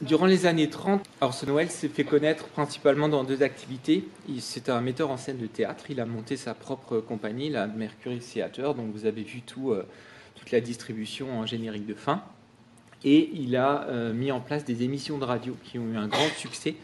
Durant 0.00 0.26
les 0.26 0.46
années 0.46 0.70
30, 0.70 1.04
Orson 1.20 1.52
Welles 1.52 1.72
s'est 1.72 1.88
fait 1.88 2.04
connaître 2.04 2.46
principalement 2.46 3.08
dans 3.08 3.24
deux 3.24 3.42
activités. 3.42 4.04
C'est 4.38 4.68
un 4.68 4.80
metteur 4.80 5.10
en 5.10 5.16
scène 5.16 5.38
de 5.38 5.48
théâtre. 5.48 5.86
Il 5.90 5.98
a 5.98 6.06
monté 6.06 6.36
sa 6.36 6.54
propre 6.54 7.00
compagnie, 7.00 7.50
la 7.50 7.66
Mercury 7.66 8.20
Theatre, 8.20 8.74
dont 8.74 8.86
vous 8.94 9.06
avez 9.06 9.24
vu 9.24 9.42
euh, 9.58 9.82
toute 10.36 10.52
la 10.52 10.60
distribution 10.60 11.40
en 11.40 11.46
générique 11.46 11.84
de 11.84 11.94
fin. 11.94 12.22
Et 13.02 13.28
il 13.34 13.56
a 13.56 13.88
euh, 13.88 14.12
mis 14.12 14.30
en 14.30 14.38
place 14.38 14.64
des 14.64 14.84
émissions 14.84 15.18
de 15.18 15.24
radio 15.24 15.56
qui 15.64 15.80
ont 15.80 15.88
eu 15.92 15.96
un 15.96 16.06
grand 16.06 16.28
succès, 16.36 16.76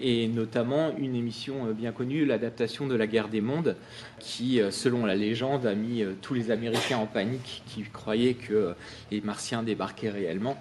et 0.00 0.28
notamment 0.28 0.96
une 0.96 1.16
émission 1.16 1.66
euh, 1.66 1.72
bien 1.72 1.90
connue, 1.90 2.24
l'adaptation 2.24 2.86
de 2.86 2.94
la 2.94 3.08
guerre 3.08 3.28
des 3.28 3.40
mondes, 3.40 3.74
qui, 4.20 4.60
selon 4.70 5.06
la 5.06 5.16
légende, 5.16 5.66
a 5.66 5.74
mis 5.74 6.04
tous 6.22 6.34
les 6.34 6.52
Américains 6.52 6.98
en 6.98 7.06
panique, 7.06 7.64
qui 7.66 7.82
croyaient 7.82 8.34
que 8.34 8.76
les 9.10 9.20
Martiens 9.22 9.64
débarquaient 9.64 10.10
réellement. 10.10 10.56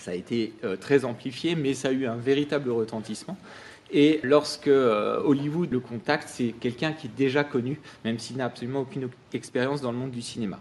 Ça 0.00 0.12
a 0.12 0.14
été 0.14 0.54
très 0.80 1.04
amplifié, 1.04 1.54
mais 1.54 1.74
ça 1.74 1.88
a 1.88 1.92
eu 1.92 2.06
un 2.06 2.16
véritable 2.16 2.70
retentissement. 2.70 3.36
Et 3.92 4.18
lorsque 4.22 4.68
Hollywood 4.68 5.70
le 5.70 5.80
contacte, 5.80 6.28
c'est 6.28 6.54
quelqu'un 6.58 6.92
qui 6.92 7.06
est 7.06 7.16
déjà 7.16 7.44
connu, 7.44 7.78
même 8.04 8.18
s'il 8.18 8.38
n'a 8.38 8.46
absolument 8.46 8.80
aucune 8.80 9.10
expérience 9.34 9.82
dans 9.82 9.92
le 9.92 9.98
monde 9.98 10.10
du 10.10 10.22
cinéma 10.22 10.58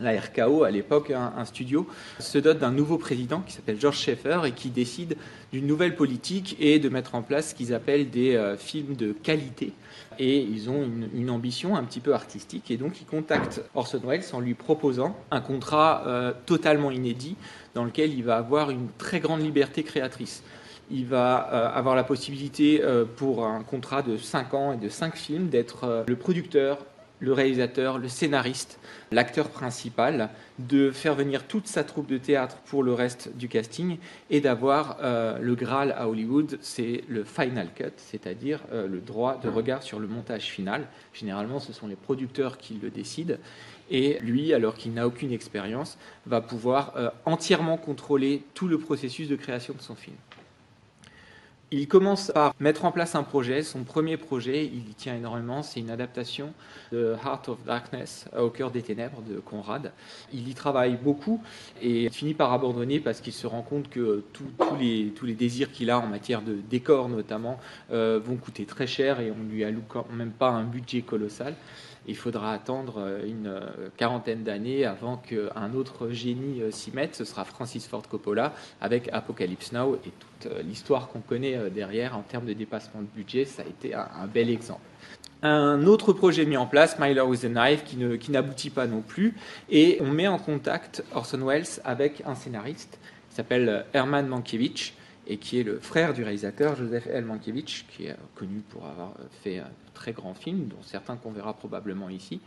la 0.00 0.20
RKO, 0.20 0.64
à 0.64 0.70
l'époque, 0.70 1.10
un, 1.10 1.44
studio, 1.44 1.86
se 2.18 2.38
dote 2.38 2.58
d'un 2.58 2.72
nouveau 2.72 2.98
président 2.98 3.40
qui 3.40 3.52
s'appelle 3.52 3.80
George 3.80 3.98
Schaeffer 3.98 4.40
et 4.44 4.52
qui 4.52 4.70
décide 4.70 5.16
d'une 5.52 5.66
nouvelle 5.66 5.94
politique 5.94 6.56
et 6.58 6.78
de 6.78 6.88
mettre 6.88 7.14
en 7.14 7.22
place 7.22 7.50
ce 7.50 7.54
qu'ils 7.54 7.74
appellent 7.74 8.10
des 8.10 8.34
euh, 8.34 8.56
films 8.56 8.96
de 8.96 9.12
qualité. 9.12 9.72
Et 10.18 10.38
ils 10.38 10.70
ont 10.70 10.88
une, 11.14 11.30
ambition 11.30 11.76
un 11.76 11.84
petit 11.84 12.00
peu 12.00 12.14
artistique. 12.14 12.70
Et 12.70 12.76
donc, 12.76 13.00
ils 13.00 13.06
contactent 13.06 13.62
Orson 13.74 14.00
Welles 14.04 14.24
en 14.32 14.40
lui 14.40 14.54
proposant 14.54 15.16
un 15.30 15.40
contrat 15.40 16.04
euh, 16.06 16.32
totalement 16.46 16.90
inédit 16.90 17.36
dans 17.74 17.84
lequel 17.84 18.12
il 18.12 18.24
va 18.24 18.36
avoir 18.36 18.70
une 18.70 18.88
très 18.98 19.20
grande 19.20 19.42
liberté 19.42 19.82
créatrice. 19.82 20.42
Il 20.90 21.06
va 21.06 21.48
euh, 21.52 21.68
avoir 21.78 21.96
la 21.96 22.04
possibilité, 22.04 22.82
pour 23.16 23.46
un 23.46 23.62
contrat 23.62 24.02
de 24.02 24.16
5 24.16 24.54
ans 24.54 24.72
et 24.72 24.76
de 24.76 24.88
5 24.88 25.16
films, 25.16 25.48
d'être 25.48 26.04
le 26.06 26.16
producteur, 26.16 26.78
le 27.24 27.32
réalisateur, 27.32 27.98
le 27.98 28.08
scénariste, 28.08 28.78
l'acteur 29.10 29.48
principal, 29.48 30.30
de 30.58 30.90
faire 30.90 31.14
venir 31.14 31.46
toute 31.46 31.66
sa 31.66 31.82
troupe 31.82 32.06
de 32.06 32.18
théâtre 32.18 32.58
pour 32.66 32.82
le 32.82 32.92
reste 32.92 33.36
du 33.36 33.48
casting 33.48 33.98
et 34.30 34.40
d'avoir 34.40 34.98
euh, 35.02 35.38
le 35.38 35.54
Graal 35.54 35.94
à 35.96 36.08
Hollywood, 36.08 36.58
c'est 36.60 37.02
le 37.08 37.24
final 37.24 37.68
cut, 37.74 37.84
c'est-à-dire 37.96 38.60
euh, 38.72 38.86
le 38.86 39.00
droit 39.00 39.40
de 39.42 39.48
regard 39.48 39.82
sur 39.82 39.98
le 39.98 40.06
montage 40.06 40.44
final. 40.44 40.86
Généralement, 41.12 41.58
ce 41.58 41.72
sont 41.72 41.86
les 41.86 41.96
producteurs 41.96 42.58
qui 42.58 42.78
le 42.80 42.90
décident. 42.90 43.36
Et 43.90 44.18
lui, 44.20 44.54
alors 44.54 44.74
qu'il 44.74 44.94
n'a 44.94 45.06
aucune 45.06 45.32
expérience, 45.32 45.98
va 46.26 46.40
pouvoir 46.40 46.92
euh, 46.96 47.10
entièrement 47.24 47.76
contrôler 47.76 48.42
tout 48.54 48.68
le 48.68 48.78
processus 48.78 49.28
de 49.28 49.36
création 49.36 49.74
de 49.74 49.82
son 49.82 49.94
film. 49.94 50.16
Il 51.76 51.88
commence 51.88 52.30
par 52.32 52.54
mettre 52.60 52.84
en 52.84 52.92
place 52.92 53.16
un 53.16 53.24
projet. 53.24 53.64
Son 53.64 53.82
premier 53.82 54.16
projet, 54.16 54.64
il 54.64 54.88
y 54.88 54.94
tient 54.94 55.16
énormément, 55.16 55.64
c'est 55.64 55.80
une 55.80 55.90
adaptation 55.90 56.52
de 56.92 57.16
Heart 57.24 57.48
of 57.48 57.64
Darkness, 57.64 58.26
Au 58.38 58.48
cœur 58.48 58.70
des 58.70 58.80
ténèbres 58.80 59.20
de 59.28 59.40
Conrad. 59.40 59.90
Il 60.32 60.48
y 60.48 60.54
travaille 60.54 60.96
beaucoup 60.96 61.42
et 61.82 62.08
finit 62.10 62.34
par 62.34 62.52
abandonner 62.52 63.00
parce 63.00 63.20
qu'il 63.20 63.32
se 63.32 63.48
rend 63.48 63.62
compte 63.62 63.90
que 63.90 64.22
tous 64.32 64.46
les, 64.78 65.34
désirs 65.34 65.72
qu'il 65.72 65.90
a 65.90 65.98
en 65.98 66.06
matière 66.06 66.42
de 66.42 66.58
décor 66.70 67.08
notamment 67.08 67.58
euh, 67.90 68.20
vont 68.24 68.36
coûter 68.36 68.66
très 68.66 68.86
cher 68.86 69.18
et 69.18 69.32
on 69.32 69.42
ne 69.42 69.50
lui 69.50 69.64
alloue 69.64 69.82
quand 69.88 70.06
même 70.12 70.30
pas 70.30 70.50
un 70.50 70.62
budget 70.62 71.02
colossal 71.02 71.56
il 72.06 72.16
faudra 72.16 72.52
attendre 72.52 72.98
euh, 72.98 73.26
une 73.26 73.46
euh, 73.46 73.88
quarantaine 73.96 74.42
d'années 74.42 74.84
avant 74.84 75.16
qu'un 75.16 75.74
autre 75.74 76.10
génie 76.10 76.60
euh, 76.60 76.70
s'y 76.70 76.90
mette. 76.90 77.14
Ce 77.14 77.24
sera 77.24 77.44
Francis 77.44 77.86
Ford 77.86 78.02
Coppola 78.08 78.52
avec 78.80 79.08
Apocalypse 79.12 79.72
Now 79.72 79.96
et 79.96 80.10
toute 80.10 80.52
l'histoire 80.64 81.08
qu'on 81.08 81.20
connaît 81.20 81.70
derrière 81.70 82.16
en 82.18 82.22
termes 82.22 82.44
de 82.44 82.52
dépassement 82.52 83.00
de 83.00 83.06
budget. 83.06 83.46
Ça 83.46 83.62
a 83.62 83.66
été 83.66 83.94
un, 83.94 84.26
bel 84.32 84.50
exemple. 84.50 84.80
Un 85.42 85.86
autre 85.86 86.12
projet 86.12 86.44
mis 86.44 86.58
en 86.58 86.66
place, 86.66 86.98
Myler 86.98 87.22
with 87.22 87.44
a 87.44 87.48
Knife, 87.48 87.84
qui 87.84 88.30
n'aboutit 88.30 88.68
pas 88.68 88.86
non 88.86 89.00
plus. 89.00 89.34
Et 89.70 89.98
on 90.02 90.10
met 90.10 90.28
en 90.28 90.38
contact 90.38 91.02
Orson 91.14 91.46
Welles 91.46 91.80
avec 91.84 92.22
un 92.26 92.34
scénariste 92.34 92.98
qui 93.30 93.36
s'appelle 93.36 93.86
Herman 93.94 94.26
Mankiewicz 94.26 94.92
et 95.26 95.38
qui 95.38 95.60
est 95.60 95.62
le 95.62 95.78
frère 95.78 96.12
du 96.12 96.22
réalisateur 96.22 96.76
Joseph 96.76 97.06
L. 97.06 97.24
Mankiewicz, 97.24 97.84
qui 97.88 98.06
est 98.06 98.16
connu 98.34 98.60
pour 98.68 98.86
avoir 98.86 99.14
fait 99.42 99.58
un 99.58 99.70
très 99.94 100.12
grand 100.12 100.34
film, 100.34 100.66
dont 100.66 100.82
certains 100.82 101.16
qu'on 101.16 101.30
verra 101.30 101.54
probablement 101.54 102.10
ici, 102.10 102.40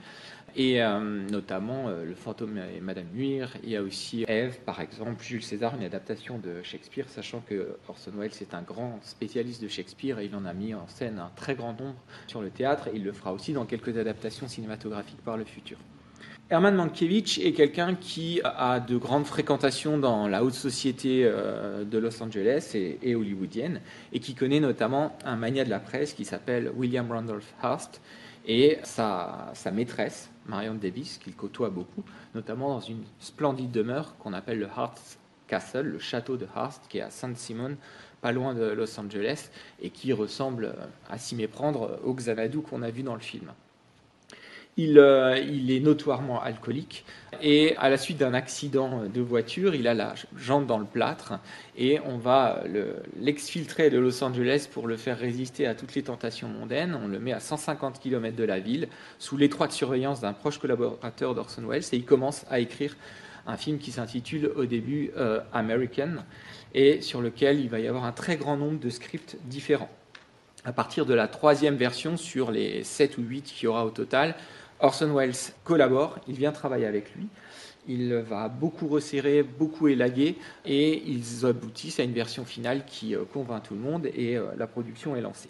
et 0.56 0.84
euh, 0.84 1.00
notamment 1.00 1.88
euh, 1.88 2.04
Le 2.04 2.16
fantôme 2.16 2.58
et 2.58 2.82
Madame 2.82 3.08
Muir. 3.14 3.56
Il 3.64 3.70
y 3.70 3.76
a 3.76 3.82
aussi 3.82 4.26
Ève, 4.28 4.60
par 4.66 4.80
exemple, 4.82 5.24
Jules 5.24 5.44
César, 5.44 5.76
une 5.76 5.84
adaptation 5.84 6.38
de 6.40 6.62
Shakespeare, 6.64 7.08
sachant 7.10 7.42
que 7.42 7.78
Orson 7.88 8.12
Welles 8.16 8.32
est 8.42 8.54
un 8.54 8.62
grand 8.62 9.00
spécialiste 9.04 9.62
de 9.62 9.68
Shakespeare 9.68 10.20
et 10.20 10.26
il 10.26 10.36
en 10.36 10.46
a 10.46 10.54
mis 10.54 10.74
en 10.74 10.88
scène 10.88 11.20
un 11.20 11.32
très 11.36 11.56
grand 11.56 11.80
nombre 11.80 11.98
sur 12.28 12.42
le 12.42 12.50
théâtre, 12.50 12.88
et 12.90 12.92
il 12.96 13.04
le 13.04 13.12
fera 13.12 13.34
aussi 13.34 13.54
dans 13.54 13.66
quelques 13.66 13.98
adaptations 13.98 14.48
cinématographiques 14.48 15.22
par 15.24 15.38
le 15.38 15.46
futur. 15.46 15.78
Herman 16.50 16.76
Mankiewicz 16.76 17.40
est 17.40 17.52
quelqu'un 17.52 17.96
qui 17.96 18.40
a 18.46 18.80
de 18.80 18.96
grandes 18.96 19.26
fréquentations 19.26 19.98
dans 19.98 20.30
la 20.30 20.46
haute 20.46 20.54
société 20.54 21.26
euh, 21.26 21.84
de 21.84 21.98
Los 21.98 22.24
Angeles 22.24 22.72
et, 22.74 23.16
hollywoodienne, 23.16 23.82
et 24.14 24.22
qui 24.22 24.34
connaît 24.34 24.62
notamment 24.62 25.18
un 25.26 25.36
mania 25.36 25.66
de 25.66 25.70
la 25.70 25.82
presse 25.82 26.14
qui 26.14 26.24
s'appelle 26.24 26.72
William 26.74 27.12
Randolph 27.12 27.54
Hearst, 27.62 28.00
et 28.46 28.78
sa, 28.84 29.52
sa 29.56 29.72
maîtresse, 29.72 30.30
Marion 30.46 30.76
Davis, 30.76 31.18
qu'il 31.18 31.36
côtoie 31.36 31.70
beaucoup, 31.70 32.06
notamment 32.34 32.70
dans 32.70 32.80
une 32.80 33.04
splendide 33.20 33.72
demeure 33.72 34.16
qu'on 34.18 34.32
appelle 34.32 34.60
le 34.60 34.68
Hearst 34.68 35.20
Castle, 35.48 35.88
le 35.88 36.00
château 36.00 36.38
de 36.38 36.48
Hearst, 36.56 36.84
qui 36.88 37.00
est 37.00 37.02
à 37.02 37.10
Saint 37.10 37.36
Simon, 37.36 37.76
pas 38.22 38.32
loin 38.32 38.54
de 38.54 38.64
Los 38.64 38.98
Angeles, 38.98 39.50
et 39.82 39.90
qui 39.90 40.14
ressemble 40.14 40.74
à 41.10 41.18
s'y 41.18 41.36
méprendre 41.36 42.00
au 42.06 42.14
Xanadu 42.14 42.60
qu'on 42.60 42.84
a 42.84 42.90
vu 42.90 43.04
dans 43.04 43.16
le 43.16 43.20
film. 43.20 43.52
Euh, 44.80 45.44
il, 45.44 45.72
est 45.72 45.80
notoirement 45.80 46.40
alcoolique 46.40 47.04
et 47.42 47.76
à 47.78 47.90
la 47.90 47.98
suite 47.98 48.18
d'un 48.18 48.36
accident 48.36 49.06
de 49.12 49.22
voiture, 49.22 49.74
il 49.74 49.88
a 49.88 49.96
la 49.96 50.14
jambe 50.36 50.68
dans 50.68 50.78
le 50.78 50.86
plâtre 50.86 51.34
et 51.76 52.00
on 52.06 52.18
va 52.18 52.62
l'exfiltrer 53.20 53.90
de 53.90 53.98
Los 53.98 54.24
Angeles 54.24 54.68
pour 54.72 54.88
le 54.88 54.96
faire 54.96 55.18
résister 55.18 55.66
à 55.66 55.74
toutes 55.74 55.96
les 55.96 56.04
tentations 56.04 56.48
mondaines. 56.48 56.96
On 57.04 57.08
le 57.08 57.20
met 57.20 57.34
à 57.34 57.40
150 57.40 58.00
km 58.00 58.36
de 58.36 58.44
la 58.44 58.60
ville 58.60 58.88
sous 59.18 59.36
l'étroite 59.36 59.72
surveillance 59.72 60.22
d'un 60.22 60.34
proche 60.34 60.60
collaborateur 60.60 61.34
d'Orson 61.34 61.64
Welles 61.68 61.84
et 61.92 61.96
il 61.96 62.06
commence 62.06 62.46
à 62.52 62.60
écrire 62.60 62.96
un 63.48 63.58
film 63.58 63.80
qui 63.80 63.92
s'intitule 63.92 64.52
au 64.56 64.66
début 64.66 65.12
euh, 65.18 65.40
American 65.54 66.18
et 66.76 67.02
sur 67.02 67.22
lequel 67.22 67.60
il 67.60 67.70
va 67.70 67.80
y 67.80 67.88
avoir 67.88 68.06
un 68.06 68.12
très 68.12 68.36
grand 68.36 68.58
nombre 68.58 68.80
de 68.80 68.90
scripts 68.92 69.38
différents. 69.46 69.90
À 70.66 70.74
partir 70.74 71.06
de 71.06 71.14
la 71.14 71.28
troisième 71.28 71.78
version 71.78 72.18
sur 72.18 72.52
les 72.52 72.84
7 72.84 73.18
ou 73.18 73.22
8 73.22 73.42
qu'il 73.44 73.66
y 73.66 73.68
aura 73.68 73.86
au 73.86 73.90
total, 73.90 74.36
Orson 74.80 75.12
Welles 75.14 75.54
collabore, 75.64 76.20
il 76.28 76.36
vient 76.36 76.52
travailler 76.52 76.86
avec 76.86 77.16
lui. 77.16 77.28
Il 77.88 78.14
va 78.14 78.50
beaucoup 78.50 78.88
resserrer, 78.88 79.44
beaucoup 79.44 79.88
élaguer, 79.88 80.36
et 80.66 81.02
ils 81.10 81.46
aboutissent 81.46 82.00
à 82.00 82.04
une 82.04 82.14
version 82.14 82.46
finale 82.46 82.86
qui 82.86 83.16
euh, 83.16 83.24
convainc 83.32 83.64
tout 83.64 83.76
le 83.76 83.80
monde, 83.80 84.08
et 84.14 84.38
euh, 84.38 84.48
la 84.58 84.68
production 84.68 85.16
est 85.16 85.22
lancée. 85.22 85.50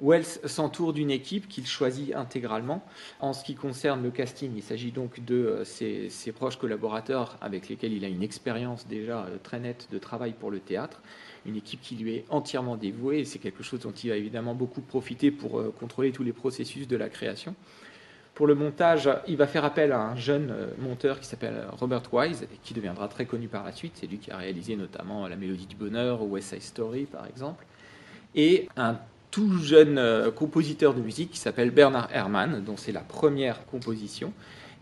Wells 0.00 0.40
s'entoure 0.46 0.92
d'une 0.92 1.10
équipe 1.10 1.48
qu'il 1.48 1.66
choisit 1.66 2.14
intégralement. 2.14 2.82
En 3.20 3.32
ce 3.32 3.44
qui 3.44 3.54
concerne 3.54 4.02
le 4.02 4.10
casting, 4.10 4.52
il 4.56 4.62
s'agit 4.62 4.92
donc 4.92 5.24
de 5.24 5.34
euh, 5.34 5.64
ses, 5.64 6.08
ses, 6.08 6.32
proches 6.32 6.56
collaborateurs 6.56 7.36
avec 7.40 7.68
lesquels 7.68 7.92
il 7.92 8.04
a 8.04 8.08
une 8.08 8.22
expérience 8.22 8.86
déjà 8.86 9.26
très 9.42 9.60
nette 9.60 9.88
de 9.92 9.98
travail 9.98 10.32
pour 10.32 10.50
le 10.50 10.60
théâtre. 10.60 11.02
Une 11.44 11.56
équipe 11.56 11.82
qui 11.82 11.96
lui 11.96 12.14
est 12.14 12.24
entièrement 12.30 12.76
dévouée 12.76 13.18
et 13.18 13.24
c'est 13.24 13.40
quelque 13.40 13.64
chose 13.64 13.80
dont 13.80 13.92
il 13.92 14.10
va 14.10 14.16
évidemment 14.16 14.54
beaucoup 14.54 14.80
profiter 14.80 15.32
pour 15.32 15.60
contrôler 15.74 16.12
tous 16.12 16.22
les 16.22 16.32
processus 16.32 16.86
de 16.86 16.96
la 16.96 17.08
création. 17.08 17.56
Pour 18.34 18.46
le 18.46 18.54
montage, 18.54 19.10
il 19.28 19.36
va 19.36 19.46
faire 19.46 19.64
appel 19.64 19.92
à 19.92 20.00
un 20.00 20.16
jeune 20.16 20.50
euh, 20.50 20.68
monteur 20.78 21.20
qui 21.20 21.26
s'appelle 21.26 21.66
Robert 21.78 22.02
Wise, 22.12 22.46
qui 22.62 22.72
deviendra 22.72 23.06
très 23.08 23.26
connu 23.26 23.46
par 23.46 23.62
la 23.62 23.72
suite. 23.72 23.92
C'est 23.96 24.06
lui 24.06 24.18
qui 24.18 24.30
a 24.30 24.38
réalisé 24.38 24.74
notamment 24.74 25.28
La 25.28 25.36
Mélodie 25.36 25.66
du 25.66 25.76
Bonheur 25.76 26.22
ou 26.22 26.30
West 26.30 26.48
Side 26.48 26.62
Story, 26.62 27.04
par 27.04 27.26
exemple. 27.26 27.66
Et 28.34 28.68
un 28.78 28.96
tout 29.30 29.58
jeune 29.58 29.98
euh, 29.98 30.30
compositeur 30.30 30.94
de 30.94 31.02
musique 31.02 31.32
qui 31.32 31.38
s'appelle 31.38 31.70
Bernard 31.70 32.08
Herrmann, 32.10 32.62
dont 32.64 32.78
c'est 32.78 32.92
la 32.92 33.00
première 33.00 33.66
composition, 33.66 34.32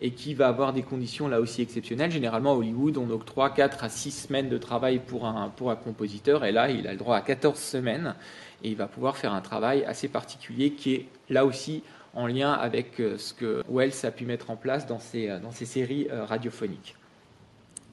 et 0.01 0.13
qui 0.13 0.35
va 0.35 0.47
avoir 0.47 0.73
des 0.73 0.83
conditions 0.83 1.27
là 1.27 1.41
aussi 1.41 1.61
exceptionnelles. 1.61 2.13
Généralement, 2.13 2.53
à 2.53 2.55
Hollywood, 2.55 2.99
on 2.99 3.11
octroie 3.11 3.51
4 3.51 3.83
à 3.83 3.89
6 3.89 4.11
semaines 4.13 4.49
de 4.49 4.59
travail 4.59 5.01
pour 5.01 5.27
un, 5.27 5.49
pour 5.49 5.73
un 5.73 5.77
compositeur, 5.77 6.45
et 6.45 6.53
là, 6.53 6.71
il 6.71 6.87
a 6.87 6.93
le 6.93 6.99
droit 6.99 7.17
à 7.17 7.21
14 7.21 7.59
semaines, 7.59 8.15
et 8.63 8.69
il 8.69 8.77
va 8.77 8.87
pouvoir 8.87 9.17
faire 9.17 9.33
un 9.33 9.41
travail 9.41 9.85
assez 9.85 10.09
particulier 10.09 10.73
qui 10.73 10.95
est 10.95 11.07
là 11.29 11.45
aussi 11.45 11.83
en 12.15 12.27
lien 12.27 12.53
avec 12.53 13.01
euh, 13.01 13.19
ce 13.19 13.33
que 13.33 13.63
Wells 13.69 14.05
a 14.05 14.11
pu 14.11 14.25
mettre 14.27 14.51
en 14.51 14.57
place 14.57 14.87
dans 14.87 14.99
ses, 14.99 15.29
euh, 15.29 15.39
séries 15.53 16.09
euh, 16.11 16.25
radiophoniques. 16.25 16.97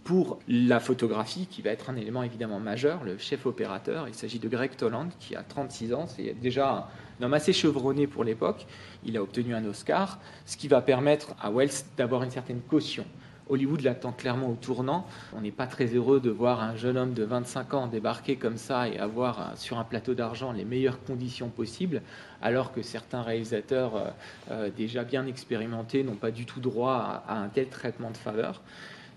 Pour 0.03 0.39
la 0.47 0.79
photographie, 0.79 1.47
qui 1.47 1.61
va 1.61 1.71
être 1.71 1.89
un 1.89 1.97
élément 1.97 2.23
évidemment 2.23 2.59
majeur, 2.59 3.03
le 3.03 3.17
chef 3.17 3.45
opérateur, 3.45 4.07
il 4.07 4.13
s'agit 4.13 4.39
de 4.39 4.47
Greg 4.47 4.75
Toland, 4.77 5.09
qui 5.19 5.35
a 5.35 5.43
36 5.43 5.93
ans, 5.93 6.07
c'est 6.07 6.33
déjà 6.33 6.89
un 7.19 7.25
homme 7.25 7.33
assez 7.33 7.51
chevronné 7.51 8.07
pour 8.07 8.23
l'époque. 8.23 8.65
Il 9.03 9.17
a 9.17 9.21
obtenu 9.21 9.53
un 9.53 9.65
Oscar, 9.65 10.19
ce 10.45 10.55
qui 10.55 10.69
va 10.69 10.81
permettre 10.81 11.35
à 11.41 11.51
Wells 11.51 11.83
d'avoir 11.97 12.23
une 12.23 12.31
certaine 12.31 12.61
caution. 12.61 13.05
Hollywood 13.49 13.81
l'attend 13.81 14.11
clairement 14.11 14.49
au 14.49 14.55
tournant. 14.55 15.05
On 15.35 15.41
n'est 15.41 15.51
pas 15.51 15.67
très 15.67 15.87
heureux 15.87 16.19
de 16.19 16.29
voir 16.29 16.61
un 16.61 16.75
jeune 16.75 16.97
homme 16.97 17.13
de 17.13 17.23
25 17.23 17.73
ans 17.73 17.87
débarquer 17.87 18.35
comme 18.35 18.57
ça 18.57 18.87
et 18.87 18.97
avoir 18.99 19.57
sur 19.57 19.77
un 19.77 19.83
plateau 19.83 20.13
d'argent 20.13 20.51
les 20.51 20.65
meilleures 20.65 21.03
conditions 21.03 21.49
possibles, 21.49 22.01
alors 22.41 22.73
que 22.73 22.81
certains 22.81 23.21
réalisateurs 23.21 23.95
euh, 23.95 24.09
euh, 24.51 24.69
déjà 24.75 25.03
bien 25.03 25.25
expérimentés 25.25 26.03
n'ont 26.03 26.15
pas 26.15 26.31
du 26.31 26.45
tout 26.45 26.59
droit 26.59 27.23
à, 27.27 27.37
un 27.37 27.47
tel 27.49 27.67
traitement 27.67 28.11
de 28.11 28.17
faveur. 28.17 28.61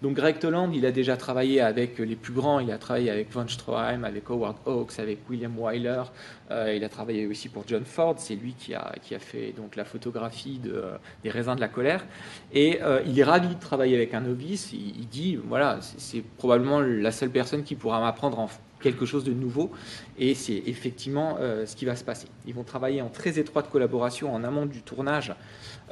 Donc 0.02 0.16
Greg 0.16 0.38
Toland, 0.38 0.70
il 0.72 0.86
a 0.86 0.92
déjà 0.92 1.18
travaillé 1.18 1.60
avec 1.60 1.98
les 1.98 2.16
plus 2.16 2.32
grands, 2.32 2.58
il 2.58 2.70
a 2.70 2.78
travaillé 2.78 3.10
avec 3.10 3.30
Von 3.32 3.46
Stroheim, 3.46 4.04
avec 4.04 4.30
Howard 4.30 4.56
Hawks, 4.64 4.98
avec 4.98 5.18
William 5.28 5.52
Wyler, 5.58 6.04
euh, 6.50 6.74
il 6.74 6.82
a 6.84 6.88
travaillé 6.88 7.26
aussi 7.26 7.50
pour 7.50 7.64
John 7.66 7.84
Ford, 7.84 8.14
c'est 8.16 8.34
lui 8.34 8.54
qui 8.54 8.74
a, 8.74 8.94
qui 9.02 9.14
a 9.14 9.18
fait 9.18 9.52
donc 9.52 9.76
la 9.76 9.84
photographie 9.84 10.58
de, 10.58 10.84
des 11.22 11.28
raisins 11.28 11.54
de 11.54 11.60
la 11.60 11.68
colère. 11.68 12.06
Et 12.52 12.82
euh, 12.82 13.02
il 13.06 13.18
est 13.18 13.24
ravi 13.24 13.54
de 13.54 13.60
travailler 13.60 13.94
avec 13.94 14.14
un 14.14 14.20
novice, 14.20 14.72
il, 14.72 15.06
dit, 15.06 15.36
voilà, 15.36 15.78
c'est 15.80 16.22
probablement 16.38 16.80
la 16.80 17.12
seule 17.12 17.30
personne 17.30 17.62
qui 17.62 17.74
pourra 17.74 18.00
m'apprendre 18.00 18.38
en 18.38 18.48
quelque 18.80 19.06
chose 19.06 19.24
de 19.24 19.32
nouveau. 19.32 19.70
Et 20.18 20.34
c'est 20.34 20.62
effectivement 20.66 21.36
euh, 21.40 21.66
ce 21.66 21.76
qui 21.76 21.84
va 21.84 21.96
se 21.96 22.04
passer. 22.04 22.26
Ils 22.46 22.54
vont 22.54 22.64
travailler 22.64 23.02
en 23.02 23.08
très 23.08 23.38
étroite 23.38 23.70
collaboration 23.70 24.34
en 24.34 24.44
amont 24.44 24.66
du 24.66 24.82
tournage 24.82 25.34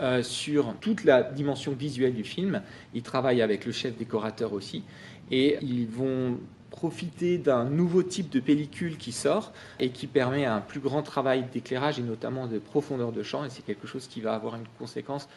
euh, 0.00 0.22
sur 0.22 0.74
toute 0.80 1.04
la 1.04 1.22
dimension 1.22 1.72
visuelle 1.72 2.14
du 2.14 2.24
film. 2.24 2.62
Ils 2.94 3.02
travaillent 3.02 3.42
avec 3.42 3.64
le 3.66 3.72
chef 3.72 3.96
décorateur 3.96 4.52
aussi. 4.52 4.82
Et 5.30 5.58
ils 5.62 5.86
vont 5.86 6.38
profiter 6.70 7.38
d'un 7.38 7.64
nouveau 7.64 8.02
type 8.02 8.30
de 8.30 8.40
pellicule 8.40 8.98
qui 8.98 9.12
sort 9.12 9.52
et 9.80 9.90
qui 9.90 10.06
permet 10.06 10.44
un 10.44 10.60
plus 10.60 10.80
grand 10.80 11.02
travail 11.02 11.44
d'éclairage 11.52 11.98
et 11.98 12.02
notamment 12.02 12.46
de 12.46 12.58
profondeur 12.58 13.12
de 13.12 13.22
champ. 13.22 13.44
Et 13.44 13.50
c'est 13.50 13.64
quelque 13.64 13.86
chose 13.86 14.06
qui 14.06 14.20
va 14.20 14.34
avoir 14.34 14.56
une 14.56 14.66
conséquence 14.78 15.28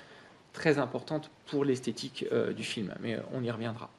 très 0.54 0.78
importante 0.78 1.32
pour 1.48 1.66
l'esthétique 1.66 2.26
euh, 2.32 2.54
du 2.54 2.64
film. 2.64 2.94
Mais 3.02 3.18
on 3.34 3.44
y 3.44 3.52
reviendra. 3.52 3.90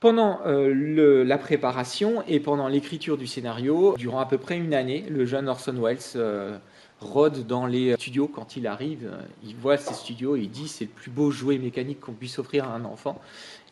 Pendant 0.00 0.40
la 0.44 1.38
préparation 1.38 2.22
et 2.28 2.38
pendant 2.40 2.68
l'écriture 2.68 3.16
du 3.16 3.26
scénario, 3.26 3.96
durant 3.96 4.20
à 4.20 4.26
peu 4.26 4.38
près 4.38 4.56
une 4.56 4.74
année, 4.74 5.04
le 5.08 5.24
jeune 5.26 5.48
Orson 5.48 5.74
Welles 5.74 6.60
rôde 7.00 7.46
dans 7.46 7.66
les 7.66 7.94
studios 7.94 8.28
quand 8.28 8.56
il 8.56 8.66
arrive. 8.66 9.10
Il 9.44 9.56
voit 9.56 9.76
ces 9.76 9.94
studios 9.94 10.36
et 10.36 10.40
il 10.42 10.50
dit 10.50 10.68
c'est 10.68 10.84
le 10.84 10.90
plus 10.90 11.10
beau 11.10 11.30
jouet 11.30 11.58
mécanique 11.58 12.00
qu'on 12.00 12.12
puisse 12.12 12.38
offrir 12.38 12.64
à 12.64 12.74
un 12.74 12.84
enfant. 12.84 13.20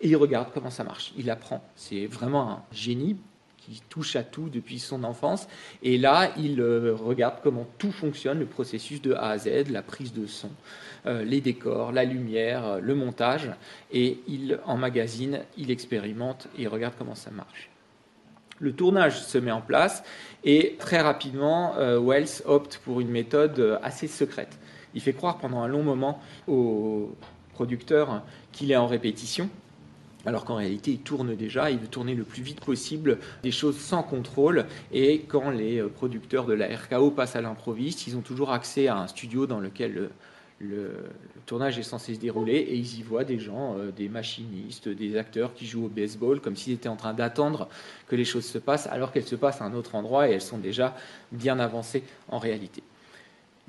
Et 0.00 0.08
il 0.08 0.16
regarde 0.16 0.48
comment 0.52 0.70
ça 0.70 0.84
marche. 0.84 1.12
Il 1.16 1.30
apprend. 1.30 1.62
C'est 1.76 2.06
vraiment 2.06 2.50
un 2.50 2.62
génie 2.72 3.16
qui 3.66 3.82
touche 3.88 4.16
à 4.16 4.22
tout 4.22 4.48
depuis 4.48 4.78
son 4.78 5.02
enfance. 5.04 5.48
Et 5.82 5.98
là, 5.98 6.30
il 6.38 6.60
euh, 6.60 6.94
regarde 6.94 7.36
comment 7.42 7.66
tout 7.78 7.90
fonctionne, 7.90 8.38
le 8.38 8.46
processus 8.46 9.02
de 9.02 9.12
A 9.14 9.30
à 9.30 9.38
Z, 9.38 9.70
la 9.70 9.82
prise 9.82 10.12
de 10.12 10.26
son, 10.26 10.50
euh, 11.06 11.24
les 11.24 11.40
décors, 11.40 11.92
la 11.92 12.04
lumière, 12.04 12.64
euh, 12.64 12.80
le 12.80 12.94
montage. 12.94 13.50
Et 13.92 14.20
il 14.28 14.60
emmagasine, 14.66 15.40
il 15.58 15.70
expérimente 15.70 16.48
et 16.56 16.62
il 16.62 16.68
regarde 16.68 16.94
comment 16.96 17.14
ça 17.14 17.30
marche. 17.30 17.70
Le 18.58 18.72
tournage 18.72 19.20
se 19.20 19.36
met 19.36 19.50
en 19.50 19.60
place 19.60 20.02
et 20.42 20.76
très 20.78 21.02
rapidement, 21.02 21.74
Wells 21.76 22.40
opte 22.46 22.80
pour 22.82 23.02
une 23.02 23.10
méthode 23.10 23.78
assez 23.82 24.06
secrète. 24.06 24.58
Il 24.94 25.02
fait 25.02 25.12
croire 25.12 25.36
pendant 25.36 25.60
un 25.60 25.68
long 25.68 25.82
moment 25.82 26.22
au 26.48 27.14
producteur 27.52 28.22
qu'il 28.52 28.72
est 28.72 28.76
en 28.76 28.86
répétition, 28.86 29.50
alors 30.26 30.44
qu'en 30.44 30.56
réalité, 30.56 30.90
il 30.90 30.98
tourne 30.98 31.36
déjà, 31.36 31.70
il 31.70 31.78
veut 31.78 31.86
tourner 31.86 32.14
le 32.14 32.24
plus 32.24 32.42
vite 32.42 32.60
possible 32.60 33.18
des 33.44 33.52
choses 33.52 33.78
sans 33.78 34.02
contrôle. 34.02 34.66
Et 34.92 35.20
quand 35.20 35.50
les 35.50 35.80
euh, 35.80 35.88
producteurs 35.88 36.46
de 36.46 36.52
la 36.52 36.66
RKO 36.66 37.12
passent 37.12 37.36
à 37.36 37.40
l'improviste, 37.40 38.06
ils 38.08 38.16
ont 38.16 38.22
toujours 38.22 38.50
accès 38.50 38.88
à 38.88 38.96
un 38.98 39.06
studio 39.06 39.46
dans 39.46 39.60
lequel 39.60 40.10
le, 40.58 40.90
tournage 41.44 41.78
est 41.78 41.84
censé 41.84 42.14
se 42.14 42.18
dérouler 42.18 42.54
et 42.54 42.74
ils 42.74 42.98
y 42.98 43.02
voient 43.02 43.22
des 43.22 43.38
gens, 43.38 43.76
euh, 43.78 43.92
des 43.92 44.08
machinistes, 44.08 44.88
des 44.88 45.16
acteurs 45.16 45.54
qui 45.54 45.66
jouent 45.66 45.84
au 45.84 45.88
baseball 45.88 46.40
comme 46.40 46.56
s'ils 46.56 46.72
étaient 46.72 46.88
en 46.88 46.96
train 46.96 47.14
d'attendre 47.14 47.68
que 48.08 48.16
les 48.16 48.24
choses 48.24 48.46
se 48.46 48.58
passent 48.58 48.88
alors 48.88 49.12
qu'elles 49.12 49.26
se 49.26 49.36
passent 49.36 49.60
à 49.60 49.64
un 49.64 49.74
autre 49.74 49.94
endroit 49.94 50.28
et 50.28 50.32
elles 50.32 50.40
sont 50.40 50.58
déjà 50.58 50.96
bien 51.30 51.60
avancées 51.60 52.02
en 52.28 52.38
réalité. 52.38 52.82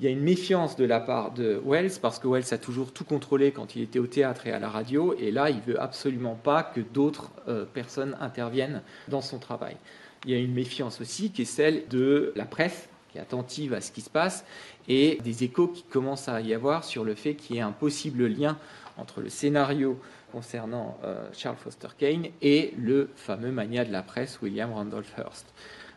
Il 0.00 0.04
y 0.04 0.08
a 0.08 0.10
une 0.10 0.22
méfiance 0.22 0.76
de 0.76 0.84
la 0.84 1.00
part 1.00 1.32
de 1.32 1.60
Wells 1.64 1.98
parce 2.00 2.18
que 2.18 2.28
Wells 2.28 2.52
a 2.52 2.58
toujours 2.58 2.92
tout 2.92 3.04
contrôlé 3.04 3.50
quand 3.50 3.74
il 3.74 3.82
était 3.82 3.98
au 3.98 4.06
théâtre 4.06 4.46
et 4.46 4.52
à 4.52 4.60
la 4.60 4.68
radio 4.68 5.14
et 5.18 5.32
là 5.32 5.50
il 5.50 5.60
veut 5.60 5.80
absolument 5.80 6.36
pas 6.36 6.62
que 6.62 6.80
d'autres 6.80 7.30
euh, 7.48 7.64
personnes 7.64 8.16
interviennent 8.20 8.82
dans 9.08 9.20
son 9.20 9.38
travail. 9.38 9.76
Il 10.24 10.30
y 10.30 10.34
a 10.34 10.38
une 10.38 10.54
méfiance 10.54 11.00
aussi 11.00 11.30
qui 11.30 11.42
est 11.42 11.46
celle 11.46 11.88
de 11.88 12.32
la 12.36 12.44
presse 12.44 12.88
qui 13.08 13.18
est 13.18 13.20
attentive 13.20 13.74
à 13.74 13.80
ce 13.80 13.90
qui 13.90 14.00
se 14.00 14.10
passe, 14.10 14.44
et 14.86 15.18
des 15.24 15.44
échos 15.44 15.68
qui 15.68 15.82
commencent 15.82 16.28
à 16.28 16.40
y 16.40 16.54
avoir 16.54 16.84
sur 16.84 17.04
le 17.04 17.14
fait 17.14 17.34
qu'il 17.34 17.56
y 17.56 17.58
ait 17.58 17.62
un 17.62 17.72
possible 17.72 18.26
lien 18.26 18.58
entre 18.96 19.20
le 19.20 19.28
scénario 19.28 19.98
concernant 20.32 20.98
euh, 21.04 21.26
Charles 21.32 21.56
Foster 21.56 21.88
Kane 21.96 22.26
et 22.42 22.74
le 22.78 23.10
fameux 23.16 23.50
mania 23.50 23.84
de 23.84 23.92
la 23.92 24.02
presse 24.02 24.40
William 24.42 24.72
Randolph 24.72 25.12
Hearst. 25.16 25.46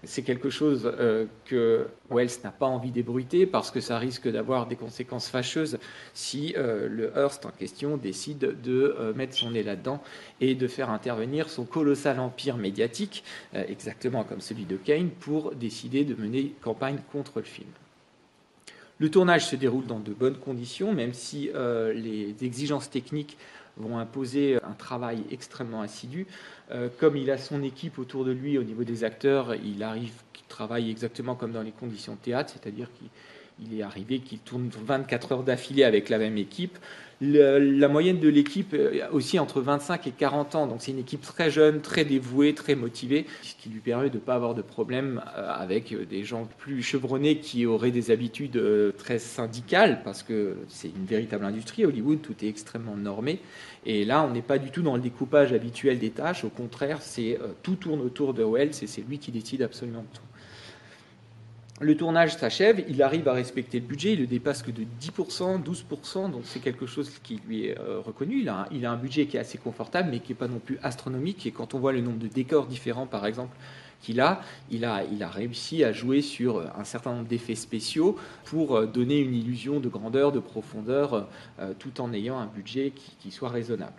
C'est 0.04 0.24
quelque 0.24 0.50
chose 0.50 0.92
euh, 1.00 1.26
que 1.46 1.88
Wells 2.10 2.32
n'a 2.44 2.52
pas 2.52 2.66
envie 2.66 2.92
d'ébruiter 2.92 3.46
parce 3.46 3.70
que 3.70 3.80
ça 3.80 4.00
risque 4.00 4.28
d'avoir 4.28 4.66
des 4.66 4.76
conséquences 4.76 5.30
fâcheuses 5.30 5.78
si 6.14 6.56
euh, 6.58 6.88
le 6.90 7.12
Hearst 7.16 7.46
en 7.46 7.52
question 7.52 7.98
décide 7.98 8.62
de 8.62 9.14
mettre 9.16 9.36
son 9.36 9.52
nez 9.52 9.64
là-dedans 9.64 10.02
et 10.40 10.56
de 10.56 10.68
faire 10.68 10.90
intervenir 10.90 11.50
son 11.50 11.66
colossal 11.66 12.20
empire 12.20 12.58
médiatique, 12.58 13.24
exactement 13.54 14.24
comme 14.24 14.42
celui 14.42 14.66
de 14.66 14.76
Kane, 14.78 15.10
pour 15.10 15.54
décider 15.54 16.04
de 16.04 16.16
mener 16.16 16.54
campagne 16.62 16.98
contre 17.12 17.40
le 17.40 17.46
film. 17.46 17.70
Le 19.02 19.10
tournage 19.10 19.48
se 19.48 19.56
déroule 19.56 19.88
dans 19.88 20.00
de 20.00 20.14
bonnes 20.14 20.38
conditions, 20.38 20.94
même 20.94 21.16
si 21.16 21.50
euh, 21.56 21.92
les 21.92 22.36
exigences 22.44 22.88
techniques 22.88 23.36
vont 23.82 23.98
imposer 24.00 24.58
un 24.64 24.74
travail 24.74 25.24
extrêmement 25.32 25.82
assidu. 25.82 26.28
Euh, 26.72 26.88
comme 27.00 27.18
il 27.18 27.30
a 27.32 27.38
son 27.38 27.64
équipe 27.64 28.00
autour 28.00 28.24
de 28.24 28.32
lui 28.32 28.58
au 28.58 28.64
niveau 28.64 28.84
des 28.84 29.04
acteurs, 29.04 29.56
il 29.56 29.84
arrive 29.84 30.14
qu'il 30.34 30.46
travaille 30.48 30.90
exactement 30.90 31.36
comme 31.36 31.52
dans 31.52 31.64
les 31.64 31.72
conditions 31.72 32.14
de 32.14 32.20
théâtre, 32.20 32.54
c'est-à-dire 32.54 32.88
qu'il 32.94 33.10
est 33.74 33.82
arrivé 33.82 34.20
qu'il 34.20 34.40
tourne 34.40 34.70
24 34.70 35.32
heures 35.32 35.44
d'affilée 35.44 35.84
avec 35.84 36.10
la 36.10 36.18
même 36.18 36.38
équipe 36.38 36.78
la 37.22 37.88
moyenne 37.88 38.20
de 38.20 38.28
l'équipe 38.28 38.76
aussi 39.12 39.38
entre 39.38 39.62
25 39.62 40.08
et 40.08 40.12
40 40.12 40.56
ans. 40.56 40.68
Donc 40.68 40.78
c'est 40.82 40.92
une 40.92 41.00
équipe 41.00 41.22
très 41.22 41.52
jeune, 41.52 41.82
très 41.82 42.04
dévouée, 42.04 42.56
très 42.56 42.74
motivée, 42.74 43.28
ce 43.44 43.54
qui 43.56 43.70
lui 43.70 43.80
permet 43.80 44.10
de 44.10 44.16
ne 44.16 44.20
pas 44.20 44.34
avoir 44.34 44.56
de 44.56 44.64
problème 44.64 45.22
euh, 45.38 45.52
avec 45.54 45.94
des 46.10 46.24
gens 46.24 46.48
plus 46.58 46.82
chevronnés 46.82 47.38
qui 47.38 47.68
auraient 47.68 47.92
des 47.92 48.10
habitudes 48.10 48.58
euh, 48.58 48.92
très 48.92 49.20
syndicales, 49.20 50.02
parce 50.04 50.24
que 50.24 50.58
c'est 50.68 50.88
une 50.88 51.06
véritable 51.06 51.46
industrie. 51.46 51.86
Hollywood, 51.86 52.22
tout 52.22 52.36
est 52.44 52.48
extrêmement 52.48 52.96
normé. 52.96 53.40
Et 53.86 54.04
là, 54.04 54.24
on 54.24 54.32
n'est 54.32 54.42
pas 54.42 54.58
du 54.58 54.72
tout 54.72 54.82
dans 54.82 54.96
le 54.96 55.02
découpage 55.02 55.54
habituel 55.54 56.00
des 56.00 56.10
tâches. 56.10 56.44
Au 56.44 56.50
contraire, 56.50 57.00
euh, 57.20 57.38
tout 57.62 57.76
tourne 57.76 58.02
autour 58.02 58.34
de 58.34 58.44
Wells 58.44 58.74
et 58.82 58.88
c'est 58.88 59.02
lui 59.08 59.20
qui 59.20 59.32
décide 59.32 59.62
absolument 59.62 60.06
tout. 60.12 60.31
Le 61.82 61.98
tournage 61.98 62.38
s'achève, 62.38 62.86
il 62.88 63.02
arrive 63.02 63.28
à 63.28 63.34
respecter 63.34 63.80
le 63.80 63.88
budget, 63.88 64.14
il 64.14 64.20
le 64.20 64.28
dépasse 64.28 64.62
que 64.62 64.70
de 64.70 64.84
10%, 65.02 65.64
12%, 65.64 66.32
donc 66.32 66.42
c'est 66.44 66.60
quelque 66.60 66.86
chose 66.86 67.10
qui 67.24 67.42
lui 67.48 67.66
est 67.66 67.80
euh, 67.80 68.00
reconnu. 68.00 68.40
Il 68.40 68.50
a, 68.50 68.92
un, 68.92 68.98
budget 68.98 69.26
qui 69.26 69.38
est 69.38 69.40
assez 69.40 69.58
confortable, 69.58 70.10
mais 70.12 70.20
qui 70.20 70.32
n'est 70.32 70.38
pas 70.38 70.48
non 70.48 70.60
plus 70.60 70.78
astronomique. 70.84 71.48
Et 71.48 71.52
quand 71.52 71.74
on 71.74 71.80
voit 71.80 71.92
le 71.92 72.02
nombre 72.02 72.20
de 72.20 72.28
décors 72.28 72.68
différents, 72.68 73.08
par 73.08 73.26
exemple, 73.26 73.58
qu'il 74.00 74.22
a, 74.22 74.42
il 74.70 74.86
a, 74.86 75.28
réussi 75.28 75.84
à 75.84 75.92
jouer 75.92 76.22
sur 76.22 76.64
un 76.78 76.84
certain 76.84 77.16
nombre 77.16 77.28
d'effets 77.28 77.56
spéciaux 77.56 78.16
pour 78.46 78.76
euh, 78.76 78.86
donner 78.86 79.18
une 79.18 79.34
illusion 79.34 79.80
de 79.80 79.90
grandeur, 79.90 80.32
de 80.32 80.40
profondeur, 80.40 81.28
euh, 81.60 81.74
tout 81.80 82.00
en 82.00 82.14
ayant 82.14 82.38
un 82.38 82.46
budget 82.46 82.94
qui 83.20 83.32
soit 83.32 83.50
raisonnable. 83.50 83.94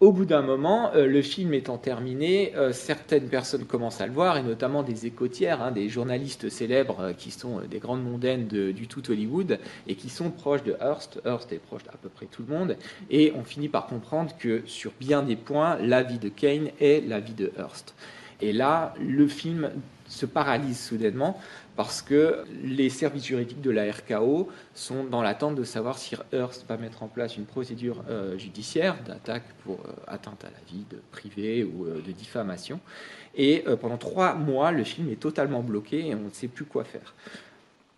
Au 0.00 0.12
bout 0.12 0.24
d'un 0.24 0.40
moment, 0.40 0.94
euh, 0.94 1.06
le 1.06 1.20
film 1.20 1.52
étant 1.52 1.76
terminé, 1.76 2.54
euh, 2.56 2.72
certaines 2.72 3.28
personnes 3.28 3.66
commencent 3.66 4.00
à 4.00 4.06
le 4.06 4.14
voir, 4.14 4.38
et 4.38 4.42
notamment 4.42 4.82
des 4.82 5.04
écotières, 5.04 5.60
hein, 5.60 5.72
des 5.72 5.90
journalistes 5.90 6.48
célèbres 6.48 7.00
euh, 7.00 7.12
qui 7.12 7.30
sont 7.30 7.60
des 7.70 7.80
grandes 7.80 8.02
mondaines 8.02 8.46
du 8.46 8.88
tout 8.88 9.10
Hollywood 9.10 9.58
et 9.86 9.96
qui 9.96 10.08
sont 10.08 10.30
proches 10.30 10.62
de 10.62 10.74
Hearst. 10.80 11.20
Hearst 11.26 11.52
est 11.52 11.58
proche 11.58 11.84
d'à 11.84 11.92
peu 12.00 12.08
près 12.08 12.24
tout 12.24 12.42
le 12.48 12.56
monde, 12.56 12.78
et 13.10 13.34
on 13.36 13.44
finit 13.44 13.68
par 13.68 13.88
comprendre 13.88 14.34
que 14.38 14.62
sur 14.64 14.92
bien 14.98 15.22
des 15.22 15.36
points, 15.36 15.76
la 15.82 16.02
vie 16.02 16.18
de 16.18 16.30
Kane 16.30 16.70
est 16.80 17.06
la 17.06 17.20
vie 17.20 17.34
de 17.34 17.52
Hearst. 17.58 17.94
Et 18.42 18.52
là, 18.52 18.94
le 19.00 19.26
film 19.28 19.70
se 20.08 20.26
paralyse 20.26 20.78
soudainement 20.78 21.40
parce 21.76 22.02
que 22.02 22.44
les 22.62 22.90
services 22.90 23.24
juridiques 23.24 23.62
de 23.62 23.70
la 23.70 23.90
RKO 23.90 24.48
sont 24.74 25.04
dans 25.04 25.22
l'attente 25.22 25.54
de 25.54 25.64
savoir 25.64 25.96
si 25.98 26.14
Hearst 26.32 26.66
va 26.68 26.76
mettre 26.76 27.02
en 27.02 27.08
place 27.08 27.36
une 27.36 27.46
procédure 27.46 28.02
euh, 28.10 28.36
judiciaire 28.36 28.96
d'attaque 29.06 29.44
pour 29.64 29.80
euh, 29.80 29.92
atteinte 30.06 30.44
à 30.44 30.48
la 30.48 30.58
vie 30.70 30.84
de 30.90 30.98
privée 31.10 31.64
ou 31.64 31.86
euh, 31.86 32.02
de 32.06 32.12
diffamation. 32.12 32.80
Et 33.36 33.64
pendant 33.80 33.96
trois 33.96 34.34
mois, 34.34 34.72
le 34.72 34.82
film 34.82 35.08
est 35.08 35.20
totalement 35.20 35.62
bloqué 35.62 36.08
et 36.08 36.14
on 36.16 36.24
ne 36.24 36.30
sait 36.30 36.48
plus 36.48 36.64
quoi 36.64 36.82
faire. 36.82 37.14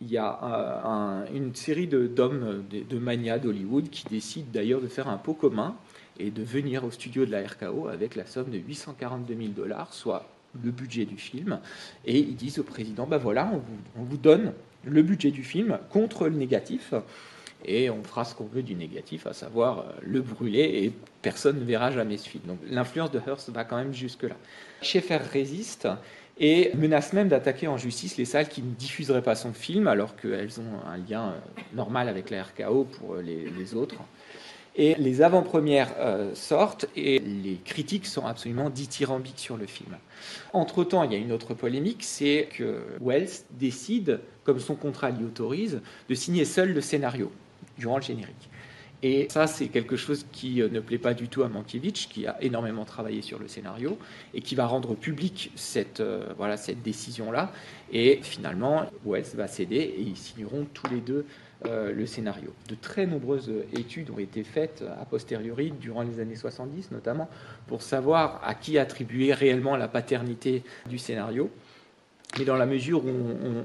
Il 0.02 0.10
y 0.10 0.18
a 0.18 1.24
une 1.34 1.54
série 1.54 1.86
d'hommes, 1.86 2.62
de, 2.70 2.82
de, 2.82 2.98
manias 2.98 3.38
d'Hollywood 3.38 3.88
qui 3.88 4.04
décident 4.10 4.48
d'ailleurs 4.52 4.82
de 4.82 4.88
faire 4.88 5.08
un 5.08 5.16
pot 5.16 5.32
commun 5.32 5.74
et 6.18 6.30
de 6.30 6.42
venir 6.42 6.84
au 6.84 6.90
studio 6.90 7.24
de 7.24 7.30
la 7.30 7.40
RKO 7.46 7.88
avec 7.88 8.14
la 8.14 8.26
somme 8.26 8.50
de 8.50 8.58
842 8.58 9.34
000 9.34 9.48
dollars, 9.52 9.94
soit 9.94 10.26
le 10.62 10.70
budget 10.70 11.04
du 11.04 11.16
film, 11.16 11.60
et 12.04 12.18
ils 12.18 12.36
disent 12.36 12.58
au 12.58 12.64
président, 12.64 13.06
ben 13.06 13.18
voilà, 13.18 13.50
on 13.96 14.02
vous, 14.02 14.16
donne 14.16 14.52
le 14.84 15.02
budget 15.02 15.30
du 15.30 15.44
film 15.44 15.78
contre 15.90 16.28
le 16.28 16.36
négatif, 16.36 16.94
et 17.64 17.90
on 17.90 18.02
fera 18.02 18.24
ce 18.24 18.34
qu'on 18.34 18.46
veut 18.46 18.62
du 18.62 18.74
négatif, 18.74 19.26
à 19.26 19.32
savoir 19.32 19.78
euh, 19.78 19.82
le 20.02 20.20
brûler, 20.20 20.82
et 20.82 20.92
personne 21.22 21.60
ne 21.60 21.64
verra 21.64 21.92
jamais 21.92 22.16
ce 22.16 22.28
film. 22.28 22.42
Donc 22.46 22.58
l'influence 22.68 23.12
de 23.12 23.20
Hearst 23.24 23.50
va 23.50 23.64
quand 23.64 23.76
même 23.76 23.94
jusque-là. 23.94 24.34
Schaeffer 24.80 25.18
résiste 25.18 25.86
et 26.38 26.72
menace 26.74 27.12
même 27.12 27.28
d'attaquer 27.28 27.68
en 27.68 27.76
justice 27.76 28.16
les 28.16 28.24
salles 28.24 28.48
qui 28.48 28.62
ne 28.62 28.74
diffuseraient 28.74 29.22
pas 29.22 29.34
son 29.34 29.52
film, 29.52 29.86
alors 29.86 30.16
qu'elles 30.16 30.60
ont 30.60 30.86
un 30.88 30.96
lien 30.96 31.28
euh, 31.28 31.60
normal 31.74 32.08
avec 32.08 32.30
la 32.30 32.42
RKO 32.42 32.84
pour 32.84 33.14
euh, 33.14 33.22
les, 33.22 33.74
autres. 33.74 33.96
Et 34.74 34.94
les 34.94 35.20
avant-premières 35.20 35.94
sortent 36.34 36.86
et 36.96 37.18
les 37.18 37.58
critiques 37.64 38.06
sont 38.06 38.24
absolument 38.24 38.70
dithyrambiques 38.70 39.38
sur 39.38 39.58
le 39.58 39.66
film. 39.66 39.96
Entre-temps, 40.54 41.02
il 41.02 41.12
y 41.12 41.14
a 41.14 41.18
une 41.18 41.32
autre 41.32 41.52
polémique, 41.52 42.02
c'est 42.02 42.48
que 42.56 42.82
Wells 43.00 43.44
décide, 43.50 44.20
comme 44.44 44.60
son 44.60 44.74
contrat 44.74 45.10
l'y 45.10 45.24
autorise, 45.24 45.82
de 46.08 46.14
signer 46.14 46.46
seul 46.46 46.72
le 46.72 46.80
scénario 46.80 47.30
durant 47.76 47.96
le 47.96 48.02
générique. 48.02 48.48
Et 49.02 49.26
ça, 49.30 49.48
c'est 49.48 49.66
quelque 49.66 49.96
chose 49.96 50.26
qui 50.30 50.62
euh, 50.62 50.68
ne 50.68 50.78
plaît 50.78 50.98
pas 50.98 51.12
du 51.12 51.28
tout 51.28 51.42
à 51.42 51.48
Mankiewicz, 51.48 52.06
qui 52.06 52.26
a 52.26 52.40
énormément 52.40 52.84
travaillé 52.84 53.20
sur 53.20 53.40
le 53.40 53.48
scénario 53.48 53.98
et 54.32 54.40
qui 54.40 54.54
va 54.54 54.66
rendre 54.66 54.94
public 54.94 55.50
cette, 55.56 56.00
euh, 56.00 56.32
décision-là. 56.84 57.52
Et 57.92 58.20
finalement, 58.22 58.86
Wells 59.04 59.34
va 59.34 59.48
céder 59.48 59.76
et 59.76 60.00
ils 60.00 60.16
signeront 60.16 60.66
tous 60.72 60.88
les 60.88 61.00
deux 61.00 61.26
euh, 61.66 61.92
le 61.92 62.06
scénario. 62.06 62.52
De 62.68 62.76
très 62.76 63.06
nombreuses 63.06 63.52
études 63.72 64.10
ont 64.10 64.18
été 64.18 64.44
faites 64.44 64.84
a 65.00 65.04
posteriori, 65.04 65.72
durant 65.80 66.02
les 66.02 66.20
années 66.20 66.36
70 66.36 66.90
notamment, 66.92 67.28
pour 67.66 67.82
savoir 67.82 68.40
à 68.44 68.54
qui 68.54 68.78
attribuer 68.78 69.32
réellement 69.32 69.76
la 69.76 69.88
paternité 69.88 70.62
du 70.88 70.98
scénario 70.98 71.50
mais 72.38 72.44
dans 72.44 72.56
la 72.56 72.66
mesure 72.66 73.04
où 73.04 73.10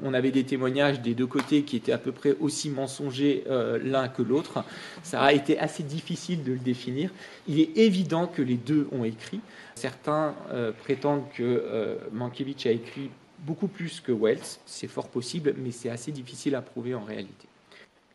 on, 0.03 0.13
avait 0.13 0.31
des 0.31 0.43
témoignages 0.43 1.01
des 1.01 1.13
deux 1.13 1.27
côtés 1.27 1.63
qui 1.63 1.77
étaient 1.77 1.91
à 1.91 1.97
peu 1.97 2.11
près 2.11 2.35
aussi 2.39 2.69
mensongers 2.69 3.43
euh, 3.49 3.79
l'un 3.81 4.07
que 4.07 4.21
l'autre, 4.21 4.63
ça 5.03 5.21
a 5.21 5.31
été 5.31 5.57
assez 5.57 5.83
difficile 5.83 6.43
de 6.43 6.51
le 6.51 6.59
définir. 6.59 7.11
Il 7.47 7.59
est 7.59 7.77
évident 7.77 8.27
que 8.27 8.41
les 8.41 8.55
deux 8.55 8.87
ont 8.91 9.03
écrit. 9.03 9.39
Certains 9.75 10.35
euh, 10.51 10.71
prétendent 10.71 11.29
que 11.33 11.43
euh, 11.43 11.97
Mankiewicz 12.11 12.65
a 12.65 12.71
écrit 12.71 13.09
beaucoup 13.39 13.67
plus 13.67 14.01
que 14.01 14.11
Wells. 14.11 14.59
C'est 14.65 14.87
fort 14.87 15.07
possible, 15.07 15.53
mais 15.57 15.71
c'est 15.71 15.89
assez 15.89 16.11
difficile 16.11 16.55
à 16.55 16.61
prouver 16.61 16.93
en 16.93 17.03
réalité. 17.03 17.47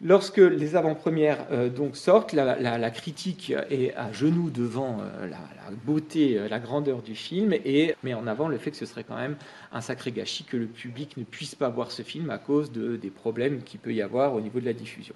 Lorsque 0.04 0.38
les 0.38 0.75
avant-premières 0.75 1.47
euh, 1.52 1.68
donc 1.68 1.97
sortent, 1.97 2.32
la, 2.32 2.90
critique 2.90 3.54
est 3.71 3.94
à 3.94 4.11
genoux 4.11 4.50
devant 4.50 4.99
euh, 5.00 5.28
la, 5.28 5.38
beauté, 5.85 6.38
euh, 6.38 6.49
la 6.49 6.59
grandeur 6.59 7.02
du 7.02 7.14
film 7.14 7.52
et 7.52 7.94
met 8.02 8.12
en 8.12 8.26
avant 8.26 8.49
le 8.49 8.59
fait 8.59 8.73
que 8.73 8.76
ce 8.76 8.85
serait 8.85 9.04
quand 9.04 9.16
même 9.16 9.37
un 9.71 9.80
sacré 9.80 10.11
gâchis 10.11 10.42
que 10.42 10.56
le 10.56 10.66
public 10.66 11.16
ne 11.16 11.23
puisse 11.23 11.54
pas 11.54 11.68
voir 11.68 11.92
ce 11.92 12.02
film 12.02 12.30
à 12.30 12.38
cause 12.38 12.73
de, 12.73 12.97
des 12.97 13.11
problèmes 13.11 13.62
qu'il 13.62 13.78
peut 13.78 13.94
y 13.94 14.02
avoir 14.02 14.35
au 14.35 14.40
niveau 14.40 14.59
de 14.59 14.64
la 14.64 14.73
diffusion. 14.73 15.14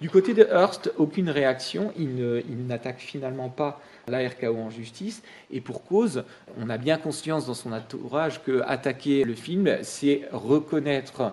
Du 0.00 0.08
côté 0.08 0.32
de 0.32 0.42
Hearst, 0.42 0.90
aucune 0.96 1.30
réaction, 1.30 1.92
il 1.96 2.66
n'attaque 2.66 2.98
finalement 2.98 3.48
pas 3.48 3.80
la 4.08 4.28
RKO 4.28 4.56
en 4.56 4.68
justice, 4.68 5.22
et 5.50 5.60
pour 5.60 5.84
cause, 5.84 6.24
on 6.60 6.68
a 6.68 6.78
bien 6.78 6.98
conscience 6.98 7.46
dans 7.46 7.54
son 7.54 7.72
entourage 7.72 8.42
que 8.42 8.60
attaquer 8.66 9.24
le 9.24 9.34
film, 9.34 9.78
c'est 9.82 10.22
reconnaître 10.32 11.32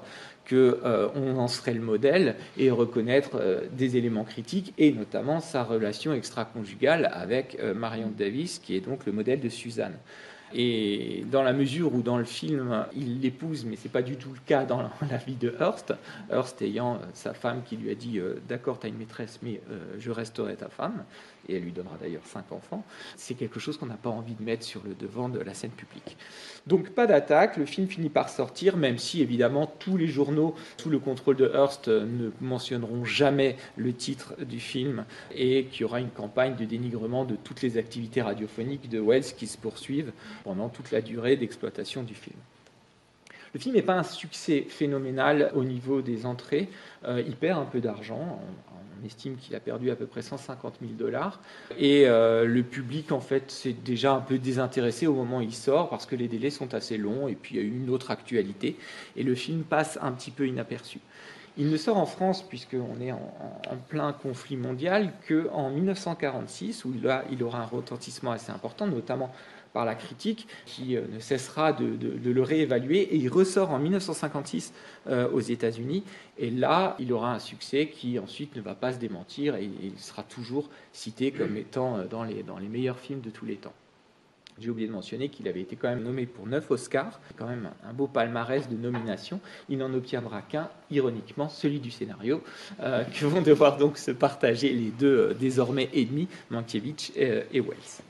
euh, 0.55 1.09
en 1.37 1.47
serait 1.47 1.73
le 1.73 1.81
modèle 1.81 2.35
et 2.57 2.71
reconnaître 2.71 3.31
euh, 3.35 3.61
des 3.71 3.97
éléments 3.97 4.23
critiques 4.23 4.73
et 4.77 4.91
notamment 4.91 5.39
sa 5.39 5.63
relation 5.63 6.13
extra-conjugale 6.13 7.09
avec 7.13 7.57
euh, 7.59 7.73
Marion 7.73 8.11
Davis, 8.15 8.59
qui 8.59 8.75
est 8.75 8.81
donc 8.81 9.05
le 9.05 9.11
modèle 9.11 9.39
de 9.39 9.49
Suzanne. 9.49 9.95
Et 10.53 11.25
dans 11.31 11.43
la 11.43 11.53
mesure 11.53 11.93
où 11.93 12.01
dans 12.01 12.17
le 12.17 12.23
film, 12.23 12.85
il 12.95 13.21
l'épouse, 13.21 13.65
mais 13.65 13.75
ce 13.75 13.85
n'est 13.85 13.91
pas 13.91 14.01
du 14.01 14.17
tout 14.17 14.31
le 14.33 14.39
cas 14.45 14.65
dans 14.65 14.81
la 14.81 15.17
vie 15.17 15.35
de 15.35 15.55
Hearst, 15.59 15.93
Hearst 16.31 16.61
ayant 16.61 16.99
sa 17.13 17.33
femme 17.33 17.61
qui 17.63 17.77
lui 17.77 17.89
a 17.91 17.95
dit 17.95 18.19
D'accord, 18.47 18.79
tu 18.79 18.87
as 18.87 18.89
une 18.89 18.97
maîtresse, 18.97 19.39
mais 19.41 19.61
je 19.99 20.11
resterai 20.11 20.55
ta 20.55 20.69
femme 20.69 21.03
et 21.49 21.55
elle 21.55 21.63
lui 21.63 21.71
donnera 21.71 21.97
d'ailleurs 21.97 22.25
cinq 22.25 22.51
enfants, 22.51 22.83
c'est 23.15 23.33
quelque 23.33 23.59
chose 23.59 23.77
qu'on 23.77 23.85
n'a 23.85 23.95
pas 23.95 24.09
envie 24.09 24.33
de 24.33 24.43
mettre 24.43 24.63
sur 24.63 24.81
le 24.83 24.93
devant 24.93 25.29
de 25.29 25.39
la 25.39 25.53
scène 25.53 25.71
publique. 25.71 26.17
Donc 26.67 26.89
pas 26.91 27.07
d'attaque, 27.07 27.57
le 27.57 27.65
film 27.65 27.87
finit 27.87 28.09
par 28.09 28.29
sortir, 28.29 28.77
même 28.77 28.97
si 28.97 29.21
évidemment 29.21 29.67
tous 29.79 29.97
les 29.97 30.07
journaux, 30.07 30.55
sous 30.77 30.89
le 30.89 30.99
contrôle 30.99 31.35
de 31.35 31.47
Hearst, 31.47 31.87
ne 31.87 32.31
mentionneront 32.39 33.05
jamais 33.05 33.57
le 33.75 33.93
titre 33.93 34.33
du 34.43 34.59
film 34.59 35.05
et 35.35 35.65
qu'il 35.65 35.81
y 35.81 35.83
aura 35.83 35.99
une 35.99 36.09
campagne 36.09 36.55
de 36.55 36.65
dénigrement 36.65 37.25
de 37.25 37.35
toutes 37.35 37.61
les 37.61 37.77
activités 37.77 38.21
radiophoniques 38.21 38.89
de 38.89 38.99
Wells 38.99 39.35
qui 39.37 39.47
se 39.47 39.57
poursuivent 39.57 40.11
pendant 40.43 40.69
toute 40.69 40.91
la 40.91 41.01
durée 41.01 41.35
d'exploitation 41.37 42.03
du 42.03 42.15
film. 42.15 42.37
Le 43.53 43.59
film 43.59 43.75
n'est 43.75 43.81
pas 43.81 43.95
un 43.97 44.03
succès 44.03 44.65
phénoménal 44.69 45.51
au 45.55 45.63
niveau 45.63 46.01
des 46.01 46.25
entrées. 46.25 46.69
Euh, 47.05 47.21
il 47.25 47.35
perd 47.35 47.59
un 47.59 47.65
peu 47.65 47.81
d'argent, 47.81 48.39
on 49.01 49.05
estime 49.05 49.35
qu'il 49.35 49.55
a 49.55 49.59
perdu 49.59 49.91
à 49.91 49.95
peu 49.95 50.05
près 50.05 50.21
150 50.21 50.75
000 50.81 50.93
dollars. 50.93 51.41
Et 51.77 52.07
euh, 52.07 52.45
le 52.45 52.63
public, 52.63 53.11
en 53.11 53.19
fait, 53.19 53.51
s'est 53.51 53.73
déjà 53.73 54.13
un 54.13 54.21
peu 54.21 54.37
désintéressé 54.37 55.05
au 55.07 55.13
moment 55.13 55.39
où 55.39 55.41
il 55.41 55.53
sort 55.53 55.89
parce 55.89 56.05
que 56.05 56.15
les 56.15 56.29
délais 56.29 56.49
sont 56.49 56.73
assez 56.73 56.97
longs 56.97 57.27
et 57.27 57.35
puis 57.35 57.55
il 57.55 57.57
y 57.57 57.59
a 57.59 57.67
eu 57.67 57.75
une 57.75 57.89
autre 57.89 58.11
actualité. 58.11 58.77
Et 59.17 59.23
le 59.23 59.35
film 59.35 59.63
passe 59.63 59.99
un 60.01 60.13
petit 60.13 60.31
peu 60.31 60.47
inaperçu. 60.47 60.99
Il 61.57 61.69
ne 61.69 61.75
sort 61.75 61.97
en 61.97 62.05
France, 62.05 62.43
puisqu'on 62.47 63.01
est 63.01 63.11
en, 63.11 63.19
plein 63.89 64.13
conflit 64.13 64.55
mondial, 64.55 65.11
qu'en 65.27 65.69
1946, 65.69 66.85
où 66.85 66.93
il, 66.95 67.13
il 67.29 67.43
aura 67.43 67.59
un 67.59 67.65
retentissement 67.65 68.31
assez 68.31 68.53
important, 68.53 68.87
notamment 68.87 69.33
par 69.73 69.85
la 69.85 69.95
critique, 69.95 70.47
qui 70.65 70.95
euh, 70.95 71.01
ne 71.13 71.19
cessera 71.19 71.73
de, 71.73 71.97
le 72.23 72.41
réévaluer. 72.41 73.01
Et 73.01 73.15
il 73.15 73.29
ressort 73.29 73.71
en 73.71 73.79
1956 73.79 74.73
euh, 75.07 75.29
aux 75.31 75.39
États-Unis. 75.39 76.03
Et 76.37 76.49
là, 76.49 76.95
il 76.99 77.13
aura 77.13 77.33
un 77.33 77.39
succès 77.39 77.87
qui 77.87 78.19
ensuite 78.19 78.55
ne 78.55 78.61
va 78.61 78.75
pas 78.75 78.93
se 78.93 78.97
démentir 78.97 79.55
et 79.55 79.69
il 79.83 79.97
sera 79.99 80.23
toujours 80.23 80.69
cité 80.91 81.31
comme 81.31 81.57
étant 81.57 81.97
euh, 81.97 82.05
dans 82.05 82.23
les, 82.23 82.67
meilleurs 82.67 82.99
films 82.99 83.21
de 83.21 83.29
tous 83.29 83.45
les 83.45 83.55
temps. 83.55 83.73
J'ai 84.59 84.69
oublié 84.69 84.87
de 84.87 84.93
mentionner 84.93 85.29
qu'il 85.29 85.47
avait 85.47 85.61
été 85.61 85.75
quand 85.75 85.87
même 85.87 86.03
nommé 86.03 86.25
pour 86.25 86.45
9 86.45 86.69
Oscars, 86.69 87.19
quand 87.35 87.47
même 87.47 87.71
un 87.83 87.93
beau 87.93 88.05
palmarès 88.05 88.69
de 88.69 88.75
nominations. 88.75 89.39
Il 89.69 89.79
n'en 89.79 89.91
obtiendra 89.93 90.41
qu'un, 90.41 90.69
ironiquement, 90.91 91.49
celui 91.49 91.79
du 91.79 91.89
scénario, 91.89 92.43
que 92.77 93.25
vont 93.25 93.41
devoir 93.41 93.77
donc 93.77 93.97
se 93.97 94.11
partager 94.11 94.71
les 94.71 94.91
deux 94.91 95.33
désormais 95.33 95.89
ennemis, 95.95 96.27
Mankiewicz 96.51 97.11
et 97.15 97.59
Wells. 97.59 98.03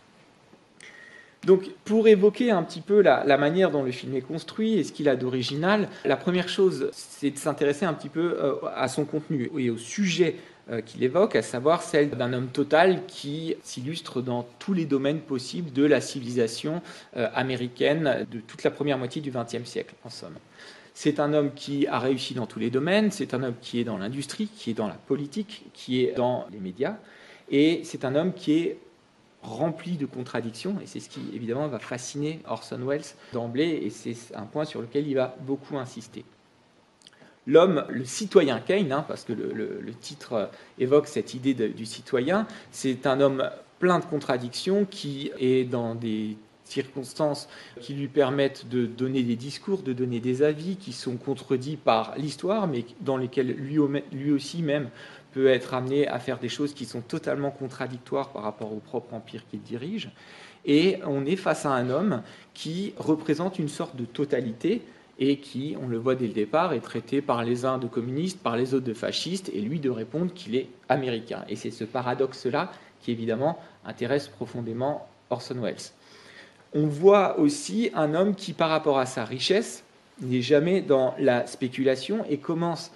Donc, 1.45 1.71
pour 1.85 2.07
évoquer 2.07 2.51
un 2.51 2.61
petit 2.61 2.81
peu 2.81 3.01
la, 3.01 3.37
manière 3.37 3.71
dont 3.71 3.81
le 3.81 3.91
film 3.91 4.15
est 4.15 4.21
construit 4.21 4.75
et 4.75 4.83
ce 4.83 4.91
qu'il 4.91 5.09
a 5.09 5.15
d'original, 5.15 5.89
la 6.05 6.15
première 6.15 6.47
chose, 6.47 6.89
c'est 6.93 7.31
de 7.31 7.37
s'intéresser 7.37 7.85
un 7.85 7.93
petit 7.93 8.09
peu 8.09 8.37
euh, 8.39 8.53
à 8.75 8.87
son 8.87 9.05
contenu 9.05 9.49
et 9.57 9.71
au 9.71 9.77
sujet 9.77 10.35
euh, 10.69 10.81
qu'il 10.81 11.03
évoque, 11.03 11.35
à 11.35 11.41
savoir 11.41 11.81
celle 11.81 12.11
d'un 12.11 12.31
homme 12.33 12.49
total 12.49 13.07
qui 13.07 13.55
s'illustre 13.63 14.21
dans 14.21 14.45
tous 14.59 14.73
les 14.73 14.85
domaines 14.85 15.19
possibles 15.19 15.73
de 15.73 15.83
la 15.83 15.99
civilisation 15.99 16.83
euh, 17.17 17.27
américaine 17.33 18.27
de 18.29 18.39
toute 18.39 18.63
la 18.63 18.69
première 18.69 18.99
moitié 18.99 19.19
du 19.19 19.31
XXe 19.31 19.67
siècle, 19.67 19.95
en 20.03 20.09
somme. 20.09 20.37
C'est 20.93 21.19
un 21.19 21.33
homme 21.33 21.53
qui 21.55 21.87
a 21.87 21.97
réussi 21.97 22.35
dans 22.35 22.45
tous 22.45 22.59
les 22.59 22.69
domaines, 22.69 23.09
c'est 23.09 23.33
un 23.33 23.41
homme 23.41 23.55
qui 23.59 23.79
est 23.79 23.83
dans 23.83 23.97
l'industrie, 23.97 24.47
qui 24.47 24.69
est 24.69 24.75
dans 24.75 24.87
la 24.87 24.93
politique, 24.93 25.65
qui 25.73 26.03
est 26.03 26.13
dans 26.15 26.45
les 26.51 26.59
médias, 26.59 26.97
et 27.49 27.81
c'est 27.83 28.05
un 28.05 28.13
homme 28.13 28.33
qui 28.33 28.59
est 28.59 28.77
rempli 29.41 29.97
de 29.97 30.05
contradictions, 30.05 30.75
et 30.81 30.85
c'est 30.85 30.99
ce 30.99 31.09
qui 31.09 31.21
évidemment 31.33 31.67
va 31.67 31.79
fasciner 31.79 32.41
Orson 32.47 32.79
Welles 32.85 33.05
d'emblée, 33.33 33.81
et 33.83 33.89
c'est 33.89 34.15
un 34.35 34.45
point 34.45 34.65
sur 34.65 34.81
lequel 34.81 35.07
il 35.07 35.15
va 35.15 35.35
beaucoup 35.41 35.77
insister. 35.77 36.23
L'homme, 37.47 37.85
le 37.89 38.05
citoyen 38.05 38.59
Kane, 38.59 38.91
hein, 38.91 39.03
parce 39.07 39.23
que 39.23 39.33
le, 39.33 39.81
titre 39.99 40.51
évoque 40.77 41.07
cette 41.07 41.33
idée 41.33 41.53
du 41.53 41.85
citoyen, 41.85 42.45
c'est 42.71 43.07
un 43.07 43.19
homme 43.19 43.49
plein 43.79 43.97
de 43.97 44.05
contradictions 44.05 44.85
qui 44.85 45.31
est 45.39 45.63
dans 45.63 45.95
des 45.95 46.37
circonstances 46.71 47.49
qui 47.81 47.93
lui 47.93 48.07
permettent 48.07 48.69
de 48.69 48.85
donner 48.85 49.23
des 49.23 49.35
discours, 49.35 49.81
de 49.81 49.91
donner 49.91 50.19
des 50.19 50.43
avis 50.43 50.77
qui 50.77 50.93
sont 50.93 51.17
contredits 51.17 51.77
par 51.77 52.13
l'histoire, 52.17 52.67
mais 52.67 52.85
dans 53.01 53.17
lesquels 53.17 53.51
lui, 53.51 53.77
lui 54.11 54.31
aussi 54.31 54.61
même 54.61 54.89
peut 55.33 55.47
être 55.47 55.73
amené 55.73 56.07
à 56.07 56.19
faire 56.19 56.39
des 56.39 56.49
choses 56.49 56.73
qui 56.73 56.85
sont 56.85 57.01
totalement 57.01 57.51
contradictoires 57.51 58.29
par 58.29 58.43
rapport 58.43 58.73
au 58.73 58.79
propre 58.79 59.13
empire 59.13 59.43
qu'il 59.49 59.61
dirige. 59.61 60.09
Et 60.65 60.99
on 61.05 61.25
est 61.25 61.35
face 61.35 61.65
à 61.65 61.71
un 61.71 61.89
homme 61.89 62.21
qui 62.53 62.93
représente 62.97 63.57
une 63.59 63.69
sorte 63.69 63.95
de 63.95 64.05
totalité 64.05 64.81
et 65.19 65.37
qui, 65.37 65.75
on 65.81 65.87
le 65.87 65.97
voit 65.97 66.15
dès 66.15 66.27
le 66.27 66.33
départ, 66.33 66.73
est 66.73 66.79
traité 66.79 67.21
par 67.21 67.43
les 67.43 67.65
uns 67.65 67.77
de 67.77 67.87
communistes, 67.87 68.39
par 68.39 68.57
les 68.57 68.73
autres 68.73 68.85
de 68.85 68.93
fascistes, 68.93 69.51
et 69.53 69.61
lui 69.61 69.79
de 69.79 69.89
répondre 69.89 70.33
qu'il 70.33 70.55
est 70.55 70.67
américain. 70.89 71.45
Et 71.47 71.55
c'est 71.55 71.71
ce 71.71 71.83
paradoxe-là 71.83 72.71
qui, 73.01 73.11
évidemment, 73.11 73.59
intéresse 73.85 74.27
profondément 74.27 75.07
Orson 75.29 75.61
Welles. 75.61 75.91
On 76.73 76.87
voit 76.87 77.37
aussi 77.39 77.91
un 77.93 78.15
homme 78.15 78.33
qui, 78.33 78.53
par 78.53 78.69
rapport 78.69 78.97
à 78.97 79.05
sa 79.05 79.25
richesse, 79.25 79.83
n'est 80.21 80.41
jamais 80.41 80.81
dans 80.81 81.13
la 81.19 81.45
spéculation 81.45 82.25
et 82.29 82.37
commence 82.37 82.91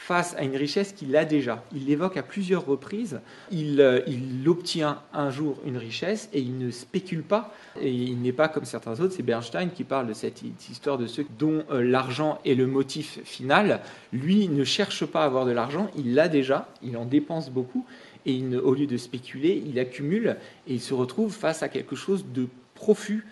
face 0.00 0.34
à 0.38 0.44
une 0.44 0.56
richesse 0.56 0.92
qu'il 0.92 1.14
a 1.14 1.26
déjà. 1.26 1.62
Il 1.74 1.84
l'évoque 1.84 2.16
à 2.16 2.22
plusieurs 2.22 2.64
reprises. 2.64 3.20
Il, 3.52 4.02
il, 4.06 4.48
obtient 4.48 5.02
un 5.12 5.30
jour 5.30 5.58
une 5.66 5.76
richesse 5.76 6.30
et 6.32 6.40
il 6.40 6.56
ne 6.56 6.70
spécule 6.70 7.22
pas. 7.22 7.52
Et 7.78 7.92
il 7.92 8.20
n'est 8.22 8.32
pas 8.32 8.48
comme 8.48 8.64
certains 8.64 8.98
autres. 8.98 9.12
C'est 9.14 9.22
Bernstein 9.22 9.68
qui 9.68 9.84
parle 9.84 10.06
de 10.06 10.14
cette 10.14 10.42
histoire 10.70 10.96
de 10.96 11.06
ceux 11.06 11.26
dont 11.38 11.64
l'argent 11.70 12.38
est 12.46 12.54
le 12.54 12.66
motif 12.66 13.20
final. 13.24 13.80
Lui 14.10 14.48
ne 14.48 14.64
cherche 14.64 15.04
pas 15.04 15.20
à 15.22 15.26
avoir 15.26 15.44
de 15.44 15.52
l'argent. 15.52 15.90
Il 15.94 16.14
l'a 16.14 16.28
déjà. 16.28 16.66
Il 16.82 16.96
en 16.96 17.04
dépense 17.04 17.50
beaucoup. 17.50 17.84
Et 18.24 18.42
au 18.56 18.72
lieu 18.72 18.86
de 18.86 18.96
spéculer, 18.96 19.62
il 19.66 19.78
accumule 19.78 20.38
et 20.66 20.74
il 20.74 20.80
se 20.80 20.94
retrouve 20.94 21.34
face 21.34 21.62
à 21.62 21.68
quelque 21.68 21.94
chose 21.94 22.24
de 22.32 22.48
profus, 22.74 23.26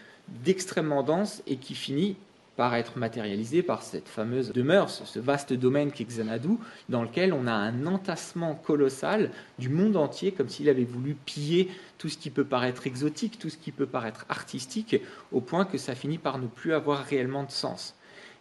d'extrêmement 0.44 1.02
dense 1.02 1.42
et 1.46 1.56
qui 1.56 1.74
finit 1.74 2.16
par 2.58 2.74
être 2.74 2.98
matérialisé 2.98 3.62
par 3.62 3.84
cette 3.84 4.08
fameuse 4.08 4.50
demeure, 4.50 4.90
ce 4.90 5.20
vaste 5.20 5.52
domaine 5.52 5.92
qu'est 5.92 6.02
Xanadu, 6.02 6.56
dans 6.88 7.02
lequel 7.02 7.32
on 7.32 7.46
a 7.46 7.52
un 7.52 7.86
entassement 7.86 8.56
colossal 8.56 9.30
du 9.60 9.68
monde 9.68 9.96
entier, 9.96 10.32
comme 10.32 10.48
s'il 10.48 10.68
avait 10.68 10.82
voulu 10.82 11.14
piller 11.14 11.70
tout 11.98 12.08
ce 12.08 12.18
qui 12.18 12.30
peut 12.30 12.44
paraître 12.44 12.88
exotique, 12.88 13.38
tout 13.38 13.48
ce 13.48 13.56
qui 13.56 13.70
peut 13.70 13.86
paraître 13.86 14.26
artistique, 14.28 15.00
au 15.30 15.40
point 15.40 15.66
que 15.66 15.78
ça 15.78 15.94
finit 15.94 16.18
par 16.18 16.38
ne 16.38 16.48
plus 16.48 16.72
avoir 16.72 17.04
réellement 17.04 17.44
de 17.44 17.52
sens. 17.52 17.94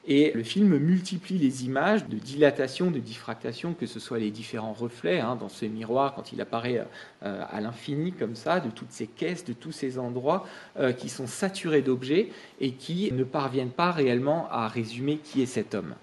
Et 0.10 0.32
le 0.34 0.44
film 0.44 0.78
multiplie 0.78 1.38
les 1.38 1.66
images 1.66 2.08
de 2.08 2.16
dilatation, 2.16 2.92
de 2.92 3.00
diffractation, 3.00 3.74
que 3.74 3.86
ce 3.86 4.00
soit 4.00 4.20
les 4.20 4.32
différents 4.32 4.72
reflets 4.72 5.20
hein, 5.20 5.36
dans 5.36 5.50
ce 5.50 5.66
miroir 5.66 6.16
quand 6.16 6.32
il 6.32 6.40
apparaît 6.40 6.88
euh, 7.24 7.44
à 7.52 7.60
l'infini 7.60 8.14
comme 8.14 8.36
ça, 8.36 8.62
de 8.62 8.70
toutes 8.70 8.94
ces 8.94 9.08
caisses, 9.08 9.44
de 9.44 9.52
tous 9.52 9.74
ces 9.74 10.00
endroits 10.00 10.48
euh, 10.80 10.94
qui 10.94 11.10
sont 11.10 11.28
saturés 11.28 11.82
d'objets 11.82 12.30
et 12.62 12.72
qui 12.72 13.12
ne 13.12 13.26
parviennent 13.26 13.70
pas 13.70 13.92
réellement 13.92 14.48
à 14.50 14.70
résumer 14.70 15.18
qui 15.18 15.42
est 15.42 15.46
cet 15.46 15.76
homme. 15.76 15.94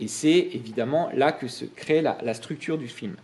Et 0.00 0.08
c'est 0.08 0.48
évidemment 0.52 1.08
là 1.14 1.30
que 1.30 1.46
se 1.46 1.64
crée 1.64 2.02
la, 2.02 2.34
structure 2.34 2.76
du 2.76 2.88
film. 2.88 3.14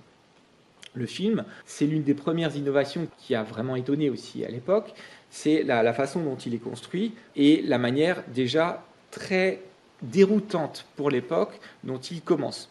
Le 0.94 1.06
film, 1.06 1.44
c'est 1.66 1.86
l'une 1.86 2.04
des 2.04 2.14
premières 2.14 2.54
innovations 2.54 3.08
qui 3.18 3.34
a 3.34 3.42
vraiment 3.42 3.74
étonné 3.74 4.08
aussi 4.10 4.44
à 4.44 4.48
l'époque, 4.48 4.94
c'est 5.28 5.64
la 5.64 5.92
façon 5.92 6.20
dont 6.22 6.36
il 6.36 6.54
est 6.54 6.58
construit 6.58 7.14
et 7.34 7.62
la 7.62 7.78
manière 7.78 8.22
déjà 8.32 8.84
très 9.10 9.60
déroutante 10.02 10.86
pour 10.96 11.10
l'époque 11.10 11.60
dont 11.84 11.98
il 11.98 12.22
commence. 12.22 12.70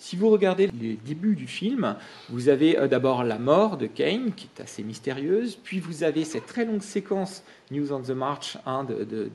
Si 0.00 0.16
vous 0.16 0.30
regardez 0.30 0.70
les 0.80 0.94
débuts 0.94 1.36
du 1.36 1.46
film, 1.46 1.94
vous 2.30 2.48
avez 2.48 2.78
euh, 2.78 2.88
d'abord 2.88 3.22
la 3.22 3.38
mort 3.38 3.76
de 3.76 3.86
Kane, 3.86 4.32
qui 4.32 4.48
est 4.56 4.62
assez 4.62 4.82
mystérieuse, 4.82 5.58
puis 5.62 5.78
vous 5.78 6.04
avez 6.04 6.24
cette 6.24 6.46
très 6.46 6.64
longue 6.64 6.80
séquence 6.80 7.42
News 7.70 7.92
on 7.92 8.00
the 8.00 8.10
March 8.10 8.56
hein, 8.64 8.86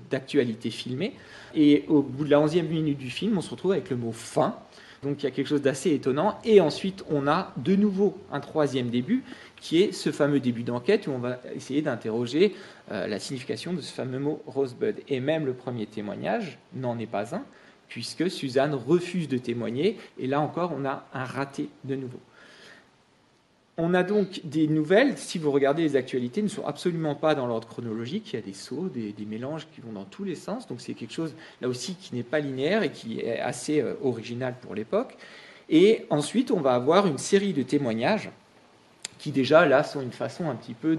d'actualité 0.09 0.71
filmée, 0.71 1.13
et 1.53 1.85
au 1.87 2.01
bout 2.01 2.25
de 2.25 2.31
la 2.31 2.39
onzième 2.39 2.67
minute 2.67 2.97
du 2.97 3.11
film, 3.11 3.37
on 3.37 3.41
se 3.41 3.51
retrouve 3.51 3.73
avec 3.73 3.91
le 3.91 3.95
mot 3.95 4.11
fin, 4.11 4.55
donc 5.03 5.21
il 5.21 5.25
y 5.25 5.27
a 5.27 5.31
quelque 5.31 5.47
chose 5.47 5.61
d'assez 5.61 5.93
étonnant, 5.93 6.39
et 6.43 6.59
ensuite 6.61 7.05
on 7.11 7.27
a 7.27 7.53
de 7.57 7.75
nouveau 7.75 8.17
un 8.31 8.39
troisième 8.39 8.89
début, 8.89 9.23
qui 9.57 9.81
est 9.81 9.91
ce 9.91 10.11
fameux 10.11 10.39
début 10.39 10.63
d'enquête 10.63 11.07
où 11.07 11.11
on 11.11 11.19
va 11.19 11.39
essayer 11.55 11.81
d'interroger 11.81 12.55
euh, 12.91 13.07
la 13.07 13.19
signification 13.19 13.73
de 13.73 13.81
ce 13.81 13.91
fameux 13.91 14.19
mot 14.19 14.41
Rosebud. 14.45 14.97
Et 15.07 15.19
même 15.19 15.45
le 15.45 15.53
premier 15.53 15.85
témoignage 15.85 16.59
n'en 16.73 16.99
est 16.99 17.05
pas 17.05 17.35
un, 17.35 17.43
puisque 17.87 18.29
Suzanne 18.29 18.73
refuse 18.73 19.27
de 19.27 19.37
témoigner, 19.37 19.97
et 20.19 20.27
là 20.27 20.39
encore 20.41 20.73
on 20.77 20.85
a 20.85 21.07
un 21.13 21.23
raté 21.23 21.69
de 21.83 21.95
nouveau. 21.95 22.19
On 23.77 23.93
a 23.93 24.03
donc 24.03 24.39
des 24.45 24.69
nouvelles, 24.69 25.17
si 25.17 25.37
vous 25.37 25.51
regardez 25.51 25.81
les 25.81 25.97
actualités, 25.97 26.41
ne 26.41 26.47
sont 26.47 26.65
absolument 26.65 27.13
pas 27.13 27.35
dans 27.35 27.45
l'ordre 27.45 27.67
chronologique, 27.67 28.31
il 28.31 28.37
y 28.37 28.39
a 28.39 28.41
des 28.41 28.53
sauts, 28.53 28.87
des, 28.87 29.13
mélanges 29.25 29.67
qui 29.75 29.81
vont 29.81 29.91
dans 29.91 30.05
tous 30.05 30.23
les 30.23 30.35
sens, 30.35 30.65
donc 30.65 30.79
c'est 30.79 30.93
quelque 30.93 31.11
chose 31.11 31.35
là 31.59 31.67
aussi 31.67 31.95
qui 31.95 32.15
n'est 32.15 32.23
pas 32.23 32.39
linéaire 32.39 32.83
et 32.83 32.91
qui 32.91 33.19
est 33.19 33.39
assez 33.39 33.81
euh, 33.81 33.95
original 34.01 34.55
pour 34.61 34.75
l'époque. 34.75 35.17
Et 35.67 36.05
ensuite, 36.09 36.51
on 36.51 36.61
va 36.61 36.73
avoir 36.73 37.05
une 37.05 37.17
série 37.17 37.51
de 37.51 37.63
témoignages 37.63 38.29
qui 39.17 39.31
déjà 39.31 39.65
là 39.65 39.83
sont 39.83 40.01
une 40.01 40.11
façon 40.11 40.49
un 40.49 40.55
petit 40.55 40.73
peu 40.73 40.97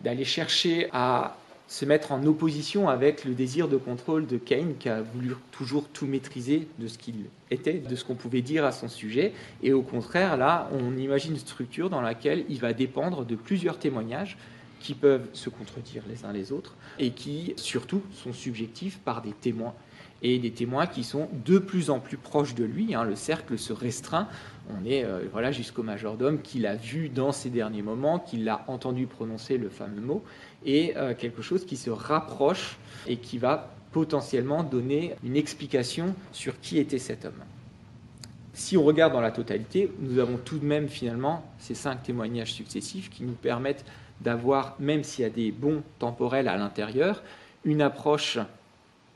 d'aller 0.00 0.24
chercher 0.24 0.88
à 0.92 1.36
se 1.70 1.84
mettre 1.84 2.10
en 2.10 2.26
opposition 2.26 2.88
avec 2.88 3.24
le 3.24 3.32
désir 3.32 3.68
de 3.68 3.76
contrôle 3.76 4.26
de 4.26 4.38
Kane 4.38 4.74
qui 4.76 4.88
a 4.88 5.02
voulu 5.02 5.36
toujours 5.52 5.86
tout 5.88 6.04
maîtriser 6.04 6.66
de 6.80 6.88
ce 6.88 6.98
qu'il 6.98 7.26
était, 7.52 7.74
de 7.74 7.94
ce 7.94 8.04
qu'on 8.04 8.16
pouvait 8.16 8.42
dire 8.42 8.64
à 8.64 8.72
son 8.72 8.88
sujet. 8.88 9.32
Et 9.62 9.72
au 9.72 9.82
contraire, 9.82 10.36
là, 10.36 10.68
on 10.72 10.96
imagine 10.96 11.34
une 11.34 11.38
structure 11.38 11.88
dans 11.88 12.00
laquelle 12.00 12.44
il 12.48 12.58
va 12.58 12.72
dépendre 12.72 13.24
de 13.24 13.36
plusieurs 13.36 13.78
témoignages 13.78 14.36
qui 14.80 14.94
peuvent 14.94 15.28
se 15.32 15.48
contredire 15.48 16.02
les 16.08 16.24
uns 16.24 16.32
les 16.32 16.50
autres 16.50 16.74
et 16.98 17.10
qui, 17.10 17.52
surtout, 17.54 18.02
sont 18.12 18.32
subjectifs 18.32 18.98
par 18.98 19.22
des 19.22 19.32
témoins 19.32 19.74
et 20.22 20.38
des 20.38 20.50
témoins 20.50 20.86
qui 20.86 21.04
sont 21.04 21.28
de 21.46 21.58
plus 21.58 21.90
en 21.90 22.00
plus 22.00 22.16
proches 22.16 22.54
de 22.54 22.64
lui. 22.64 22.94
Hein. 22.94 23.04
le 23.04 23.14
cercle 23.14 23.58
se 23.58 23.72
restreint. 23.72 24.28
On 24.78 24.84
est 24.84 25.04
euh, 25.04 25.24
voilà 25.32 25.52
jusqu'au 25.52 25.82
majordome 25.82 26.40
qui 26.42 26.58
l'a 26.58 26.76
vu 26.76 27.08
dans 27.08 27.32
ces 27.32 27.50
derniers 27.50 27.82
moments, 27.82 28.18
qui 28.18 28.38
l'a 28.38 28.64
entendu 28.68 29.06
prononcer 29.06 29.58
le 29.58 29.68
fameux 29.68 30.00
mot, 30.00 30.22
et 30.64 30.96
euh, 30.96 31.14
quelque 31.14 31.42
chose 31.42 31.64
qui 31.64 31.76
se 31.76 31.90
rapproche 31.90 32.78
et 33.06 33.16
qui 33.16 33.38
va 33.38 33.70
potentiellement 33.92 34.62
donner 34.62 35.14
une 35.24 35.36
explication 35.36 36.14
sur 36.32 36.60
qui 36.60 36.78
était 36.78 36.98
cet 36.98 37.24
homme. 37.24 37.42
Si 38.52 38.76
on 38.76 38.84
regarde 38.84 39.12
dans 39.12 39.20
la 39.20 39.30
totalité, 39.30 39.90
nous 40.00 40.18
avons 40.18 40.36
tout 40.36 40.58
de 40.58 40.66
même 40.66 40.88
finalement 40.88 41.44
ces 41.58 41.74
cinq 41.74 42.02
témoignages 42.02 42.52
successifs 42.52 43.08
qui 43.10 43.24
nous 43.24 43.32
permettent 43.32 43.84
d'avoir, 44.20 44.76
même 44.78 45.02
s'il 45.02 45.22
y 45.22 45.26
a 45.26 45.30
des 45.30 45.50
bons 45.50 45.82
temporels 45.98 46.46
à 46.46 46.56
l'intérieur, 46.56 47.22
une 47.64 47.80
approche 47.80 48.38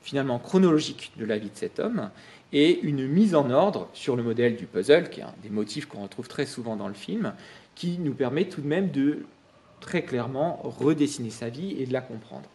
finalement 0.03 0.39
chronologique 0.39 1.13
de 1.19 1.25
la 1.25 1.39
vie 1.39 1.51
de 1.51 1.57
cet 1.57 1.79
homme 1.79 2.11
et 2.55 2.81
une 2.81 3.07
mise 3.07 3.35
en 3.35 3.51
ordre 3.51 3.89
sur 3.93 4.17
le 4.17 4.23
modèle 4.23 4.57
du 4.57 4.67
puzzle, 4.67 5.11
qui 5.11 5.21
est 5.21 5.25
un 5.25 5.35
des 5.43 5.51
motifs 5.51 5.87
qu'on 5.87 6.03
retrouve 6.03 6.29
très 6.29 6.47
souvent 6.47 6.77
dans 6.77 6.89
le 6.89 6.95
film, 6.95 7.35
qui 7.75 7.99
nous 7.99 8.15
permet 8.15 8.45
tout 8.45 8.63
de 8.63 8.67
même 8.67 8.91
de 8.91 9.27
très 9.81 10.03
clairement 10.03 10.61
redessiner 10.63 11.31
sa 11.31 11.49
vie 11.49 11.75
et 11.79 11.85
de 11.85 11.93
la 11.93 12.01
comprendre. 12.01 12.49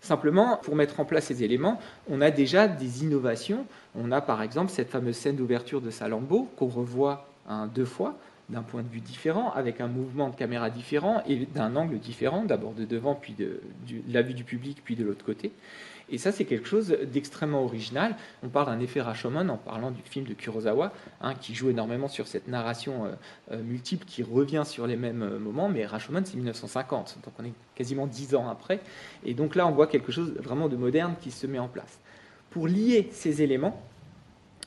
Simplement, 0.00 0.58
pour 0.62 0.76
mettre 0.76 1.00
en 1.00 1.04
place 1.04 1.26
ces 1.26 1.42
éléments, 1.42 1.80
on 2.08 2.20
a 2.20 2.30
déjà 2.30 2.68
des 2.68 3.02
innovations. 3.02 3.66
On 3.96 4.12
a 4.12 4.20
par 4.20 4.42
exemple 4.42 4.70
cette 4.70 4.90
fameuse 4.90 5.16
scène 5.16 5.34
d'ouverture 5.34 5.80
de 5.80 5.90
Salambo 5.90 6.48
qu'on 6.56 6.68
revoit 6.68 7.28
deux 7.74 7.84
fois, 7.84 8.16
d'un 8.48 8.62
point 8.62 8.82
de 8.82 8.88
vue 8.88 9.00
différent, 9.00 9.50
avec 9.52 9.80
un 9.80 9.88
mouvement 9.88 10.28
de 10.30 10.36
caméra 10.36 10.70
différent 10.70 11.22
et 11.28 11.46
d'un 11.54 11.74
angle 11.74 11.98
différent, 11.98 12.44
d'abord 12.44 12.72
de 12.74 12.84
devant, 12.84 13.16
puis 13.16 13.34
de, 13.34 13.60
la 14.08 14.22
vue 14.22 14.34
du 14.34 14.44
public, 14.44 14.78
puis 14.84 14.94
de 14.94 15.04
l'autre 15.04 15.24
côté. 15.24 15.50
Et 16.10 16.18
ça, 16.18 16.32
c'est 16.32 16.44
quelque 16.44 16.66
chose 16.66 16.96
d'extrêmement 17.12 17.62
original. 17.64 18.16
On 18.42 18.48
parle 18.48 18.66
d'un 18.66 18.80
effet 18.80 19.00
Rashomon 19.00 19.48
en 19.48 19.56
parlant 19.56 19.90
du 19.90 20.00
film 20.02 20.24
de 20.26 20.34
Kurosawa, 20.34 20.92
hein, 21.20 21.34
qui 21.34 21.54
joue 21.54 21.68
énormément 21.68 22.08
sur 22.08 22.26
cette 22.26 22.48
narration 22.48 23.04
euh, 23.04 23.08
euh, 23.52 23.62
multiple 23.62 24.06
qui 24.06 24.22
revient 24.22 24.62
sur 24.64 24.86
les 24.86 24.96
mêmes 24.96 25.22
euh, 25.22 25.38
moments. 25.38 25.68
Mais 25.68 25.84
Rashomon, 25.84 26.22
c'est 26.24 26.36
1950, 26.36 27.18
donc 27.24 27.34
on 27.38 27.44
est 27.44 27.52
quasiment 27.74 28.06
dix 28.06 28.34
ans 28.34 28.48
après. 28.48 28.80
Et 29.24 29.34
donc 29.34 29.54
là, 29.54 29.66
on 29.66 29.72
voit 29.72 29.86
quelque 29.86 30.12
chose 30.12 30.32
vraiment 30.38 30.68
de 30.68 30.76
moderne 30.76 31.14
qui 31.20 31.30
se 31.30 31.46
met 31.46 31.58
en 31.58 31.68
place. 31.68 31.98
Pour 32.50 32.66
lier 32.66 33.10
ces 33.12 33.42
éléments, 33.42 33.82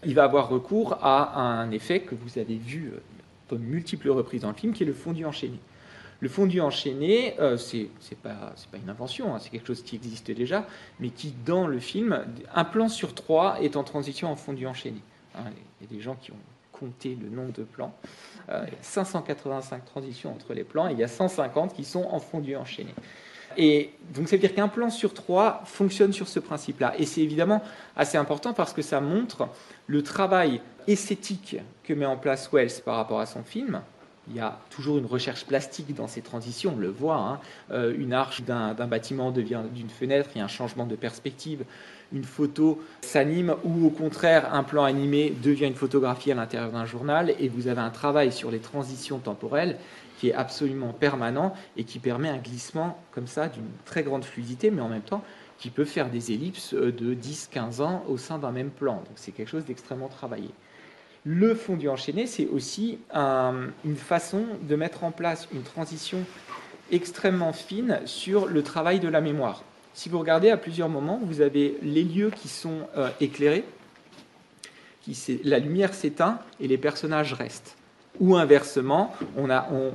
il 0.05 0.13
va 0.13 0.23
avoir 0.23 0.49
recours 0.49 0.97
à 1.01 1.39
un 1.41 1.71
effet 1.71 2.01
que 2.01 2.15
vous 2.15 2.37
avez 2.37 2.55
vu 2.55 2.93
de 3.51 3.57
multiples 3.57 4.09
reprises 4.09 4.41
dans 4.41 4.49
le 4.49 4.55
film, 4.55 4.73
qui 4.73 4.83
est 4.83 4.85
le 4.85 4.93
fondu 4.93 5.25
enchaîné. 5.25 5.59
Le 6.21 6.29
fondu 6.29 6.61
enchaîné, 6.61 7.35
euh, 7.39 7.57
ce 7.57 7.77
c'est 7.99 8.17
pas, 8.17 8.53
une 8.81 8.89
invention, 8.89 9.33
hein, 9.33 9.39
c'est 9.39 9.49
quelque 9.49 9.67
chose 9.67 9.81
qui 9.81 9.95
existe 9.95 10.29
déjà, 10.29 10.67
mais 10.99 11.09
qui, 11.09 11.33
dans 11.45 11.65
le 11.65 11.79
film, 11.79 12.23
un 12.53 12.63
plan 12.63 12.87
sur 12.87 13.15
trois 13.15 13.59
est 13.61 13.75
en 13.75 13.83
transition 13.83 14.31
en 14.31 14.35
fondu 14.35 14.67
enchaîné. 14.67 15.01
Hein, 15.35 15.45
il 15.79 15.87
y 15.87 15.91
a 15.91 15.95
des 15.97 16.01
gens 16.01 16.15
qui 16.15 16.31
ont 16.31 16.39
compté 16.71 17.17
le 17.19 17.29
nombre 17.29 17.53
de 17.53 17.63
plans. 17.63 17.93
Il 18.49 18.53
y 18.53 18.75
a 18.75 18.83
585 18.83 19.85
transitions 19.85 20.31
entre 20.31 20.53
les 20.53 20.63
plans 20.63 20.87
et 20.89 20.93
il 20.93 20.99
y 20.99 21.03
a 21.03 21.07
150 21.07 21.73
qui 21.73 21.83
sont 21.83 22.03
en 22.03 22.19
fondu 22.19 22.55
enchaîné. 22.55 22.93
Et 23.57 23.91
donc, 24.13 24.29
ça 24.29 24.35
veut 24.35 24.41
dire 24.41 24.53
qu'un 24.53 24.67
plan 24.67 24.89
sur 24.89 25.13
trois 25.13 25.61
fonctionne 25.65 26.13
sur 26.13 26.27
ce 26.27 26.39
principe-là. 26.39 26.93
Et 26.97 27.05
c'est 27.05 27.21
évidemment 27.21 27.61
assez 27.95 28.17
important 28.17 28.53
parce 28.53 28.73
que 28.73 28.81
ça 28.81 29.01
montre 29.01 29.49
le 29.87 30.03
travail 30.03 30.61
esthétique 30.87 31.57
que 31.83 31.93
met 31.93 32.05
en 32.05 32.17
place 32.17 32.49
Wells 32.51 32.81
par 32.85 32.95
rapport 32.95 33.19
à 33.19 33.25
son 33.25 33.43
film, 33.43 33.81
il 34.27 34.35
y 34.35 34.39
a 34.39 34.59
toujours 34.69 34.97
une 34.97 35.05
recherche 35.05 35.45
plastique 35.45 35.95
dans 35.95 36.07
ces 36.07 36.21
transitions, 36.21 36.73
on 36.75 36.79
le 36.79 36.89
voit. 36.89 37.17
Hein. 37.17 37.39
Euh, 37.71 37.93
une 37.97 38.13
arche 38.13 38.43
d'un 38.43 38.73
bâtiment 38.73 39.31
devient 39.31 39.61
d'une 39.73 39.89
fenêtre, 39.89 40.29
il 40.35 40.39
y 40.39 40.41
a 40.41 40.45
un 40.45 40.49
changement 40.49 40.85
de 40.85 40.95
perspective. 40.95 41.65
Une 42.13 42.23
photo 42.23 42.81
s'anime 43.01 43.55
ou 43.63 43.87
au 43.87 43.89
contraire 43.89 44.53
un 44.53 44.63
plan 44.63 44.83
animé 44.83 45.33
devient 45.41 45.65
une 45.65 45.75
photographie 45.75 46.31
à 46.31 46.35
l'intérieur 46.35 46.71
d'un 46.71 46.85
journal 46.85 47.33
et 47.39 47.47
vous 47.47 47.67
avez 47.67 47.81
un 47.81 47.89
travail 47.89 48.31
sur 48.31 48.51
les 48.51 48.59
transitions 48.59 49.19
temporelles 49.19 49.77
qui 50.19 50.29
est 50.29 50.33
absolument 50.33 50.93
permanent 50.93 51.53
et 51.77 51.85
qui 51.85 51.99
permet 51.99 52.29
un 52.29 52.37
glissement 52.37 53.01
comme 53.11 53.27
ça 53.27 53.47
d'une 53.47 53.69
très 53.85 54.03
grande 54.03 54.25
fluidité 54.25 54.71
mais 54.71 54.81
en 54.81 54.89
même 54.89 55.01
temps 55.01 55.23
qui 55.57 55.69
peut 55.69 55.85
faire 55.85 56.09
des 56.09 56.33
ellipses 56.33 56.73
de 56.73 57.15
10-15 57.15 57.81
ans 57.81 58.03
au 58.09 58.17
sein 58.17 58.39
d'un 58.39 58.51
même 58.51 58.71
plan. 58.71 58.95
Donc 58.95 59.13
c'est 59.15 59.31
quelque 59.31 59.49
chose 59.49 59.65
d'extrêmement 59.65 60.09
travaillé. 60.09 60.49
Le 61.23 61.53
fondu 61.53 61.87
enchaîné, 61.87 62.25
c'est 62.25 62.47
aussi 62.47 62.97
une 63.13 63.95
façon 63.95 64.43
de 64.63 64.75
mettre 64.75 65.03
en 65.03 65.11
place 65.11 65.47
une 65.53 65.61
transition 65.61 66.19
extrêmement 66.91 67.53
fine 67.53 67.99
sur 68.05 68.47
le 68.47 68.63
travail 68.63 68.99
de 68.99 69.07
la 69.07 69.21
mémoire. 69.21 69.63
Si 69.93 70.09
vous 70.09 70.17
regardez 70.17 70.49
à 70.49 70.57
plusieurs 70.57 70.89
moments, 70.89 71.19
vous 71.23 71.41
avez 71.41 71.77
les 71.83 72.03
lieux 72.03 72.31
qui 72.35 72.47
sont 72.47 72.87
euh, 72.97 73.09
éclairés, 73.19 73.65
qui 75.01 75.41
la 75.43 75.59
lumière 75.59 75.93
s'éteint 75.93 76.39
et 76.59 76.67
les 76.67 76.77
personnages 76.77 77.33
restent. 77.33 77.75
Ou 78.19 78.35
inversement, 78.35 79.13
on, 79.37 79.47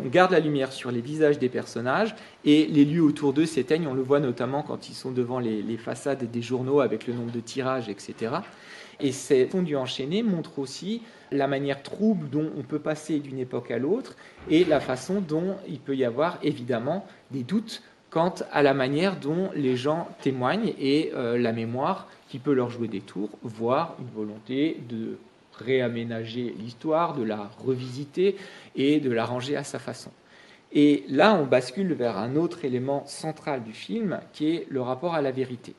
garde 0.07 0.33
la 0.33 0.41
lumière 0.41 0.73
sur 0.73 0.91
les 0.91 1.01
visages 1.01 1.39
des 1.39 1.49
personnages 1.49 2.15
et 2.45 2.67
les 2.67 2.85
lieux 2.85 3.03
autour 3.03 3.33
d'eux 3.33 3.47
s'éteignent. 3.47 3.87
On 3.87 3.95
le 3.95 4.03
voit 4.03 4.21
notamment 4.21 4.63
quand 4.63 4.89
ils 4.89 4.95
sont 4.95 5.11
devant 5.11 5.39
les 5.39 5.77
façades 5.77 6.31
des 6.31 6.43
journaux 6.43 6.81
avec 6.81 7.07
le 7.07 7.15
nombre 7.15 7.31
de 7.31 7.41
tirages, 7.41 7.89
etc. 7.89 8.37
Et 9.01 9.13
ces 9.13 9.47
fondus 9.47 9.77
enchaînés 9.77 10.23
montrent 10.23 10.59
aussi 10.59 11.03
la 11.33 11.47
manière 11.47 11.83
trouble 11.83 12.29
dont 12.31 12.51
on 12.57 12.63
peut 12.63 12.79
passer 12.79 13.19
d'une 13.19 13.39
époque 13.39 13.71
à 13.71 13.79
l'autre 13.79 14.17
et 14.49 14.65
la 14.65 14.81
façon 14.81 15.21
dont 15.21 15.57
il 15.69 15.81
peut 15.81 15.97
y 15.97 16.05
avoir 16.05 16.39
évidemment 16.43 17.07
des 17.31 17.43
doutes 17.43 17.83
quant 18.11 18.35
à 18.53 18.63
la 18.63 18.73
manière 18.73 19.17
dont 19.17 19.51
les 19.55 19.77
gens 19.77 20.09
témoignent 20.23 20.73
et 20.79 21.13
euh, 21.15 21.37
la 21.37 21.53
mémoire 21.53 22.09
qui 22.29 22.39
peut 22.39 22.55
leur 22.55 22.71
jouer 22.71 22.89
des 22.89 23.01
tours, 23.01 23.31
voire 23.43 23.97
une 23.99 24.09
volonté 24.15 24.81
de 24.89 25.19
réaménager 25.59 26.55
l'histoire, 26.59 27.15
de 27.15 27.25
la 27.25 27.51
revisiter 27.59 28.37
et 28.75 29.01
de 29.01 29.11
la 29.11 29.25
ranger 29.25 29.57
à 29.57 29.65
sa 29.65 29.79
façon. 29.79 30.11
Et 30.73 31.05
là, 31.09 31.35
on 31.35 31.47
bascule 31.47 31.93
vers 31.95 32.19
un 32.19 32.37
autre 32.37 32.65
élément 32.65 33.07
central 33.07 33.63
du 33.63 33.73
film 33.73 34.21
qui 34.33 34.49
est 34.49 34.67
le 34.69 34.81
rapport 34.83 35.15
à 35.15 35.23
la 35.23 35.31
vérité 35.31 35.75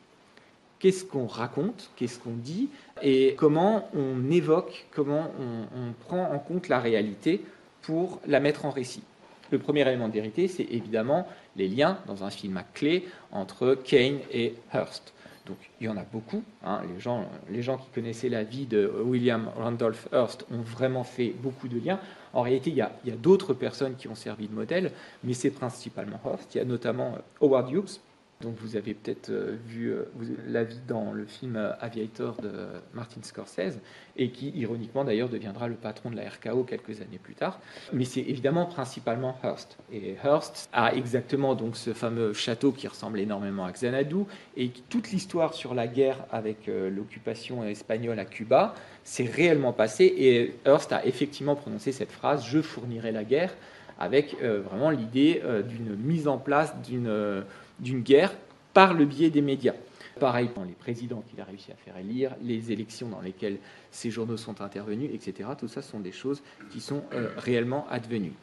qu'est-ce 0.79 1.05
qu'on 1.05 1.27
raconte, 1.27 1.89
qu'est-ce 1.95 2.19
qu'on 2.19 2.35
dit, 2.35 2.69
et 3.01 3.35
comment 3.37 3.89
on 3.95 4.29
évoque, 4.31 4.85
comment 4.91 5.31
on, 5.39 5.93
prend 6.05 6.31
en 6.31 6.39
compte 6.39 6.67
la 6.67 6.79
réalité 6.79 7.41
pour 7.81 8.19
la 8.27 8.39
mettre 8.39 8.65
en 8.65 8.69
récit. 8.69 9.03
Le 9.51 9.59
premier 9.59 9.81
élément 9.81 10.09
de 10.09 10.13
vérité, 10.13 10.47
c'est 10.47 10.67
évidemment 10.69 11.27
les 11.55 11.67
liens 11.67 11.99
dans 12.05 12.23
un 12.23 12.29
film 12.29 12.57
à 12.57 12.63
clé 12.63 13.07
entre 13.31 13.75
Kane 13.75 14.19
et 14.31 14.55
Hearst. 14.73 15.13
Donc 15.45 15.57
il 15.79 15.85
y 15.85 15.89
en 15.89 15.95
a 15.95 16.03
beaucoup. 16.03 16.43
Hein. 16.65 16.81
Les, 16.93 16.99
gens, 16.99 17.25
les 17.49 17.61
gens 17.61 17.77
qui 17.77 17.87
connaissaient 17.95 18.27
la 18.27 18.43
vie 18.43 18.65
de 18.65 18.91
William 19.05 19.49
Randolph 19.55 20.09
Hearst 20.11 20.45
ont 20.51 20.59
vraiment 20.59 21.05
fait 21.05 21.33
beaucoup 21.41 21.69
de 21.69 21.79
liens. 21.79 22.01
En 22.33 22.41
réalité, 22.41 22.71
il 22.71 22.75
y 22.75 22.81
a, 22.81 22.91
a 23.07 23.11
d'autres 23.11 23.53
personnes 23.53 23.95
qui 23.95 24.09
ont 24.09 24.15
servi 24.15 24.49
de 24.49 24.53
modèle, 24.53 24.91
mais 25.23 25.33
c'est 25.33 25.51
principalement 25.51 26.19
Hearst. 26.25 26.55
Il 26.55 26.57
y 26.57 26.61
a 26.61 26.65
notamment 26.65 27.17
Howard 27.39 27.71
Hughes, 27.71 28.01
donc 28.41 28.55
vous 28.61 28.75
avez 28.75 28.93
peut-être 28.93 29.31
euh, 29.31 29.57
vu 29.65 29.91
euh, 29.91 30.03
la 30.47 30.63
vie 30.63 30.79
dans 30.87 31.11
le 31.11 31.25
film 31.25 31.55
euh, 31.55 31.73
Aviator 31.79 32.39
de 32.39 32.51
Martin 32.93 33.21
Scorsese, 33.23 33.79
et 34.15 34.29
qui, 34.29 34.49
ironiquement 34.49 35.03
d'ailleurs, 35.03 35.29
deviendra 35.29 35.67
le 35.67 35.73
patron 35.73 36.11
de 36.11 36.15
la 36.15 36.29
RKO 36.29 36.63
quelques 36.63 37.01
années 37.01 37.19
plus 37.21 37.33
tard. 37.33 37.59
Mais 37.93 38.05
c'est 38.05 38.21
évidemment 38.21 38.67
principalement 38.67 39.39
Hearst. 39.43 39.77
Et 39.91 40.15
Hearst 40.23 40.69
a 40.71 40.93
exactement 40.93 41.55
donc 41.55 41.75
ce 41.75 41.93
fameux 41.93 42.33
château 42.33 42.71
qui 42.71 42.87
ressemble 42.87 43.19
énormément 43.19 43.65
à 43.65 43.71
Xanadu, 43.71 44.25
et 44.55 44.69
toute 44.89 45.11
l'histoire 45.11 45.55
sur 45.55 45.73
la 45.73 45.87
guerre 45.87 46.25
avec 46.31 46.67
l'occupation 46.67 47.63
espagnole 47.63 48.19
à 48.19 48.25
Cuba 48.25 48.75
s'est 49.03 49.25
réellement 49.25 49.73
passée, 49.73 50.13
et 50.17 50.55
Hearst 50.65 50.91
a 50.93 51.05
effectivement 51.05 51.55
prononcé 51.55 51.91
cette 51.91 52.11
phrase 52.11 52.45
«Je 52.47 52.61
fournirai 52.61 53.11
la 53.11 53.23
guerre», 53.23 53.55
avec 53.99 54.35
vraiment 54.39 54.91
l'idée 54.91 55.41
d'une 55.67 55.95
mise 55.95 56.27
en 56.27 56.37
place 56.37 56.75
d'une 56.81 57.43
d'une 57.79 58.01
guerre 58.01 58.33
par 58.73 58.93
le 58.93 59.05
biais 59.05 59.29
des 59.29 59.41
médias. 59.41 59.73
Pareil 60.19 60.49
pour 60.49 60.65
les 60.65 60.73
présidents 60.73 61.23
qu'il 61.29 61.39
a 61.41 61.43
réussi 61.43 61.71
à 61.71 61.75
faire 61.75 61.97
élire, 61.97 62.35
les 62.41 62.71
élections 62.71 63.07
dans 63.07 63.21
lesquelles 63.21 63.57
ces 63.91 64.09
journaux 64.09 64.37
sont 64.37 64.61
intervenus, 64.61 65.11
etc. 65.13 65.49
Tout 65.57 65.67
ça 65.67 65.81
sont 65.81 65.99
des 65.99 66.11
choses 66.11 66.41
qui 66.71 66.81
sont 66.81 67.03
euh, 67.13 67.29
réellement 67.37 67.85
advenues. 67.89 68.33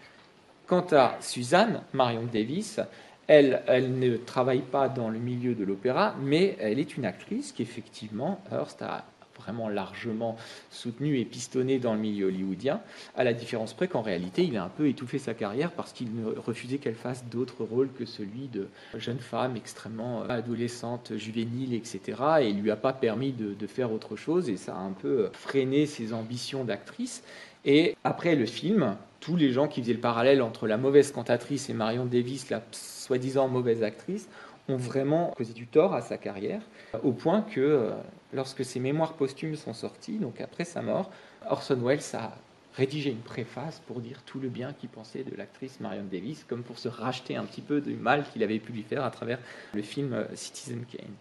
Quant 0.66 0.87
à 0.92 1.16
Suzanne, 1.20 1.83
Marion 1.92 2.25
Davis, 2.33 2.81
elle, 3.27 3.62
ne 3.99 4.16
travaille 4.16 4.61
pas 4.62 4.88
dans 4.88 5.09
le 5.09 5.18
milieu 5.18 5.55
de 5.55 5.64
l'opéra, 5.64 6.14
mais 6.20 6.57
elle 6.61 6.79
est 6.79 6.97
une 6.97 7.05
actrice 7.05 7.53
qui, 7.53 7.62
effectivement, 7.62 8.40
Hearst 8.53 8.83
a 8.83 9.05
vraiment 9.44 9.68
largement 9.68 10.37
soutenu 10.70 11.18
et 11.18 11.24
pistonné 11.24 11.78
dans 11.78 11.94
le 11.94 12.00
milieu 12.00 12.26
hollywoodien, 12.26 12.80
à 13.16 13.24
la 13.24 13.33
différence 13.33 13.74
près 13.74 13.88
qu'en 13.88 14.02
réalité, 14.02 14.44
il 14.44 14.57
a 14.57 14.64
un 14.64 14.68
peu 14.68 14.88
étouffé 14.88 15.18
sa 15.18 15.35
carrière 15.35 15.70
parce 15.72 15.92
qu'il 15.92 16.09
refusait 16.37 16.78
qu'elle 16.78 16.94
fasse 16.94 17.24
d'autres 17.26 17.64
rôles 17.64 17.90
que 17.92 18.04
celui 18.04 18.48
de 18.48 18.68
jeune 18.96 19.18
femme 19.18 19.57
extrêmement 19.57 20.22
adolescente, 20.22 21.12
juvénile, 21.16 21.74
etc. 21.74 22.00
Et 22.40 22.48
il 22.48 22.61
lui 22.61 22.70
a 22.70 22.76
pas 22.76 22.92
permis 22.92 23.33
de, 23.33 23.54
de 23.54 23.66
faire 23.66 23.92
autre 23.92 24.16
chose 24.16 24.48
et 24.48 24.57
ça 24.57 24.74
a 24.74 24.80
un 24.80 24.92
peu 24.92 25.30
freiné 25.33 25.87
ses 25.87 26.12
ambitions 26.12 26.64
d'actrice. 26.64 27.22
Et 27.64 27.96
après 28.04 28.35
le 28.35 28.46
film, 28.46 28.96
tous 29.20 29.37
les 29.37 29.52
gens 29.52 29.68
qui 29.68 29.80
faisaient 29.80 29.94
le 29.94 30.00
parallèle 30.00 30.42
entre 30.42 30.66
la 30.66 30.76
mauvaise 30.76 31.12
cantatrice 31.12 31.70
et 31.70 31.74
Marion 31.74 32.04
Davis, 32.04 32.50
la 32.50 32.62
soi-disant 32.72 33.48
mauvaise 33.48 33.83
actrice, 33.83 34.28
ont 34.68 34.76
vraiment 34.76 35.33
causé 35.37 35.52
du 35.52 35.66
tort 35.66 35.94
à 35.94 36.00
sa 36.00 36.16
carrière, 36.16 36.62
au 37.02 37.12
point 37.12 37.42
que 37.42 37.90
lorsque 38.35 38.64
ses 38.64 38.81
mémoires 38.81 39.14
posthumes 39.14 39.57
sont 39.57 39.73
sorties, 39.73 40.18
donc 40.18 40.40
après 40.40 40.64
sa 40.64 40.83
mort, 40.83 41.11
Orson 41.49 41.79
Welles 41.83 42.01
a 42.14 42.37
rédigé 42.75 43.11
une 43.11 43.18
préface 43.18 43.81
pour 43.87 44.01
dire 44.01 44.23
tout 44.27 44.40
le 44.40 44.49
bien 44.49 44.73
qu'il 44.73 44.88
pensait 44.88 45.23
de 45.23 45.37
l'actrice 45.37 45.79
Marion 45.81 46.05
Davis, 46.11 46.44
comme 46.44 46.62
pour 46.62 46.79
se 46.79 46.88
racheter 46.88 47.37
un 47.37 47.44
petit 47.44 47.61
peu 47.61 47.81
du 47.81 47.94
mal 47.94 48.25
qu'il 48.33 48.42
avait 48.42 48.59
pu 48.59 48.73
lui 48.73 48.83
faire 48.83 49.05
à 49.05 49.11
travers 49.11 49.38
le 49.73 49.83
film 49.83 50.12
euh, 50.12 50.25
Citizen 50.35 50.85
Kane. 50.85 51.14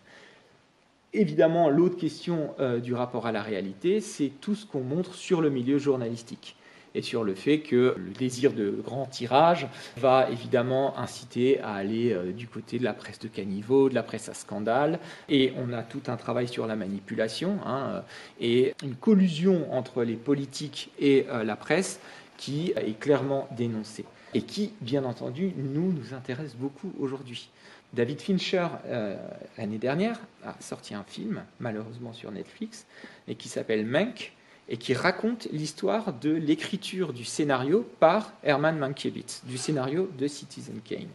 Évidemment, 1.14 1.70
l'autre 1.70 1.98
question 1.98 2.56
euh, 2.60 2.80
du 2.80 2.96
rapport 2.96 3.28
à 3.28 3.32
la 3.32 3.44
réalité, 3.44 4.02
c'est 4.02 4.32
tout 4.42 4.56
ce 4.56 4.66
qu'on 4.66 4.82
montre 4.82 5.14
sur 5.14 5.42
le 5.42 5.52
milieu 5.52 5.78
journalistique 5.78 6.56
et 6.96 7.02
sur 7.02 7.24
le 7.24 7.36
fait 7.36 7.60
que 7.60 7.96
le 7.98 8.12
désir 8.12 8.54
de 8.54 8.70
grand 8.84 9.06
tirage 9.06 9.68
va 9.98 10.30
évidemment 10.30 10.98
inciter 10.98 11.60
à 11.62 11.74
aller 11.74 12.14
euh, 12.14 12.32
du 12.32 12.48
côté 12.48 12.80
de 12.80 12.84
la 12.84 12.94
presse 12.94 13.20
de 13.20 13.28
caniveau, 13.28 13.90
de 13.90 13.96
la 13.96 14.04
presse 14.04 14.30
à 14.30 14.34
scandale, 14.34 15.00
et 15.30 15.54
on 15.58 15.74
a 15.74 15.84
tout 15.84 16.04
un 16.08 16.18
travail 16.18 16.48
sur 16.48 16.68
la 16.68 16.76
manipulation, 16.76 17.58
hein, 17.66 17.88
euh, 17.90 18.02
et 18.40 18.74
une 18.84 18.96
collusion 18.96 19.74
entre 19.74 20.04
les 20.04 20.16
politiques 20.16 20.92
et 21.00 21.26
euh, 21.30 21.44
la 21.44 21.56
presse 21.56 22.00
qui 22.38 22.74
est 22.76 23.00
clairement 23.00 23.48
dénoncée, 23.56 24.06
et 24.34 24.42
qui, 24.42 24.74
bien 24.82 25.06
entendu, 25.06 25.54
nous, 25.56 25.94
nous 25.94 26.14
intéresse 26.14 26.56
beaucoup 26.56 26.92
aujourd'hui. 27.00 27.50
David 27.94 28.20
Fincher, 28.20 28.68
l'année 29.56 29.78
dernière, 29.78 30.20
a 30.44 30.56
sorti 30.60 30.96
un 30.96 31.04
film, 31.04 31.44
malheureusement 31.60 32.12
sur 32.12 32.32
Netflix, 32.32 32.88
et 33.28 33.36
qui 33.36 33.50
s'appelle 33.50 33.86
Mank, 33.86 34.34
et 34.70 34.78
qui 34.78 34.94
raconte 34.94 35.48
l'histoire 35.52 36.14
de 36.14 36.32
l'écriture 36.32 37.14
du 37.14 37.26
scénario 37.26 37.86
par 38.00 38.34
Herman 38.44 38.78
Mankiewicz, 38.78 39.42
du 39.46 39.58
scénario 39.58 40.10
de 40.18 40.28
Citizen 40.28 40.80
Kane, 40.84 41.10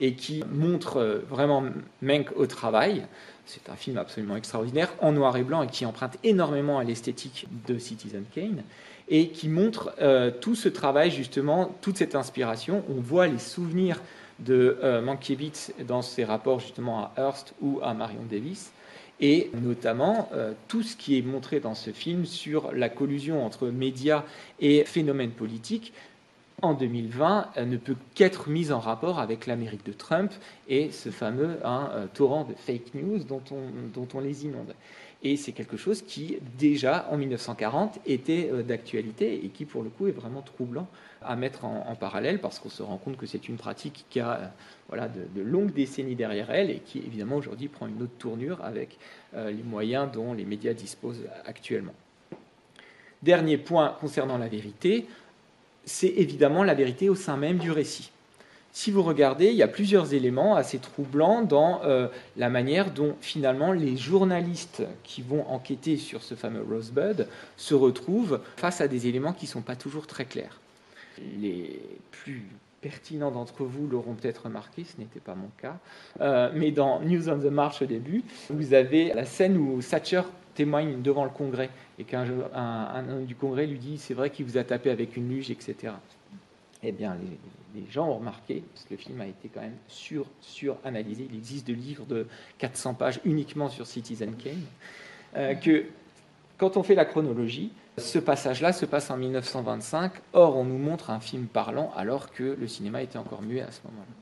et 0.00 0.14
qui 0.14 0.42
montre 0.50 0.96
euh, 0.98 1.18
vraiment 1.28 1.64
Mank 2.02 2.30
au 2.36 2.46
travail. 2.46 3.06
C'est 3.46 3.68
un 3.68 3.76
film 3.76 3.98
absolument 3.98 4.36
extraordinaire, 4.36 4.92
en 5.00 5.12
noir 5.12 5.36
et 5.36 5.42
blanc, 5.42 5.62
et 5.62 5.66
qui 5.66 5.86
emprunte 5.86 6.16
énormément 6.24 6.78
à 6.78 6.84
l'esthétique 6.84 7.46
de 7.66 7.78
Citizen 7.78 8.24
Kane, 8.34 8.62
et 9.08 9.28
qui 9.28 9.48
montre 9.48 9.92
euh, 10.00 10.30
tout 10.30 10.54
ce 10.54 10.68
travail, 10.68 11.10
justement, 11.10 11.74
toute 11.80 11.96
cette 11.96 12.14
inspiration. 12.14 12.84
On 12.88 13.00
voit 13.00 13.26
les 13.26 13.38
souvenirs 13.38 14.00
de 14.38 14.78
euh, 14.82 15.02
Mankiewicz 15.02 15.72
dans 15.86 16.02
ses 16.02 16.24
rapports 16.24 16.60
justement 16.60 17.04
à 17.04 17.12
Hearst 17.18 17.54
ou 17.60 17.80
à 17.82 17.92
Marion 17.92 18.22
Davis 18.30 18.72
et 19.20 19.50
notamment 19.54 20.28
euh, 20.32 20.52
tout 20.68 20.82
ce 20.82 20.96
qui 20.96 21.18
est 21.18 21.22
montré 21.22 21.60
dans 21.60 21.74
ce 21.74 21.90
film 21.90 22.24
sur 22.24 22.72
la 22.72 22.88
collusion 22.88 23.44
entre 23.44 23.68
médias 23.68 24.24
et 24.60 24.84
phénomènes 24.84 25.32
politiques 25.32 25.92
en 26.62 26.74
2020 26.74 27.48
ne 27.64 27.76
peut 27.76 27.96
qu'être 28.14 28.48
mis 28.48 28.72
en 28.72 28.80
rapport 28.80 29.18
avec 29.18 29.46
l'Amérique 29.46 29.84
de 29.86 29.92
Trump 29.92 30.32
et 30.68 30.90
ce 30.90 31.10
fameux 31.10 31.58
hein, 31.64 31.90
euh, 31.94 32.06
torrent 32.12 32.44
de 32.44 32.54
fake 32.54 32.94
news 32.94 33.18
dont 33.18 33.42
on, 33.50 33.70
dont 33.94 34.08
on 34.14 34.20
les 34.20 34.44
inonde. 34.44 34.74
Et 35.22 35.36
c'est 35.36 35.52
quelque 35.52 35.76
chose 35.76 36.02
qui, 36.02 36.38
déjà 36.58 37.06
en 37.10 37.18
1940, 37.18 38.00
était 38.06 38.50
euh, 38.52 38.62
d'actualité 38.62 39.44
et 39.44 39.48
qui, 39.48 39.64
pour 39.64 39.82
le 39.82 39.90
coup, 39.90 40.06
est 40.06 40.12
vraiment 40.12 40.42
troublant 40.42 40.88
à 41.22 41.36
mettre 41.36 41.64
en, 41.64 41.94
parallèle 41.94 42.40
parce 42.40 42.58
qu'on 42.58 42.68
se 42.68 42.82
rend 42.82 42.96
compte 42.96 43.16
que 43.16 43.26
c'est 43.26 43.48
une 43.48 43.56
pratique 43.56 44.06
qui 44.10 44.20
a 44.20 44.32
euh, 44.32 44.46
voilà, 44.88 45.08
de, 45.08 45.42
longues 45.42 45.72
décennies 45.72 46.14
derrière 46.14 46.50
elle 46.50 46.70
et 46.70 46.78
qui, 46.78 46.98
évidemment, 46.98 47.36
aujourd'hui 47.36 47.68
prend 47.68 47.86
une 47.86 48.02
autre 48.02 48.16
tournure 48.18 48.64
avec 48.64 48.98
euh, 49.34 49.50
les 49.50 49.62
moyens 49.62 50.10
dont 50.12 50.32
les 50.32 50.44
médias 50.44 50.72
disposent 50.72 51.24
actuellement. 51.44 51.94
Dernier 53.22 53.58
point 53.58 53.96
concernant 54.00 54.38
la 54.38 54.48
vérité, 54.48 55.06
c'est 55.84 56.08
évidemment 56.08 56.64
la 56.64 56.74
vérité 56.74 57.08
au 57.08 57.14
sein 57.14 57.36
même 57.36 57.58
du 57.58 57.70
récit 57.70 58.10
si 58.72 58.90
vous 58.90 59.02
regardez, 59.02 59.46
il 59.46 59.56
y 59.56 59.62
a 59.62 59.68
plusieurs 59.68 60.14
éléments 60.14 60.54
assez 60.54 60.78
troublants 60.78 61.42
dans 61.42 61.82
euh, 61.84 62.08
la 62.36 62.48
manière 62.48 62.92
dont 62.92 63.16
finalement 63.20 63.72
les 63.72 63.96
journalistes 63.96 64.82
qui 65.02 65.22
vont 65.22 65.44
enquêter 65.48 65.96
sur 65.96 66.22
ce 66.22 66.34
fameux 66.34 66.62
Rosebud 66.62 67.26
se 67.56 67.74
retrouvent 67.74 68.40
face 68.56 68.80
à 68.80 68.88
des 68.88 69.08
éléments 69.08 69.32
qui 69.32 69.46
ne 69.46 69.50
sont 69.50 69.62
pas 69.62 69.76
toujours 69.76 70.06
très 70.06 70.24
clairs. 70.24 70.60
Les 71.40 71.80
plus 72.10 72.44
pertinents 72.80 73.30
d'entre 73.30 73.64
vous 73.64 73.86
l'auront 73.86 74.14
peut-être 74.14 74.44
remarqué, 74.44 74.84
ce 74.84 74.98
n'était 74.98 75.20
pas 75.20 75.34
mon 75.34 75.50
cas, 75.60 75.78
euh, 76.20 76.50
mais 76.54 76.70
dans 76.70 77.00
News 77.00 77.28
on 77.28 77.38
the 77.38 77.44
March 77.44 77.82
au 77.82 77.86
début, 77.86 78.22
vous 78.48 78.74
avez 78.74 79.12
la 79.12 79.24
scène 79.24 79.56
où 79.58 79.80
Thatcher 79.82 80.22
témoigne 80.54 81.02
devant 81.02 81.24
le 81.24 81.30
Congrès 81.30 81.70
et 81.98 82.04
qu'un 82.04 82.24
un, 82.54 83.20
du 83.20 83.34
Congrès 83.34 83.66
lui 83.66 83.78
dit 83.78 83.98
c'est 83.98 84.14
vrai 84.14 84.30
qu'il 84.30 84.46
vous 84.46 84.56
a 84.56 84.64
tapé 84.64 84.90
avec 84.90 85.16
une 85.16 85.28
luge, 85.28 85.50
etc. 85.50 85.94
Eh 86.82 86.92
bien, 86.92 87.16
les, 87.74 87.84
gens 87.90 88.08
ont 88.08 88.16
remarqué, 88.16 88.62
parce 88.72 88.84
que 88.84 88.94
le 88.94 88.96
film 88.96 89.20
a 89.20 89.26
été 89.26 89.48
quand 89.48 89.60
même 89.60 89.76
sur, 89.86 90.26
sur-analysé, 90.40 91.28
il 91.30 91.36
existe 91.36 91.66
des 91.66 91.74
livres 91.74 92.04
de 92.06 92.26
400 92.58 92.94
pages 92.94 93.20
uniquement 93.24 93.68
sur 93.68 93.86
Citizen 93.86 94.34
Kane, 94.36 94.62
euh, 95.36 95.54
que 95.54 95.84
quand 96.58 96.76
on 96.76 96.82
fait 96.82 96.94
la 96.94 97.04
chronologie, 97.04 97.70
ce 98.00 98.18
passage-là 98.18 98.72
se 98.72 98.86
passe 98.86 99.10
en 99.10 99.16
1925. 99.16 100.12
Or, 100.32 100.56
on 100.56 100.64
nous 100.64 100.78
montre 100.78 101.10
un 101.10 101.20
film 101.20 101.46
parlant 101.46 101.92
alors 101.96 102.32
que 102.32 102.56
le 102.58 102.66
cinéma 102.66 103.02
était 103.02 103.18
encore 103.18 103.42
muet 103.42 103.60
à 103.60 103.70
ce 103.70 103.80
moment-là. 103.84 104.14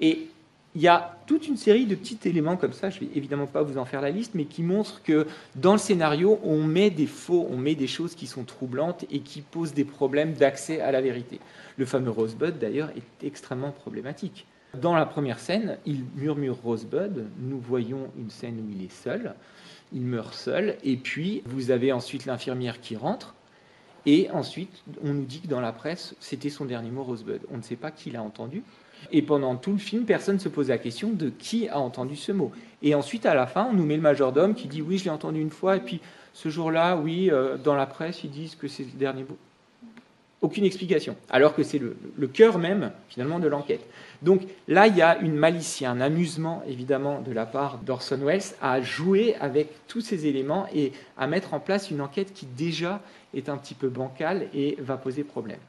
Et 0.00 0.28
il 0.74 0.82
y 0.82 0.88
a 0.88 1.16
toute 1.26 1.48
une 1.48 1.56
série 1.56 1.86
de 1.86 1.96
petits 1.96 2.18
éléments 2.26 2.56
comme 2.56 2.72
ça, 2.72 2.90
je 2.90 3.00
ne 3.00 3.06
vais 3.06 3.16
évidemment 3.16 3.46
pas 3.46 3.62
vous 3.62 3.76
en 3.76 3.84
faire 3.84 4.00
la 4.00 4.10
liste, 4.10 4.34
mais 4.34 4.44
qui 4.44 4.62
montrent 4.62 5.02
que 5.02 5.26
dans 5.56 5.72
le 5.72 5.78
scénario, 5.78 6.38
on 6.44 6.62
met 6.62 6.90
des 6.90 7.06
faux, 7.06 7.48
on 7.50 7.56
met 7.56 7.74
des 7.74 7.88
choses 7.88 8.14
qui 8.14 8.28
sont 8.28 8.44
troublantes 8.44 9.04
et 9.10 9.20
qui 9.20 9.40
posent 9.40 9.74
des 9.74 9.84
problèmes 9.84 10.34
d'accès 10.34 10.80
à 10.80 10.92
la 10.92 11.00
vérité. 11.00 11.40
Le 11.76 11.86
fameux 11.86 12.10
Rosebud, 12.10 12.56
d'ailleurs, 12.58 12.90
est 12.90 13.26
extrêmement 13.26 13.72
problématique. 13.72 14.46
Dans 14.80 14.94
la 14.94 15.06
première 15.06 15.40
scène, 15.40 15.78
il 15.86 16.04
murmure 16.14 16.56
Rosebud, 16.62 17.26
nous 17.40 17.58
voyons 17.58 18.10
une 18.16 18.30
scène 18.30 18.60
où 18.64 18.70
il 18.70 18.84
est 18.84 18.92
seul, 18.92 19.34
il 19.92 20.02
meurt 20.02 20.34
seul, 20.34 20.76
et 20.84 20.96
puis 20.96 21.42
vous 21.46 21.70
avez 21.70 21.92
ensuite 21.92 22.26
l'infirmière 22.26 22.80
qui 22.80 22.96
rentre, 22.96 23.34
et 24.06 24.30
ensuite 24.30 24.82
on 25.02 25.12
nous 25.12 25.24
dit 25.24 25.40
que 25.40 25.48
dans 25.48 25.60
la 25.60 25.72
presse, 25.72 26.14
c'était 26.20 26.50
son 26.50 26.64
dernier 26.64 26.90
mot 26.90 27.02
Rosebud. 27.02 27.40
On 27.52 27.58
ne 27.58 27.62
sait 27.62 27.76
pas 27.76 27.90
qui 27.90 28.10
l'a 28.10 28.22
entendu, 28.22 28.62
et 29.12 29.22
pendant 29.22 29.56
tout 29.56 29.72
le 29.72 29.78
film, 29.78 30.04
personne 30.04 30.36
ne 30.36 30.40
se 30.40 30.48
pose 30.48 30.68
la 30.68 30.78
question 30.78 31.10
de 31.10 31.30
qui 31.30 31.68
a 31.68 31.78
entendu 31.78 32.16
ce 32.16 32.32
mot. 32.32 32.52
Et 32.82 32.94
ensuite, 32.94 33.26
à 33.26 33.34
la 33.34 33.46
fin, 33.46 33.66
on 33.70 33.72
nous 33.72 33.84
met 33.84 33.96
le 33.96 34.02
majordome 34.02 34.54
qui 34.54 34.68
dit 34.68 34.82
oui, 34.82 34.98
je 34.98 35.04
l'ai 35.04 35.10
entendu 35.10 35.40
une 35.40 35.50
fois, 35.50 35.76
et 35.76 35.80
puis 35.80 36.00
ce 36.32 36.48
jour-là, 36.48 36.96
oui, 36.96 37.30
euh, 37.30 37.56
dans 37.56 37.74
la 37.74 37.86
presse, 37.86 38.24
ils 38.24 38.30
disent 38.30 38.54
que 38.54 38.68
c'est 38.68 38.84
le 38.84 38.98
dernier 38.98 39.24
mot. 39.24 39.36
Aucune 40.42 40.64
explication, 40.64 41.16
alors 41.28 41.54
que 41.54 41.62
c'est 41.62 41.78
le, 41.78 42.26
cœur 42.26 42.58
même, 42.58 42.92
finalement, 43.10 43.38
de 43.38 43.46
l'enquête. 43.46 43.86
Donc 44.22 44.42
là, 44.68 44.86
il 44.86 44.96
y 44.96 45.02
a 45.02 45.18
une 45.18 45.34
malice, 45.34 45.82
un 45.82 46.00
amusement, 46.00 46.62
évidemment, 46.66 47.20
de 47.20 47.30
la 47.32 47.44
part 47.44 47.78
d'Orson 47.78 48.18
Welles 48.24 48.54
à 48.62 48.80
jouer 48.80 49.34
avec 49.40 49.68
tous 49.86 50.00
ces 50.00 50.26
éléments 50.26 50.66
et 50.74 50.92
à 51.18 51.26
mettre 51.26 51.52
en 51.52 51.60
place 51.60 51.90
une 51.90 52.00
enquête 52.00 52.32
qui 52.32 52.46
déjà 52.46 53.02
est 53.34 53.50
un 53.50 53.58
petit 53.58 53.74
peu 53.74 53.88
bancale 53.88 54.48
et 54.54 54.76
va 54.80 54.96
poser 54.96 55.24
problème. 55.24 55.60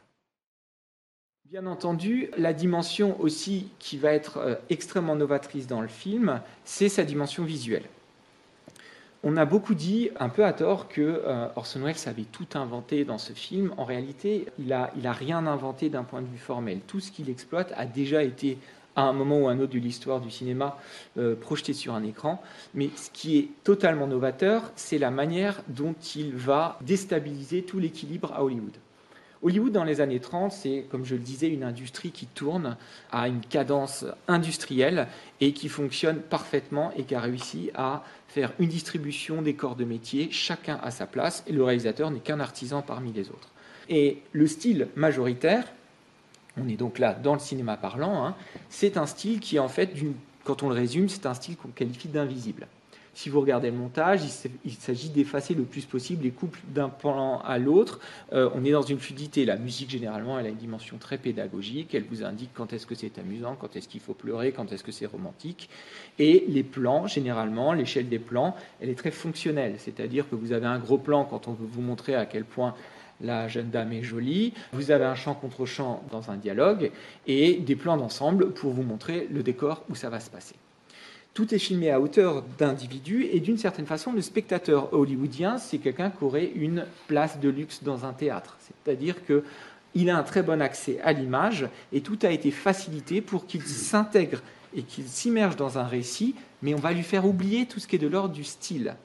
Bien 1.52 1.66
entendu, 1.66 2.30
la 2.38 2.54
dimension 2.54 3.20
aussi 3.20 3.68
qui 3.78 3.98
va 3.98 4.14
être 4.14 4.38
euh, 4.38 4.56
extrêmement 4.70 5.18
novatrice 5.18 5.68
dans 5.68 5.82
le 5.82 5.90
film, 5.90 6.40
c'est 6.64 6.88
sa 6.88 7.04
dimension 7.04 7.44
visuelle. 7.44 7.84
On 9.24 9.38
a 9.38 9.46
beaucoup 9.46 9.76
dit, 9.76 10.10
un 10.20 10.30
peu 10.30 10.44
à 10.44 10.52
tort, 10.52 10.88
que 10.88 11.02
euh, 11.02 11.48
Orson 11.56 11.82
Welles 11.82 12.08
avait 12.08 12.24
tout 12.24 12.48
inventé 12.56 13.06
dans 13.06 13.20
ce 13.20 13.34
film. 13.34 13.72
En 13.78 13.84
réalité, 13.84 14.48
il 14.58 14.70
n'a 14.70 15.14
rien 15.14 15.46
inventé 15.46 15.90
d'un 15.90 16.04
point 16.04 16.22
de 16.22 16.28
vue 16.28 16.40
formel. 16.40 16.80
Tout 16.88 17.00
ce 17.00 17.12
qu'il 17.12 17.30
exploite 17.30 17.72
a 17.78 17.86
déjà 17.86 18.24
été, 18.24 18.58
à 18.96 19.04
un 19.04 19.14
moment 19.14 19.42
ou 19.42 19.48
à 19.48 19.52
un 19.52 19.60
autre 19.60 19.74
de 19.74 19.80
l'histoire 19.80 20.22
du 20.22 20.32
cinéma, 20.32 20.76
euh, 21.20 21.36
projeté 21.36 21.74
sur 21.74 21.94
un 21.94 22.04
écran. 22.04 22.42
Mais 22.74 22.90
ce 22.96 23.12
qui 23.12 23.38
est 23.38 23.50
totalement 23.64 24.08
novateur, 24.08 24.72
c'est 24.76 24.98
la 24.98 25.12
manière 25.12 25.62
dont 25.68 25.94
il 26.16 26.36
va 26.36 26.80
déstabiliser 26.82 27.62
tout 27.62 27.78
l'équilibre 27.78 28.34
à 28.34 28.44
Hollywood. 28.44 28.74
Hollywood, 29.44 29.72
dans 29.72 29.84
les 29.84 30.02
années 30.02 30.20
30, 30.20 30.52
c'est, 30.52 30.86
comme 30.90 31.04
je 31.04 31.16
le 31.16 31.22
disais, 31.22 31.48
une 31.48 31.64
industrie 31.64 32.12
qui 32.12 32.28
tourne 32.28 32.78
à 33.12 33.28
une 33.28 33.42
cadence 33.42 34.06
industrielle 34.28 35.08
et 35.40 35.54
qui 35.54 35.68
fonctionne 35.68 36.18
parfaitement 36.18 36.92
et 36.96 37.04
qui 37.04 37.16
a 37.16 37.20
réussi 37.20 37.72
à 37.74 38.04
faire 38.28 38.54
une 38.60 38.70
distribution 38.70 39.42
des 39.42 39.56
corps 39.56 39.76
de 39.76 39.84
métier, 39.84 40.30
chacun 40.32 40.80
à 40.84 40.92
sa 40.92 41.08
place, 41.08 41.44
et 41.48 41.54
le 41.54 41.64
réalisateur 41.64 42.12
n'est 42.12 42.20
qu'un 42.20 42.40
artisan 42.40 42.82
parmi 42.82 43.12
les 43.12 43.30
autres. 43.30 43.50
Et 43.90 44.22
le 44.32 44.46
style 44.46 44.88
majoritaire, 44.96 45.66
on 46.58 46.68
est 46.68 46.78
donc 46.78 47.00
là 47.00 47.14
dans 47.14 47.34
le 47.34 47.40
cinéma 47.40 47.78
parlant, 47.78 48.26
hein, 48.26 48.36
c'est 48.70 48.96
un 48.96 49.08
style 49.08 49.40
qui, 49.40 49.58
en 49.58 49.70
fait, 49.70 49.92
quand 50.44 50.62
on 50.62 50.70
le 50.70 50.76
résume, 50.76 51.10
c'est 51.10 51.26
un 51.26 51.34
style 51.34 51.58
qu'on 51.58 51.70
qualifie 51.70 52.08
d'invisible. 52.08 52.68
Si 53.14 53.30
vous 53.30 53.42
regardez 53.42 53.70
le 53.70 53.78
montage, 53.78 54.22
il 54.64 54.72
s'agit 54.72 55.10
d'effacer 55.10 55.54
le 55.54 55.64
plus 55.64 55.86
possible 55.86 56.24
les 56.24 56.32
couples 56.32 56.60
d'un 56.70 56.88
plan 56.88 57.40
à 57.42 57.58
l'autre. 57.58 58.00
Euh, 58.32 58.50
on 58.56 58.64
est 58.64 58.72
dans 58.72 58.82
une 58.82 59.00
fluidité. 59.00 59.44
La 59.44 59.58
musique, 59.58 59.90
généralement, 59.90 60.40
elle 60.40 60.46
a 60.46 60.50
une 60.50 60.56
dimension 60.56 60.98
très 60.98 61.18
pédagogique. 61.18 61.94
Elle 61.94 62.06
vous 62.06 62.24
indique 62.24 62.52
quand 62.54 62.72
est-ce 62.72 62.88
que 62.88 62.96
c'est 62.96 63.20
amusant, 63.20 63.58
quand 63.60 63.76
est-ce 63.76 63.90
qu'il 63.90 64.00
faut 64.00 64.14
pleurer, 64.14 64.54
quand 64.54 64.72
est-ce 64.72 64.84
que 64.84 64.94
c'est 64.94 65.06
romantique. 65.06 65.70
Et 66.20 66.46
les 66.48 66.64
plans, 66.64 67.06
généralement, 67.08 67.74
l'échelle 67.74 68.08
des 68.08 68.20
plans, 68.20 68.56
elle 68.80 68.90
est 68.90 68.98
très 68.98 69.12
fonctionnelle. 69.12 69.76
C'est-à-dire 69.78 70.30
que 70.30 70.36
vous 70.36 70.54
avez 70.54 70.68
un 70.68 70.80
gros 70.80 70.98
plan 70.98 71.26
quand 71.26 71.50
on 71.50 71.54
veut 71.54 71.68
vous 71.70 71.82
montrer 71.82 72.16
à 72.16 72.26
quel 72.26 72.46
point 72.46 72.76
la 73.20 73.48
jeune 73.48 73.70
dame 73.70 73.92
est 73.94 74.02
jolie, 74.02 74.54
vous 74.74 74.90
avez 74.90 75.06
un 75.06 75.14
champ 75.14 75.36
contre 75.36 75.66
champ 75.68 76.02
dans 76.12 76.32
un 76.32 76.38
dialogue, 76.38 76.92
et 77.28 77.58
des 77.58 77.76
plans 77.76 77.96
d'ensemble 77.96 78.52
pour 78.52 78.72
vous 78.72 78.82
montrer 78.82 79.28
le 79.32 79.44
décor 79.44 79.84
où 79.90 79.96
ça 79.96 80.10
va 80.10 80.20
se 80.20 80.32
passer 80.32 80.56
tout 81.34 81.54
est 81.54 81.60
filmé 81.60 81.92
à 81.92 82.02
hauteur 82.02 82.44
d'individus 82.58 83.28
et 83.32 83.40
d'une 83.40 83.58
certaine 83.58 83.86
façon, 83.86 84.12
le 84.12 84.22
spectateur 84.22 84.94
hollywoodien, 84.94 85.58
c'est 85.58 85.78
quelqu'un 85.78 86.10
qui 86.10 86.24
aurait 86.24 86.52
une 86.56 86.86
place 87.08 87.40
de 87.40 87.50
luxe 87.50 87.84
dans 87.84 88.06
un 88.06 88.14
théâtre. 88.14 88.58
C'est-à-dire 88.60 89.16
qu'il 89.26 90.10
a 90.10 90.18
un 90.18 90.24
très 90.24 90.44
bon 90.44 90.62
accès 90.62 91.00
à 91.02 91.14
l'image 91.14 91.68
et 91.94 92.02
tout 92.02 92.20
a 92.24 92.32
été 92.32 92.52
facilité 92.52 93.22
pour 93.22 93.48
qu'il 93.48 93.64
s'intègre 93.64 94.42
et 94.76 94.84
qu'il 94.84 95.08
s'immerge 95.08 95.56
dans 95.56 95.78
un 95.78 95.86
récit, 95.86 96.36
mais 96.62 96.74
on 96.74 96.80
va 96.80 96.92
lui 96.92 97.04
faire 97.04 97.26
oublier 97.26 97.66
tout 97.66 97.80
ce 97.80 97.88
qui 97.88 97.96
est 97.96 98.00
de 98.00 98.08
l'ordre 98.08 98.34
du 98.34 98.44
style. 98.44 98.96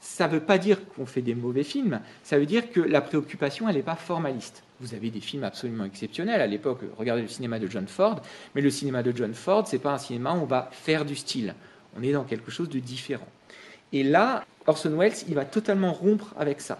Ça 0.00 0.28
ne 0.28 0.32
veut 0.32 0.40
pas 0.40 0.58
dire 0.58 0.78
qu'on 0.88 1.06
fait 1.06 1.22
des 1.22 1.34
mauvais 1.34 1.64
films, 1.64 2.00
ça 2.22 2.38
veut 2.38 2.46
dire 2.46 2.70
que 2.70 2.80
la 2.80 3.00
préoccupation, 3.00 3.68
elle 3.68 3.76
n'est 3.76 3.82
pas 3.82 3.96
formaliste. 3.96 4.62
Vous 4.80 4.94
avez 4.94 5.10
des 5.10 5.20
films 5.20 5.44
absolument 5.44 5.84
exceptionnels. 5.84 6.40
À 6.40 6.46
l'époque, 6.46 6.80
regardez 6.98 7.22
le 7.22 7.28
cinéma 7.28 7.58
de 7.58 7.66
John 7.66 7.86
Ford. 7.86 8.20
Mais 8.54 8.60
le 8.60 8.70
cinéma 8.70 9.02
de 9.02 9.16
John 9.16 9.32
Ford, 9.32 9.66
ce 9.66 9.76
n'est 9.76 9.82
pas 9.82 9.94
un 9.94 9.98
cinéma 9.98 10.34
où 10.34 10.42
on 10.42 10.46
va 10.46 10.68
faire 10.70 11.04
du 11.04 11.16
style. 11.16 11.54
On 11.98 12.02
est 12.02 12.12
dans 12.12 12.24
quelque 12.24 12.50
chose 12.50 12.68
de 12.68 12.78
différent. 12.78 13.28
Et 13.92 14.02
là, 14.02 14.44
Orson 14.66 14.94
Welles, 14.96 15.14
il 15.28 15.34
va 15.34 15.46
totalement 15.46 15.92
rompre 15.92 16.34
avec 16.36 16.60
ça. 16.60 16.78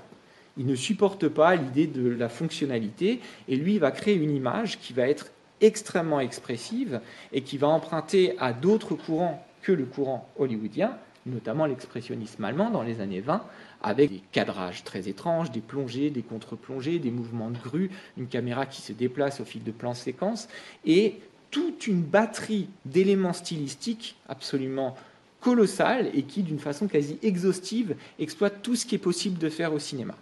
Il 0.59 0.67
ne 0.67 0.75
supporte 0.75 1.29
pas 1.29 1.57
l'idée 1.57 1.87
de 1.87 2.09
la 2.09 2.29
fonctionnalité. 2.29 3.21
Et 3.49 3.57
lui, 3.57 3.75
il 3.75 3.81
va 3.81 3.91
créer 3.91 4.15
une 4.15 4.35
image 4.35 4.79
qui 4.79 4.93
va 4.93 5.09
être 5.09 5.29
extrêmement 5.63 6.21
expressive 6.21 7.01
et 7.33 7.43
qui 7.43 7.57
va 7.57 7.69
emprunter 7.69 8.35
à 8.39 8.53
d'autres 8.53 8.95
courants 8.95 9.47
que 9.63 9.73
le 9.73 9.85
courant 9.85 10.29
hollywoodien, 10.39 10.99
notamment 11.27 11.67
l'expressionnisme 11.67 12.45
allemand 12.45 12.71
dans 12.71 12.83
les 12.83 13.01
années 13.01 13.21
20, 13.21 13.45
avec 13.83 14.11
des 14.11 14.23
cadrages 14.33 14.85
très 14.85 15.09
étranges, 15.09 15.51
des 15.51 15.61
plongées, 15.61 16.11
des 16.11 16.23
contre-plongées, 16.23 16.99
des 16.99 17.11
mouvements 17.11 17.51
de 17.51 17.59
grue, 17.59 17.91
une 18.17 18.27
caméra 18.27 18.67
qui 18.67 18.81
se 18.81 18.93
déplace 18.93 19.41
au 19.41 19.45
fil 19.45 19.63
de 19.63 19.73
plans 19.73 19.95
séquences, 19.95 20.49
et 20.85 21.21
toute 21.51 21.87
une 21.87 22.03
batterie 22.03 22.69
d'éléments 22.85 23.33
stylistiques 23.33 24.17
absolument 24.29 24.97
colossale 25.41 26.11
et 26.15 26.23
qui, 26.23 26.43
d'une 26.43 26.59
façon 26.59 26.89
quasi 26.89 27.19
exhaustive, 27.23 27.95
exploite 28.19 28.63
tout 28.63 28.75
ce 28.75 28.87
qui 28.87 28.95
est 28.95 28.99
possible 28.99 29.39
de 29.39 29.49
faire 29.49 29.73
au 29.73 29.79
cinéma. 29.79 30.15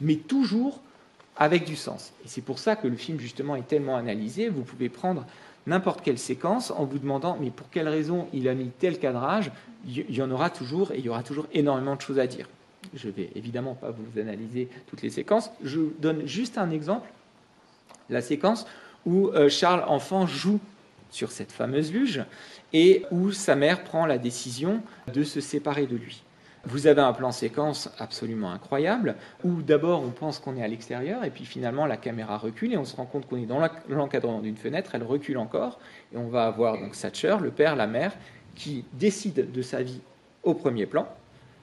Mais 0.00 0.16
toujours 0.16 0.80
avec 1.36 1.64
du 1.64 1.76
sens. 1.76 2.12
Et 2.24 2.28
c'est 2.28 2.40
pour 2.40 2.58
ça 2.58 2.76
que 2.76 2.88
le 2.88 2.96
film, 2.96 3.20
justement, 3.20 3.56
est 3.56 3.66
tellement 3.66 3.96
analysé. 3.96 4.48
Vous 4.48 4.62
pouvez 4.62 4.88
prendre 4.88 5.26
n'importe 5.66 6.02
quelle 6.02 6.18
séquence 6.18 6.70
en 6.70 6.84
vous 6.84 6.98
demandant 6.98 7.36
mais 7.40 7.50
pour 7.50 7.70
quelle 7.70 7.88
raison 7.88 8.28
il 8.32 8.48
a 8.48 8.54
mis 8.54 8.70
tel 8.78 8.98
cadrage, 8.98 9.50
il 9.86 10.14
y 10.14 10.22
en 10.22 10.30
aura 10.30 10.50
toujours 10.50 10.92
et 10.92 10.98
il 10.98 11.04
y 11.04 11.08
aura 11.08 11.22
toujours 11.22 11.46
énormément 11.52 11.96
de 11.96 12.00
choses 12.00 12.18
à 12.18 12.26
dire. 12.26 12.48
Je 12.94 13.08
ne 13.08 13.12
vais 13.12 13.30
évidemment 13.34 13.74
pas 13.74 13.90
vous 13.90 14.20
analyser 14.20 14.68
toutes 14.86 15.02
les 15.02 15.10
séquences. 15.10 15.50
Je 15.62 15.80
donne 15.98 16.26
juste 16.26 16.58
un 16.58 16.70
exemple. 16.70 17.08
La 18.10 18.20
séquence 18.20 18.66
où 19.06 19.28
euh, 19.28 19.48
Charles 19.48 19.84
Enfant 19.86 20.26
joue 20.26 20.60
sur 21.10 21.30
cette 21.30 21.52
fameuse 21.52 21.92
luge 21.92 22.24
et 22.72 23.04
où 23.10 23.32
sa 23.32 23.54
mère 23.54 23.84
prend 23.84 24.04
la 24.04 24.18
décision 24.18 24.82
de 25.12 25.22
se 25.22 25.40
séparer 25.40 25.86
de 25.86 25.96
lui. 25.96 26.22
Vous 26.66 26.86
avez 26.86 27.02
un 27.02 27.12
plan 27.12 27.30
séquence 27.30 27.90
absolument 27.98 28.50
incroyable 28.50 29.16
où 29.44 29.62
d'abord 29.62 30.02
on 30.02 30.10
pense 30.10 30.38
qu'on 30.38 30.56
est 30.56 30.62
à 30.62 30.68
l'extérieur 30.68 31.24
et 31.24 31.30
puis 31.30 31.44
finalement 31.44 31.86
la 31.86 31.96
caméra 31.96 32.38
recule 32.38 32.72
et 32.72 32.76
on 32.78 32.84
se 32.84 32.96
rend 32.96 33.04
compte 33.04 33.26
qu'on 33.26 33.36
est 33.36 33.46
dans 33.46 33.60
l'encadrement 33.88 34.40
d'une 34.40 34.56
fenêtre, 34.56 34.92
elle 34.94 35.02
recule 35.02 35.38
encore 35.38 35.78
et 36.14 36.16
on 36.16 36.28
va 36.28 36.46
avoir 36.46 36.78
donc 36.78 36.96
Thatcher, 36.98 37.36
le 37.42 37.50
père, 37.50 37.76
la 37.76 37.86
mère, 37.86 38.12
qui 38.54 38.84
décide 38.94 39.52
de 39.52 39.62
sa 39.62 39.82
vie 39.82 40.00
au 40.42 40.54
premier 40.54 40.86
plan 40.86 41.06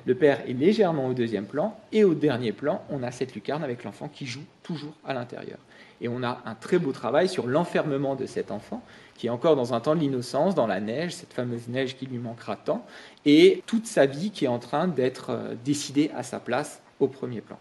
le 0.05 0.15
père 0.15 0.41
est 0.49 0.53
légèrement 0.53 1.07
au 1.07 1.13
deuxième 1.13 1.45
plan, 1.45 1.77
et 1.91 2.03
au 2.03 2.13
dernier 2.13 2.51
plan, 2.51 2.83
on 2.89 3.03
a 3.03 3.11
cette 3.11 3.35
lucarne 3.35 3.63
avec 3.63 3.83
l'enfant 3.83 4.07
qui 4.07 4.25
joue 4.25 4.43
toujours 4.63 4.93
à 5.05 5.13
l'intérieur. 5.13 5.59
Et 6.01 6.09
on 6.09 6.23
a 6.23 6.41
un 6.45 6.55
très 6.55 6.79
beau 6.79 6.91
travail 6.91 7.29
sur 7.29 7.47
l'enfermement 7.47 8.15
de 8.15 8.25
cet 8.25 8.51
enfant, 8.51 8.83
qui 9.15 9.27
est 9.27 9.29
encore 9.29 9.55
dans 9.55 9.73
un 9.73 9.79
temps 9.79 9.95
de 9.95 10.01
l'innocence, 10.01 10.55
dans 10.55 10.67
la 10.67 10.79
neige, 10.79 11.13
cette 11.13 11.33
fameuse 11.33 11.67
neige 11.67 11.95
qui 11.95 12.07
lui 12.07 12.17
manquera 12.17 12.55
tant, 12.55 12.85
et 13.25 13.63
toute 13.67 13.85
sa 13.85 14.07
vie 14.07 14.31
qui 14.31 14.45
est 14.45 14.49
en 14.49 14.59
train 14.59 14.87
d'être 14.87 15.29
euh, 15.29 15.53
décidée 15.63 16.11
à 16.15 16.23
sa 16.23 16.39
place 16.39 16.81
au 16.99 17.07
premier 17.07 17.41
plan. 17.41 17.59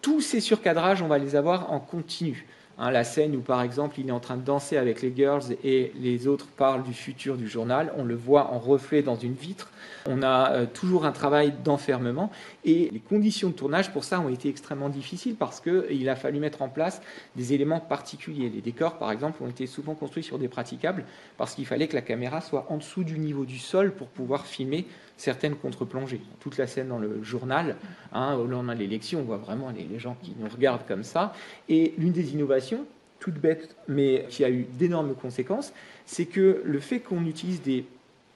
Tous 0.00 0.20
ces 0.20 0.40
surcadrages, 0.40 1.02
on 1.02 1.08
va 1.08 1.18
les 1.18 1.34
avoir 1.34 1.72
en 1.72 1.80
continu. 1.80 2.46
Hein, 2.78 2.90
la 2.90 3.04
scène 3.04 3.34
où, 3.34 3.40
par 3.40 3.62
exemple, 3.62 3.98
il 3.98 4.08
est 4.08 4.12
en 4.12 4.20
train 4.20 4.36
de 4.36 4.42
danser 4.42 4.76
avec 4.76 5.00
les 5.00 5.14
girls 5.14 5.56
et 5.64 5.92
les 5.98 6.26
autres 6.26 6.46
parlent 6.46 6.82
du 6.82 6.92
futur 6.92 7.36
du 7.36 7.48
journal, 7.48 7.90
on 7.96 8.04
le 8.04 8.14
voit 8.14 8.52
en 8.52 8.58
reflet 8.58 9.02
dans 9.02 9.16
une 9.16 9.32
vitre. 9.32 9.70
On 10.06 10.22
a 10.22 10.52
euh, 10.52 10.66
toujours 10.66 11.06
un 11.06 11.12
travail 11.12 11.54
d'enfermement 11.64 12.30
et 12.64 12.90
les 12.92 13.00
conditions 13.00 13.48
de 13.48 13.54
tournage 13.54 13.92
pour 13.92 14.04
ça 14.04 14.20
ont 14.20 14.28
été 14.28 14.50
extrêmement 14.50 14.90
difficiles 14.90 15.36
parce 15.36 15.60
qu'il 15.60 16.08
a 16.08 16.16
fallu 16.16 16.38
mettre 16.38 16.60
en 16.60 16.68
place 16.68 17.00
des 17.34 17.54
éléments 17.54 17.80
particuliers. 17.80 18.50
Les 18.50 18.60
décors, 18.60 18.98
par 18.98 19.10
exemple, 19.10 19.42
ont 19.42 19.48
été 19.48 19.66
souvent 19.66 19.94
construits 19.94 20.22
sur 20.22 20.38
des 20.38 20.48
praticables 20.48 21.04
parce 21.38 21.54
qu'il 21.54 21.64
fallait 21.64 21.88
que 21.88 21.94
la 21.94 22.02
caméra 22.02 22.42
soit 22.42 22.66
en 22.68 22.76
dessous 22.76 23.04
du 23.04 23.18
niveau 23.18 23.46
du 23.46 23.58
sol 23.58 23.94
pour 23.94 24.08
pouvoir 24.08 24.44
filmer 24.44 24.86
certaines 25.16 25.56
contre-plongées. 25.56 26.20
Toute 26.40 26.58
la 26.58 26.66
scène 26.66 26.88
dans 26.88 26.98
le 26.98 27.22
journal, 27.22 27.76
hein, 28.12 28.34
au 28.34 28.46
lendemain 28.46 28.74
de 28.74 28.80
l'élection, 28.80 29.20
on 29.20 29.24
voit 29.24 29.38
vraiment 29.38 29.70
les, 29.70 29.98
gens 29.98 30.16
qui 30.22 30.34
nous 30.38 30.48
regardent 30.48 30.86
comme 30.86 31.04
ça. 31.04 31.32
Et 31.68 31.94
l'une 31.98 32.12
des 32.12 32.32
innovations, 32.32 32.86
toute 33.18 33.34
bête, 33.34 33.74
mais 33.88 34.26
qui 34.28 34.44
a 34.44 34.50
eu 34.50 34.66
d'énormes 34.78 35.14
conséquences, 35.14 35.72
c'est 36.04 36.26
que 36.26 36.62
le 36.64 36.80
fait 36.80 37.00
qu'on 37.00 37.24
utilise 37.24 37.62
des 37.62 37.84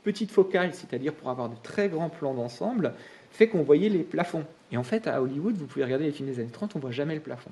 petites 0.03 0.31
focales, 0.31 0.75
c'est-à-dire 0.75 1.13
pour 1.13 1.29
avoir 1.29 1.51
de 1.51 1.57
très 1.63 1.89
grands 1.89 2.09
plans 2.09 2.35
d'ensemble, 2.35 2.95
fait 3.31 3.49
qu'on 3.49 3.63
voyait 3.63 3.91
les 3.91 4.03
plafonds. 4.03 4.45
Et 4.73 4.77
en 4.77 4.83
fait, 4.83 5.07
à 5.07 5.23
Hollywood, 5.23 5.57
vous 5.57 5.67
pouvez 5.67 5.85
regarder 5.85 6.07
les 6.07 6.13
films 6.13 6.29
des 6.29 6.41
années 6.41 6.51
30, 6.51 6.77
on 6.77 6.79
voit 6.79 6.91
jamais 6.91 7.15
le 7.15 7.21
plafond. 7.21 7.51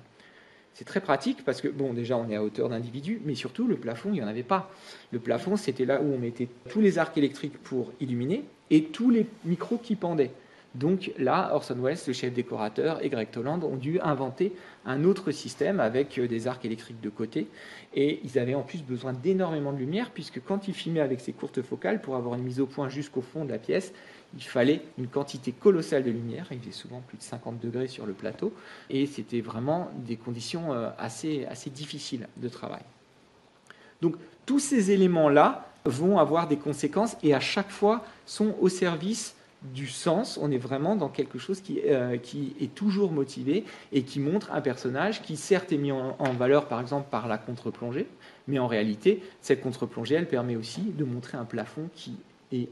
C'est 0.73 0.85
très 0.85 1.01
pratique 1.01 1.45
parce 1.45 1.61
que, 1.61 1.69
bon, 1.69 1.93
déjà, 1.93 2.17
on 2.17 2.31
est 2.31 2.37
à 2.37 2.43
hauteur 2.43 2.69
d'individu, 2.69 3.21
mais 3.25 3.35
surtout, 3.35 3.67
le 3.67 3.77
plafond, 3.77 4.11
il 4.11 4.15
n'y 4.15 4.23
en 4.23 4.29
avait 4.29 4.43
pas. 4.45 4.71
Le 5.11 5.19
plafond, 5.19 5.57
c'était 5.57 5.85
là 5.85 6.01
où 6.01 6.15
on 6.15 6.19
mettait 6.19 6.49
tous 6.69 6.81
les 6.81 6.99
arcs 6.99 7.19
électriques 7.19 7.59
pour 7.59 7.93
illuminer 8.01 8.45
et 8.71 8.85
tous 8.85 9.11
les 9.11 9.27
micros 9.45 9.79
qui 9.79 9.97
pendaient. 9.97 10.33
Donc 10.75 11.13
là, 11.19 11.51
Orson 11.55 11.77
Welles, 11.81 11.99
le 12.07 12.13
chef 12.13 12.33
décorateur, 12.33 13.03
et 13.03 13.09
Greg 13.09 13.31
Toland 13.31 13.61
ont 13.63 13.77
dû 13.77 13.99
inventer 14.01 14.53
un 14.85 15.05
autre 15.05 15.33
système 15.33 15.81
avec 15.81 16.19
euh, 16.19 16.29
des 16.29 16.47
arcs 16.47 16.65
électriques 16.65 17.01
de 17.01 17.09
côté. 17.09 17.49
Et 17.95 18.21
ils 18.23 18.39
avaient 18.39 18.55
en 18.55 18.63
plus 18.63 18.83
besoin 18.83 19.13
d'énormément 19.13 19.73
de 19.73 19.79
lumière, 19.79 20.11
puisque 20.11 20.43
quand 20.45 20.69
ils 20.69 20.75
filmaient 20.75 21.01
avec 21.01 21.21
ces 21.21 21.33
courtes 21.33 21.63
focales, 21.63 22.01
pour 22.01 22.17
avoir 22.17 22.35
une 22.35 22.43
mise 22.43 22.61
au 22.61 22.67
point 22.67 22.89
jusqu'au 22.89 23.23
fond 23.23 23.45
de 23.45 23.51
la 23.51 23.59
pièce, 23.59 23.93
il 24.37 24.43
fallait 24.43 24.83
une 24.99 25.09
quantité 25.09 25.53
colossale 25.53 26.05
de 26.05 26.11
lumière. 26.11 26.47
Il 26.51 26.61
faisait 26.61 26.73
souvent 26.73 27.01
plus 27.01 27.17
de 27.17 27.23
50 27.23 27.59
degrés 27.61 27.89
sur 27.89 28.05
le 28.05 28.13
plateau. 28.13 28.53
Et 28.91 29.07
c'était 29.07 29.41
vraiment 29.41 29.91
des 29.97 30.17
conditions 30.17 30.75
euh, 30.75 30.91
assez, 30.99 31.47
assez 31.47 31.71
difficiles 31.71 32.29
de 32.37 32.49
travail. 32.49 32.83
Donc 34.03 34.17
tous 34.45 34.61
ces 34.61 34.91
éléments-là 34.91 35.67
vont 35.89 36.19
avoir 36.19 36.49
des 36.49 36.57
conséquences 36.57 37.17
et 37.23 37.35
à 37.35 37.41
chaque 37.41 37.71
fois 37.71 38.05
sont 38.27 38.55
au 38.61 38.69
service 38.69 39.35
du 39.63 39.89
sens, 39.89 40.39
on 40.41 40.53
est 40.53 40.59
vraiment 40.59 40.95
dans 40.95 41.09
quelque 41.09 41.39
chose 41.39 41.61
qui, 41.61 41.81
euh, 41.85 42.17
qui, 42.17 42.55
est 42.61 42.73
toujours 42.75 43.11
motivé 43.11 43.65
et 43.93 44.03
qui 44.03 44.21
montre 44.21 44.53
un 44.53 44.61
personnage 44.61 45.21
qui 45.21 45.37
certes 45.37 45.73
est 45.73 45.79
mis 45.79 45.91
en, 45.91 46.33
valeur 46.35 46.69
par 46.69 46.81
exemple 46.81 47.09
par 47.11 47.27
la 47.27 47.39
contre-plongée, 47.39 48.07
mais 48.47 48.61
en 48.61 48.69
réalité 48.69 49.21
cette 49.41 49.61
contre-plongée 49.61 50.15
elle 50.15 50.29
permet 50.29 50.55
aussi 50.55 50.83
de 50.83 51.05
montrer 51.05 51.39
un 51.39 51.45
plafond 51.45 51.89
qui 51.95 52.15
est 52.53 52.69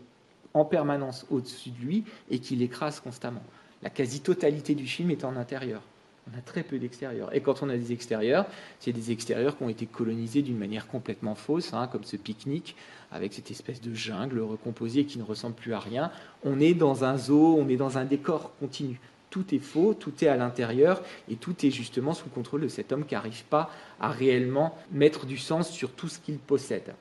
en 0.54 0.64
permanence 0.64 1.26
au-dessus 1.30 1.70
de 1.70 1.84
lui 1.84 2.04
et 2.30 2.38
qui 2.38 2.54
l'écrase 2.54 3.00
constamment. 3.00 3.42
La 3.82 3.90
quasi-totalité 3.90 4.74
du 4.74 4.86
film 4.86 5.10
est 5.10 5.24
en 5.24 5.36
intérieur. 5.36 5.82
On 6.28 6.36
a 6.36 6.40
très 6.40 6.64
peu 6.64 6.78
d'extérieurs. 6.78 7.34
Et 7.34 7.40
quand 7.40 7.62
on 7.62 7.68
a 7.68 7.76
des 7.76 7.92
extérieurs, 7.92 8.46
c'est 8.80 8.92
des 8.92 9.12
extérieurs 9.12 9.56
qui 9.56 9.62
ont 9.62 9.68
été 9.68 9.86
colonisés 9.86 10.42
d'une 10.42 10.58
manière 10.58 10.88
complètement 10.88 11.36
fausse, 11.36 11.72
hein, 11.72 11.88
comme 11.90 12.02
ce 12.02 12.16
pique-nique 12.16 12.74
avec 13.12 13.32
cette 13.32 13.50
espèce 13.50 13.80
de 13.80 13.94
jungle 13.94 14.40
recomposée 14.40 15.04
qui 15.04 15.18
ne 15.18 15.22
ressemble 15.22 15.54
plus 15.54 15.72
à 15.72 15.78
rien. 15.78 16.10
On 16.44 16.58
est 16.58 16.74
dans 16.74 17.04
un 17.04 17.16
zoo, 17.16 17.56
on 17.56 17.68
est 17.68 17.76
dans 17.76 17.98
un 17.98 18.04
décor 18.04 18.50
continu. 18.58 18.98
Tout 19.30 19.54
est 19.54 19.60
faux, 19.60 19.94
tout 19.94 20.12
est 20.24 20.28
à 20.28 20.36
l'intérieur 20.36 21.02
et 21.28 21.36
tout 21.36 21.64
est 21.64 21.70
justement 21.70 22.14
sous 22.14 22.28
contrôle 22.28 22.62
de 22.62 22.68
cet 22.68 22.90
homme 22.90 23.04
qui 23.04 23.14
n'arrive 23.14 23.44
pas 23.44 23.70
à 24.00 24.10
réellement 24.10 24.76
mettre 24.90 25.26
du 25.26 25.36
sens 25.36 25.70
sur 25.70 25.92
tout 25.92 26.08
ce 26.08 26.18
qu'il 26.18 26.38
possède. 26.38 26.94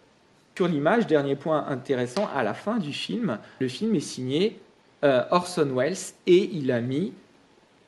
Sur 0.56 0.68
l'image, 0.68 1.08
dernier 1.08 1.36
point 1.36 1.66
intéressant, 1.68 2.30
à 2.34 2.44
la 2.44 2.54
fin 2.54 2.78
du 2.78 2.94
film, 2.94 3.40
le 3.60 3.68
film 3.68 3.96
est 3.96 4.00
signé 4.00 4.60
euh, 5.04 5.24
Orson 5.32 5.70
Welles 5.76 5.98
et 6.28 6.50
il 6.54 6.72
a 6.72 6.82
mis 6.82 7.14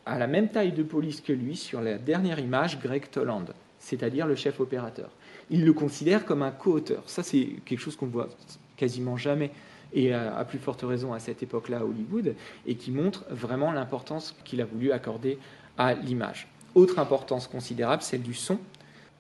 à 0.08 0.18
la 0.18 0.28
même 0.28 0.50
taille 0.50 0.72
de 0.72 0.84
police 0.84 1.22
que 1.22 1.34
lui 1.34 1.56
sur 1.56 1.82
la 1.82 1.98
dernière 1.98 2.40
image 2.40 2.80
Greg 2.80 3.10
Toland, 3.10 3.46
c'est-à-dire 3.80 4.26
le 4.26 4.36
chef 4.36 4.60
opérateur 4.60 5.10
il 5.50 5.66
le 5.66 5.74
considère 5.74 6.26
comme 6.26 6.42
un 6.42 6.52
co-auteur. 6.52 7.04
Ça, 7.06 7.24
c'est 7.24 7.48
quelque 7.66 7.80
chose 7.80 7.96
qu'on 7.96 8.08
voit 8.08 8.30
quasiment 8.76 9.18
jamais, 9.18 9.52
et 9.94 10.14
à, 10.14 10.44
plus 10.44 10.60
forte 10.60 10.82
raison 10.84 11.14
à 11.14 11.20
cette 11.20 11.42
époque-là 11.42 11.80
à 11.80 11.84
Hollywood, 11.84 12.36
et 12.66 12.76
qui 12.76 12.92
montre 12.92 13.26
vraiment 13.30 13.72
l'importance 13.72 14.36
qu'il 14.44 14.62
a 14.62 14.66
voulu 14.66 14.92
accorder 14.92 15.40
à 15.78 15.94
l'image. 15.94 16.48
Autre 16.76 17.00
importance 17.00 17.48
considérable, 17.48 18.04
celle 18.04 18.22
du 18.22 18.34
son. 18.34 18.60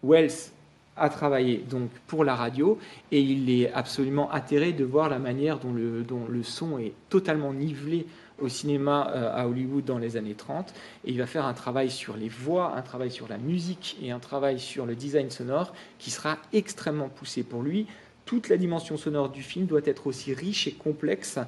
Wells 0.04 0.52
a 0.98 1.10
travaillé 1.10 1.58
donc 1.58 1.90
pour 2.08 2.24
la 2.24 2.36
radio 2.36 2.78
et 3.12 3.22
il 3.22 3.50
est 3.50 3.72
absolument 3.74 4.30
atterré 4.32 4.74
de 4.74 4.84
voir 4.84 5.10
la 5.10 5.20
manière 5.20 5.60
dont 5.60 5.74
le, 5.74 6.04
dont 6.04 6.26
le 6.28 6.44
son 6.44 6.80
est 6.80 6.94
totalement 7.10 7.54
nivelé 7.54 8.06
au 8.40 8.50
cinéma 8.50 9.12
euh, 9.16 9.32
à 9.34 9.48
Hollywood 9.48 9.86
dans 9.86 9.98
les 9.98 10.18
années 10.18 10.36
30. 10.36 10.74
Et 11.06 11.12
il 11.12 11.18
va 11.18 11.26
faire 11.26 11.46
un 11.46 11.54
travail 11.54 11.90
sur 11.90 12.16
les 12.16 12.30
voix, 12.30 12.74
un 12.76 12.82
travail 12.82 13.12
sur 13.12 13.28
la 13.28 13.38
musique 13.38 13.98
et 14.02 14.12
un 14.12 14.20
travail 14.20 14.60
sur 14.60 14.86
le 14.86 14.96
design 14.96 15.30
sonore 15.30 15.74
qui 16.00 16.12
sera 16.12 16.38
extrêmement 16.54 17.10
poussé 17.10 17.44
pour 17.44 17.62
lui. 17.62 17.88
Toute 18.26 18.50
la 18.50 18.58
dimension 18.58 18.98
sonore 18.98 19.30
du 19.30 19.42
film 19.42 19.66
doit 19.66 19.82
être 19.86 20.08
aussi 20.08 20.34
riche 20.34 20.68
et 20.68 20.74
complexe 20.74 21.40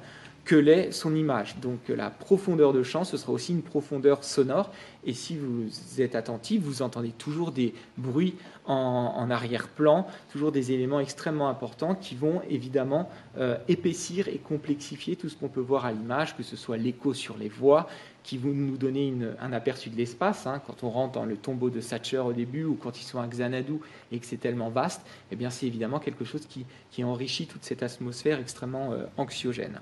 que 0.50 0.56
l'est 0.56 0.90
son 0.90 1.14
image. 1.14 1.54
Donc 1.62 1.78
la 1.86 2.10
profondeur 2.10 2.72
de 2.72 2.82
chant, 2.82 3.04
ce 3.04 3.16
sera 3.16 3.30
aussi 3.30 3.52
une 3.52 3.62
profondeur 3.62 4.24
sonore. 4.24 4.72
Et 5.04 5.12
si 5.14 5.36
vous 5.36 5.68
êtes 6.00 6.16
attentif, 6.16 6.60
vous 6.62 6.82
entendez 6.82 7.12
toujours 7.12 7.52
des 7.52 7.72
bruits 7.96 8.34
en, 8.66 9.30
arrière-plan, 9.30 10.08
toujours 10.32 10.50
des 10.50 10.72
éléments 10.72 10.98
extrêmement 10.98 11.48
importants 11.48 11.94
qui 11.94 12.16
vont 12.16 12.42
évidemment 12.50 13.08
euh, 13.38 13.58
épaissir 13.68 14.26
et 14.26 14.38
complexifier 14.38 15.14
tout 15.14 15.28
ce 15.28 15.36
qu'on 15.36 15.48
peut 15.48 15.60
voir 15.60 15.84
à 15.84 15.92
l'image, 15.92 16.36
que 16.36 16.42
ce 16.42 16.56
soit 16.56 16.76
l'écho 16.76 17.14
sur 17.14 17.38
les 17.38 17.48
voix, 17.48 17.86
qui 18.24 18.36
vont 18.36 18.52
nous 18.52 18.76
donner 18.76 19.14
un 19.40 19.52
aperçu 19.52 19.88
de 19.88 19.96
l'espace. 19.96 20.48
Hein. 20.48 20.60
quand 20.66 20.82
on 20.82 20.90
rentre 20.90 21.12
dans 21.12 21.26
le 21.26 21.36
tombeau 21.36 21.70
de 21.70 21.80
Satcher 21.80 22.18
au 22.18 22.32
début 22.32 22.64
ou 22.64 22.74
quand 22.74 23.00
ils 23.00 23.04
sont 23.04 23.20
à 23.20 23.28
Xanadu 23.28 23.74
et 24.10 24.18
que 24.18 24.26
c'est 24.26 24.40
tellement 24.40 24.70
vaste, 24.70 25.02
eh 25.30 25.36
bien 25.36 25.50
c'est 25.50 25.66
évidemment 25.66 26.00
quelque 26.00 26.24
chose 26.24 26.44
qui, 26.48 27.04
enrichit 27.04 27.46
toute 27.46 27.62
cette 27.62 27.84
atmosphère 27.84 28.40
extrêmement 28.40 28.92
euh, 28.92 29.04
anxiogène. 29.16 29.80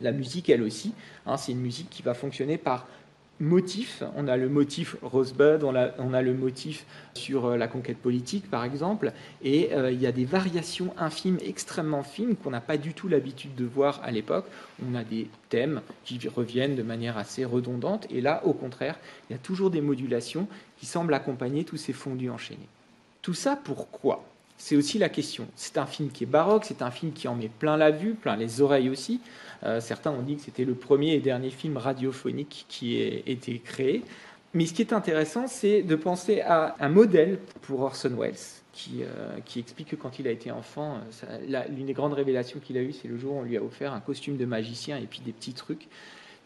La 0.00 0.12
musique, 0.12 0.48
elle 0.48 0.62
aussi, 0.62 0.92
hein, 1.26 1.36
c'est 1.36 1.52
une 1.52 1.60
musique 1.60 1.90
qui 1.90 2.02
va 2.02 2.14
fonctionner 2.14 2.56
par 2.56 2.86
motif. 3.40 4.02
On 4.16 4.28
a 4.28 4.36
le 4.36 4.48
motif 4.48 4.96
Rosebud, 5.02 5.62
on 5.62 5.74
a, 5.74 5.90
on 5.98 6.12
a 6.12 6.22
le 6.22 6.34
motif 6.34 6.84
sur 7.14 7.46
euh, 7.46 7.56
la 7.56 7.68
conquête 7.68 7.98
politique, 7.98 8.50
par 8.50 8.64
exemple, 8.64 9.12
et 9.42 9.72
euh, 9.72 9.92
il 9.92 10.00
y 10.00 10.06
a 10.06 10.12
des 10.12 10.24
variations 10.24 10.92
infimes, 10.96 11.38
extrêmement 11.44 12.02
fines, 12.02 12.36
qu'on 12.36 12.50
n'a 12.50 12.60
pas 12.60 12.76
du 12.76 12.94
tout 12.94 13.08
l'habitude 13.08 13.54
de 13.54 13.64
voir 13.64 14.00
à 14.02 14.10
l'époque. 14.10 14.46
On 14.88 14.94
a 14.94 15.04
des 15.04 15.28
thèmes 15.48 15.80
qui 16.04 16.18
reviennent 16.28 16.76
de 16.76 16.82
manière 16.82 17.16
assez 17.16 17.44
redondante, 17.44 18.06
et 18.10 18.20
là, 18.20 18.42
au 18.44 18.52
contraire, 18.52 18.98
il 19.28 19.34
y 19.34 19.36
a 19.36 19.38
toujours 19.38 19.70
des 19.70 19.80
modulations 19.80 20.48
qui 20.78 20.86
semblent 20.86 21.14
accompagner 21.14 21.64
tous 21.64 21.76
ces 21.76 21.92
fondus 21.92 22.30
enchaînés. 22.30 22.68
Tout 23.22 23.34
ça 23.34 23.58
pourquoi? 23.62 24.24
C'est 24.60 24.74
aussi 24.74 24.98
la 24.98 25.08
question. 25.08 25.46
C'est 25.54 25.78
un 25.78 25.86
film 25.86 26.10
qui 26.10 26.24
est 26.24 26.26
baroque, 26.26 26.64
c'est 26.64 26.82
un 26.82 26.90
film 26.90 27.12
qui 27.12 27.28
en 27.28 27.36
met 27.36 27.48
plein 27.48 27.76
la 27.76 27.92
vue, 27.92 28.14
plein 28.14 28.36
les 28.36 28.60
oreilles 28.60 28.90
aussi. 28.90 29.20
Euh, 29.64 29.80
certains 29.80 30.10
ont 30.10 30.22
dit 30.22 30.36
que 30.36 30.42
c'était 30.42 30.64
le 30.64 30.74
premier 30.74 31.14
et 31.14 31.20
dernier 31.20 31.50
film 31.50 31.76
radiophonique 31.76 32.66
qui 32.68 33.00
ait 33.00 33.24
été 33.26 33.58
créé. 33.58 34.02
Mais 34.54 34.66
ce 34.66 34.72
qui 34.72 34.82
est 34.82 34.92
intéressant, 34.92 35.46
c'est 35.46 35.82
de 35.82 35.94
penser 35.94 36.40
à 36.40 36.74
un 36.80 36.88
modèle 36.88 37.38
pour 37.62 37.80
Orson 37.80 38.14
Welles, 38.18 38.34
qui, 38.72 39.02
euh, 39.02 39.36
explique 39.56 39.88
que 39.88 39.96
quand 39.96 40.18
il 40.18 40.26
a 40.26 40.30
été 40.30 40.50
enfant, 40.50 41.00
euh, 41.24 41.62
l'une 41.68 41.86
des 41.86 41.92
grandes 41.92 42.14
révélations 42.14 42.58
qu'il 42.60 42.78
a 42.78 42.82
eues, 42.82 42.92
c'est 42.92 43.08
le 43.08 43.18
jour 43.18 43.34
où 43.34 43.38
on 43.40 43.42
lui 43.42 43.56
a 43.56 43.62
offert 43.62 43.92
un 43.92 44.00
costume 44.00 44.36
de 44.36 44.46
magicien 44.46 44.96
et 44.96 45.06
puis 45.06 45.20
des 45.20 45.32
petits 45.32 45.52
trucs. 45.52 45.88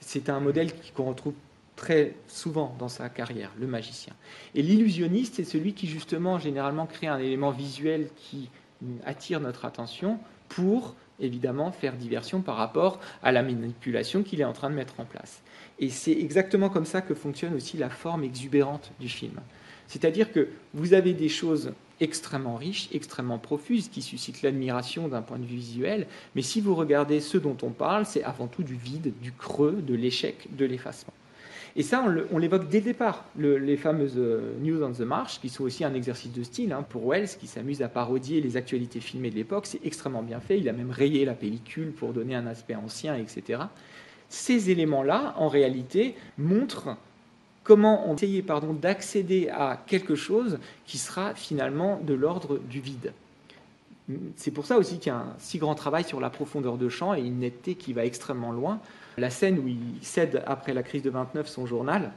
C'est 0.01 0.29
un 0.29 0.40
modèle 0.40 0.70
qu'on 0.96 1.05
retrouve 1.05 1.35
très 1.77 2.14
souvent 2.27 2.75
dans 2.79 2.88
sa 2.88 3.09
carrière, 3.09 3.53
le 3.59 3.66
magicien. 3.66 4.14
Et 4.55 4.62
l'illusionniste, 4.62 5.37
c'est 5.37 5.44
celui 5.44 5.72
qui 5.72 5.87
justement 5.87 6.38
généralement 6.38 6.87
crée 6.87 7.07
un 7.07 7.18
élément 7.18 7.51
visuel 7.51 8.09
qui 8.16 8.51
attire 9.05 9.40
notre 9.40 9.64
attention 9.64 10.18
pour 10.48 10.96
évidemment 11.22 11.72
faire 11.72 11.96
diversion 11.96 12.40
par 12.42 12.56
rapport 12.56 13.00
à 13.22 13.32
la 13.32 13.42
manipulation 13.42 14.22
qu'il 14.22 14.40
est 14.40 14.44
en 14.44 14.52
train 14.52 14.70
de 14.70 14.74
mettre 14.74 15.00
en 15.00 15.04
place. 15.04 15.42
Et 15.78 15.88
c'est 15.88 16.12
exactement 16.12 16.68
comme 16.68 16.85
ça 16.85 17.00
que 17.00 17.14
fonctionne 17.14 17.54
aussi 17.54 17.76
la 17.76 17.90
forme 17.90 18.24
exubérante 18.24 18.92
du 19.00 19.08
film. 19.08 19.40
C'est-à-dire 19.88 20.32
que 20.32 20.48
vous 20.74 20.94
avez 20.94 21.12
des 21.12 21.28
choses 21.28 21.72
extrêmement 22.00 22.56
riches, 22.56 22.88
extrêmement 22.92 23.38
profuses, 23.38 23.88
qui 23.88 24.02
suscitent 24.02 24.42
l'admiration 24.42 25.08
d'un 25.08 25.22
point 25.22 25.38
de 25.38 25.44
vue 25.44 25.56
visuel, 25.56 26.06
mais 26.35 26.42
si 26.42 26.61
vous 26.61 26.74
regardez 26.74 27.20
ce 27.20 27.38
dont 27.38 27.56
on 27.62 27.70
parle, 27.70 28.06
c'est 28.06 28.24
avant 28.24 28.48
tout 28.48 28.62
du 28.62 28.74
vide, 28.74 29.12
du 29.20 29.32
creux, 29.32 29.82
de 29.82 29.94
l'échec, 29.94 30.48
de 30.56 30.64
l'effacement. 30.64 31.12
Et 31.74 31.82
ça, 31.82 32.04
on 32.30 32.38
l'évoque 32.38 32.68
dès 32.68 32.80
le 32.80 32.85
départ. 32.85 33.24
les 33.37 33.76
fameuses 33.76 34.14
euh, 34.18 34.52
News 34.61 34.82
on 34.82 34.92
the 34.92 35.00
March, 35.00 35.40
qui 35.40 35.48
sont 35.48 35.64
aussi 35.64 35.85
un 35.85 35.94
exercice 35.94 36.32
de 36.32 36.42
style 36.42 36.72
hein, 36.72 36.85
pour 36.87 37.06
Wells, 37.06 37.28
qui 37.40 37.46
s'amuse 37.46 37.80
à 37.80 37.88
parodier 37.88 38.40
les 38.40 38.56
actualités 38.56 39.00
filmées 39.00 39.30
de 39.30 39.37
l'époque, 39.37 39.66
c'est 39.66 39.80
extrêmement 39.85 40.22
bien 40.22 40.40
fait. 40.40 40.58
Il 40.58 40.68
a 40.68 40.72
même 40.72 40.90
rayé 40.90 41.24
la 41.24 41.35
pellicule 41.35 41.92
pour 41.92 42.12
donner 42.12 42.35
un 42.35 42.46
aspect 42.46 42.74
ancien, 42.74 43.16
etc. 43.16 43.62
Ces 44.28 44.70
éléments-là, 44.70 45.35
en 45.38 45.48
réalité, 45.48 46.14
montrent 46.37 46.96
comment 47.64 48.08
on 48.08 48.16
essayait 48.16 48.42
pardon, 48.42 48.72
d'accéder 48.74 49.48
à 49.48 49.82
quelque 49.87 50.14
chose 50.14 50.58
qui 50.85 50.98
sera 50.98 51.35
finalement 51.35 52.00
de 52.02 52.14
l'ordre 52.14 52.58
du 52.58 52.80
vide. 52.80 53.12
C'est 54.37 54.50
pour 54.50 54.66
ça 54.66 54.79
aussi 54.79 54.98
qu'il 54.98 55.12
y 55.12 55.14
a 55.14 55.18
un 55.18 55.35
si 55.38 55.58
grand 55.58 55.75
travail 55.75 56.04
sur 56.04 56.20
la 56.20 56.29
profondeur 56.29 56.77
de 56.77 56.88
champ 56.88 57.14
et 57.14 57.20
une 57.20 57.38
netteté 57.38 57.77
qui 57.77 57.92
va 57.92 58.04
extrêmement 58.04 58.52
loin. 58.52 58.81
La 59.19 59.31
scène 59.31 59.58
où 59.58 59.69
il 59.69 59.79
cède 60.02 60.42
après 60.46 60.75
la 60.75 60.83
crise 60.83 61.02
de 61.02 61.10
29 61.10 61.46
son 61.48 61.67
journal, 61.67 62.13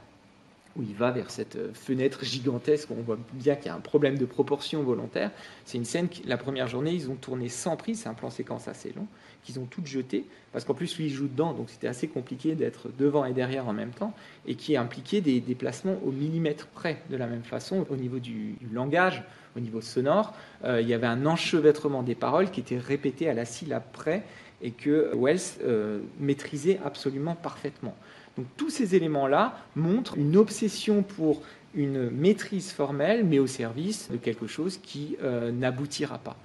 où 0.76 0.82
il 0.82 0.94
va 0.94 1.10
vers 1.10 1.30
cette 1.30 1.56
euh, 1.56 1.70
fenêtre 1.72 2.24
gigantesque, 2.24 2.90
on 2.90 3.02
voit 3.02 3.18
bien 3.32 3.56
qu'il 3.56 3.66
y 3.66 3.68
a 3.68 3.74
un 3.74 3.80
problème 3.80 4.18
de 4.18 4.26
proportion 4.26 4.82
volontaire. 4.82 5.30
C'est 5.64 5.78
une 5.78 5.84
scène, 5.84 6.08
la 6.26 6.36
première 6.36 6.68
journée, 6.68 6.92
ils 6.92 7.10
ont 7.10 7.14
tourné 7.14 7.48
sans 7.48 7.76
prise, 7.76 8.02
c'est 8.02 8.08
un 8.08 8.14
plan 8.14 8.30
séquence 8.30 8.68
assez 8.68 8.92
long, 8.94 9.06
qu'ils 9.42 9.58
ont 9.58 9.64
toutes 9.64 9.86
jeté, 9.86 10.26
parce 10.52 10.64
qu'en 10.64 10.74
plus, 10.74 10.96
lui, 10.96 11.06
il 11.06 11.10
joue 11.10 11.28
dedans, 11.28 11.52
donc 11.52 11.70
c'était 11.70 11.88
assez 11.88 12.08
compliqué 12.08 12.54
d'être 12.54 12.88
devant 12.98 13.24
et 13.24 13.32
derrière 13.32 13.68
en 13.68 13.72
même 13.72 13.90
temps, 13.90 14.12
et 14.46 14.54
qui 14.54 14.76
impliquait 14.76 15.20
des 15.20 15.40
déplacements 15.40 15.98
au 16.04 16.10
millimètre 16.10 16.66
près, 16.66 17.02
de 17.10 17.16
la 17.16 17.26
même 17.26 17.44
façon, 17.44 17.86
au 17.88 17.96
niveau 17.96 18.18
du, 18.18 18.56
langage, 18.72 19.22
au 19.56 19.60
niveau 19.60 19.80
sonore. 19.80 20.34
Euh, 20.64 20.82
il 20.82 20.88
y 20.88 20.94
avait 20.94 21.06
un 21.06 21.24
enchevêtrement 21.24 22.02
des 22.02 22.14
paroles 22.14 22.50
qui 22.50 22.60
était 22.60 22.78
répété 22.78 23.28
à 23.28 23.34
la 23.34 23.44
syllabe 23.44 23.84
près, 23.92 24.24
et 24.62 24.70
que 24.70 25.10
Wells 25.14 25.58
euh, 25.62 26.00
maîtrisait 26.18 26.80
absolument 26.84 27.34
parfaitement. 27.34 27.94
Donc 28.36 28.46
tous 28.56 28.70
ces 28.70 28.94
éléments-là 28.94 29.58
montrent 29.74 30.16
une 30.18 30.36
obsession 30.36 31.02
pour 31.02 31.42
une 31.74 32.10
maîtrise 32.10 32.72
formelle, 32.72 33.24
mais 33.24 33.38
au 33.38 33.46
service 33.46 34.10
de 34.10 34.16
quelque 34.16 34.46
chose 34.46 34.78
qui 34.82 35.16
euh, 35.22 35.52
n'aboutira 35.52 36.18
pas. 36.18 36.36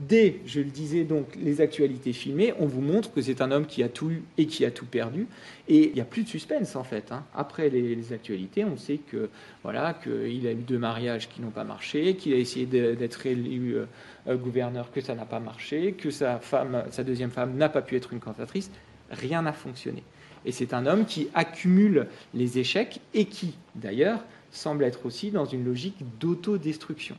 Dès, 0.00 0.40
je 0.46 0.60
le 0.60 0.70
disais 0.70 1.04
donc, 1.04 1.26
les 1.36 1.60
actualités 1.60 2.14
filmées, 2.14 2.54
on 2.58 2.64
vous 2.64 2.80
montre 2.80 3.12
que 3.12 3.20
c'est 3.20 3.42
un 3.42 3.50
homme 3.50 3.66
qui 3.66 3.82
a 3.82 3.88
tout 3.90 4.10
eu 4.10 4.22
et 4.38 4.46
qui 4.46 4.64
a 4.64 4.70
tout 4.70 4.86
perdu. 4.86 5.26
Et 5.68 5.88
il 5.88 5.94
n'y 5.94 6.00
a 6.00 6.06
plus 6.06 6.22
de 6.22 6.28
suspense 6.28 6.74
en 6.74 6.84
fait. 6.84 7.12
Hein. 7.12 7.22
Après 7.34 7.68
les, 7.68 8.12
actualités, 8.14 8.64
on 8.64 8.78
sait 8.78 8.96
que 8.96 9.28
voilà 9.62 9.92
qu'il 9.92 10.46
a 10.46 10.52
eu 10.52 10.62
deux 10.66 10.78
mariages 10.78 11.28
qui 11.28 11.42
n'ont 11.42 11.50
pas 11.50 11.64
marché, 11.64 12.16
qu'il 12.16 12.32
a 12.32 12.36
essayé 12.36 12.64
d'être 12.64 13.26
élu 13.26 13.76
euh, 13.76 14.36
gouverneur, 14.36 14.90
que 14.90 15.02
ça 15.02 15.14
n'a 15.14 15.26
pas 15.26 15.38
marché, 15.38 15.92
que 15.92 16.10
sa 16.10 16.40
sa 16.90 17.04
deuxième 17.04 17.30
femme, 17.30 17.56
n'a 17.56 17.68
pas 17.68 17.82
pu 17.82 17.96
être 17.96 18.14
une 18.14 18.20
cantatrice. 18.20 18.70
Rien 19.10 19.42
n'a 19.42 19.52
fonctionné. 19.52 20.02
Et 20.46 20.52
c'est 20.52 20.72
un 20.72 20.86
homme 20.86 21.04
qui 21.04 21.28
accumule 21.34 22.06
les 22.32 22.58
échecs 22.58 23.00
et 23.12 23.26
qui, 23.26 23.54
d'ailleurs, 23.74 24.24
semble 24.50 24.84
être 24.84 25.04
aussi 25.04 25.30
dans 25.30 25.44
une 25.44 25.64
logique 25.64 25.98
d'autodestruction. 26.18 27.16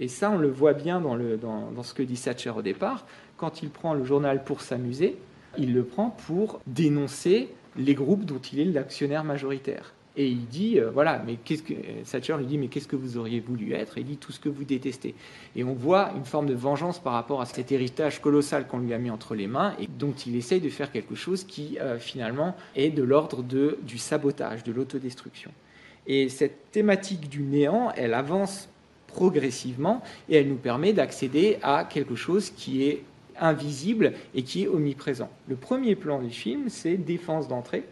Et 0.00 0.08
ça, 0.08 0.30
on 0.30 0.38
le 0.38 0.48
voit 0.48 0.74
bien 0.74 1.00
dans, 1.00 1.82
ce 1.82 1.94
que 1.94 2.02
dit 2.02 2.20
Thatcher 2.20 2.50
au 2.50 2.62
départ. 2.62 3.06
Quand 3.36 3.62
il 3.62 3.70
prend 3.70 3.94
le 3.94 4.04
journal 4.04 4.44
pour 4.44 4.60
s'amuser, 4.60 5.16
il 5.56 5.74
le 5.74 5.84
prend 5.84 6.10
pour 6.10 6.60
dénoncer 6.66 7.48
les 7.76 7.94
groupes 7.94 8.24
dont 8.24 8.38
il 8.38 8.60
est 8.60 8.64
l'actionnaire 8.64 9.24
majoritaire. 9.24 9.92
Et 10.16 10.26
il 10.26 10.46
dit, 10.46 10.80
euh, 10.80 10.90
voilà, 10.90 11.22
mais 11.24 11.36
qu'est-ce 11.36 11.62
que 11.62 11.74
Thatcher 12.10 12.36
lui 12.38 12.46
dit, 12.46 12.58
mais 12.58 12.66
qu'est-ce 12.66 12.88
que 12.88 12.96
vous 12.96 13.18
auriez 13.18 13.38
voulu 13.38 13.72
être? 13.72 13.98
Il 13.98 14.04
dit 14.04 14.16
tout 14.16 14.32
ce 14.32 14.40
que 14.40 14.48
vous 14.48 14.64
détestez. 14.64 15.14
Et 15.54 15.62
on 15.62 15.74
voit 15.74 16.10
une 16.16 16.24
forme 16.24 16.46
de 16.46 16.54
vengeance 16.54 16.98
par 16.98 17.12
rapport 17.12 17.40
à 17.40 17.46
cet 17.46 17.70
héritage 17.70 18.20
colossal 18.20 18.66
qu'on 18.66 18.78
lui 18.78 18.92
a 18.92 18.98
mis 18.98 19.10
entre 19.10 19.36
les 19.36 19.46
mains 19.46 19.74
et 19.80 19.86
dont 19.86 20.12
il 20.26 20.34
essaye 20.34 20.60
de 20.60 20.70
faire 20.70 20.90
quelque 20.90 21.14
chose 21.14 21.44
qui 21.44 21.78
euh, 21.78 22.00
finalement 22.00 22.56
est 22.74 22.90
de 22.90 23.04
l'ordre 23.04 23.44
du 23.44 23.98
sabotage, 23.98 24.64
de 24.64 24.72
l'autodestruction. 24.72 25.52
Et 26.08 26.28
cette 26.28 26.72
thématique 26.72 27.28
du 27.28 27.42
néant, 27.42 27.92
elle 27.94 28.14
avance 28.14 28.68
progressivement 29.08 30.02
et 30.28 30.36
elle 30.36 30.48
nous 30.48 30.56
permet 30.56 30.92
d'accéder 30.92 31.58
à 31.62 31.84
quelque 31.84 32.14
chose 32.14 32.50
qui 32.50 32.84
est 32.84 33.02
invisible 33.40 34.12
et 34.34 34.42
qui 34.42 34.64
est 34.64 34.68
omniprésent. 34.68 35.30
Le 35.48 35.56
premier 35.56 35.96
plan 35.96 36.20
du 36.20 36.30
film, 36.30 36.68
c'est 36.68 36.96
défense 36.96 37.48
d'entrée 37.48 37.84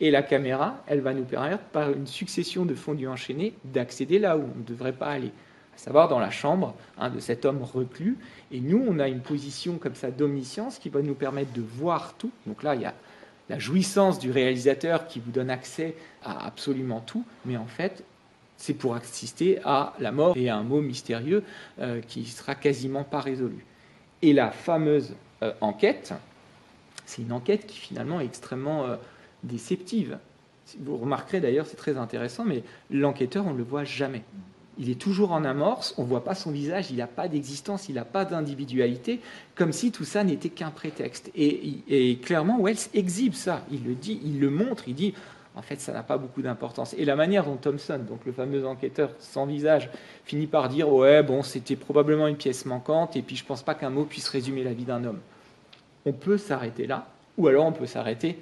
et 0.00 0.10
la 0.10 0.22
caméra, 0.22 0.82
elle 0.86 1.00
va 1.00 1.12
nous 1.12 1.24
permettre, 1.24 1.62
par 1.64 1.90
une 1.90 2.06
succession 2.06 2.64
de 2.64 2.74
fondus 2.74 3.08
enchaînés, 3.08 3.54
d'accéder 3.64 4.18
là 4.18 4.36
où 4.36 4.42
on 4.42 4.58
ne 4.58 4.64
devrait 4.64 4.92
pas 4.92 5.08
aller, 5.08 5.32
à 5.74 5.78
savoir 5.78 6.08
dans 6.08 6.20
la 6.20 6.30
chambre 6.30 6.74
hein, 6.98 7.10
de 7.10 7.18
cet 7.18 7.44
homme 7.44 7.62
reclus. 7.62 8.16
Et 8.52 8.60
nous, 8.60 8.84
on 8.88 9.00
a 9.00 9.08
une 9.08 9.20
position 9.20 9.76
comme 9.76 9.96
ça 9.96 10.10
d'omniscience 10.10 10.78
qui 10.78 10.88
va 10.88 11.02
nous 11.02 11.14
permettre 11.14 11.52
de 11.52 11.62
voir 11.62 12.14
tout. 12.16 12.30
Donc 12.46 12.62
là, 12.62 12.76
il 12.76 12.82
y 12.82 12.84
a 12.84 12.94
la 13.48 13.58
jouissance 13.58 14.18
du 14.18 14.30
réalisateur 14.30 15.08
qui 15.08 15.18
vous 15.18 15.32
donne 15.32 15.50
accès 15.50 15.96
à 16.22 16.46
absolument 16.46 17.00
tout, 17.00 17.24
mais 17.44 17.56
en 17.56 17.66
fait, 17.66 18.04
c'est 18.58 18.74
pour 18.74 18.94
assister 18.94 19.60
à 19.64 19.94
la 20.00 20.12
mort 20.12 20.36
et 20.36 20.50
à 20.50 20.56
un 20.56 20.64
mot 20.64 20.82
mystérieux 20.82 21.44
euh, 21.78 22.00
qui 22.06 22.26
sera 22.26 22.54
quasiment 22.54 23.04
pas 23.04 23.20
résolu. 23.20 23.64
Et 24.20 24.32
la 24.32 24.50
fameuse 24.50 25.14
euh, 25.42 25.52
enquête, 25.60 26.12
c'est 27.06 27.22
une 27.22 27.32
enquête 27.32 27.66
qui 27.66 27.78
finalement 27.78 28.20
est 28.20 28.24
extrêmement 28.24 28.84
euh, 28.84 28.96
déceptive. 29.44 30.18
Vous 30.80 30.96
remarquerez 30.96 31.40
d'ailleurs, 31.40 31.66
c'est 31.66 31.76
très 31.76 31.96
intéressant, 31.96 32.44
mais 32.44 32.64
l'enquêteur, 32.90 33.46
on 33.46 33.52
ne 33.52 33.58
le 33.58 33.64
voit 33.64 33.84
jamais. 33.84 34.22
Il 34.76 34.90
est 34.90 35.00
toujours 35.00 35.32
en 35.32 35.44
amorce, 35.44 35.94
on 35.96 36.02
ne 36.02 36.08
voit 36.08 36.24
pas 36.24 36.34
son 36.34 36.50
visage, 36.50 36.90
il 36.90 36.96
n'a 36.96 37.06
pas 37.06 37.26
d'existence, 37.28 37.88
il 37.88 37.94
n'a 37.94 38.04
pas 38.04 38.24
d'individualité, 38.24 39.20
comme 39.54 39.72
si 39.72 39.90
tout 39.90 40.04
ça 40.04 40.22
n'était 40.22 40.50
qu'un 40.50 40.70
prétexte. 40.70 41.30
Et, 41.34 42.18
clairement, 42.22 42.60
Wells 42.60 42.88
exhibe 42.94 43.34
ça, 43.34 43.64
il 43.72 43.84
le 43.84 43.94
dit, 43.94 44.20
il 44.24 44.38
le 44.38 44.50
montre, 44.50 44.84
il 44.86 44.94
dit, 44.94 45.14
en 45.58 45.62
fait, 45.62 45.80
ça 45.80 45.92
n'a 45.92 46.04
pas 46.04 46.18
beaucoup 46.18 46.40
d'importance. 46.40 46.94
Et 46.96 47.04
la 47.04 47.16
manière 47.16 47.44
dont 47.44 47.56
Thompson, 47.56 47.98
donc 48.08 48.20
le 48.24 48.30
fameux 48.30 48.64
enquêteur 48.64 49.10
sans 49.18 49.44
visage, 49.44 49.90
finit 50.24 50.46
par 50.46 50.68
dire, 50.68 50.88
ouais, 50.88 51.24
bon, 51.24 51.42
c'était 51.42 51.74
probablement 51.74 52.28
une 52.28 52.36
pièce 52.36 52.64
manquante, 52.64 53.16
et 53.16 53.22
puis 53.22 53.34
je 53.34 53.42
ne 53.42 53.48
pense 53.48 53.64
pas 53.64 53.74
qu'un 53.74 53.90
mot 53.90 54.04
puisse 54.04 54.28
résumer 54.28 54.62
la 54.62 54.72
vie 54.72 54.84
d'un 54.84 55.02
homme. 55.02 55.18
On 56.06 56.12
peut 56.12 56.38
s'arrêter 56.38 56.86
là, 56.86 57.08
ou 57.36 57.48
alors 57.48 57.66
on 57.66 57.72
peut 57.72 57.86
s'arrêter 57.86 58.38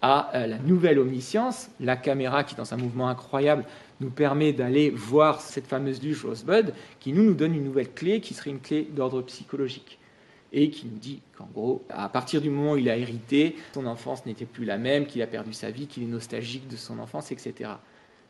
à 0.00 0.30
euh, 0.36 0.46
la 0.46 0.58
nouvelle 0.58 1.00
omniscience, 1.00 1.70
la 1.80 1.96
caméra 1.96 2.44
qui, 2.44 2.54
dans 2.54 2.72
un 2.72 2.76
mouvement 2.76 3.08
incroyable, 3.08 3.64
nous 4.00 4.10
permet 4.10 4.52
d'aller 4.52 4.90
voir 4.90 5.40
cette 5.40 5.66
fameuse 5.66 6.00
luge 6.00 6.24
Rosebud, 6.24 6.72
qui 7.00 7.12
nous, 7.12 7.24
nous 7.24 7.34
donne 7.34 7.54
une 7.54 7.64
nouvelle 7.64 7.92
clé 7.92 8.20
qui 8.20 8.32
serait 8.32 8.50
une 8.50 8.60
clé 8.60 8.88
d'ordre 8.94 9.22
psychologique. 9.22 9.98
Et 10.52 10.70
qui 10.70 10.86
nous 10.86 10.98
dit 10.98 11.20
qu'en 11.36 11.48
gros, 11.54 11.84
à 11.88 12.08
partir 12.08 12.40
du 12.40 12.50
moment 12.50 12.72
où 12.72 12.76
il 12.76 12.90
a 12.90 12.96
hérité, 12.96 13.56
son 13.72 13.86
enfance 13.86 14.26
n'était 14.26 14.46
plus 14.46 14.64
la 14.64 14.78
même, 14.78 15.06
qu'il 15.06 15.22
a 15.22 15.26
perdu 15.26 15.52
sa 15.52 15.70
vie, 15.70 15.86
qu'il 15.86 16.02
est 16.02 16.06
nostalgique 16.06 16.66
de 16.66 16.76
son 16.76 16.98
enfance, 16.98 17.30
etc. 17.30 17.70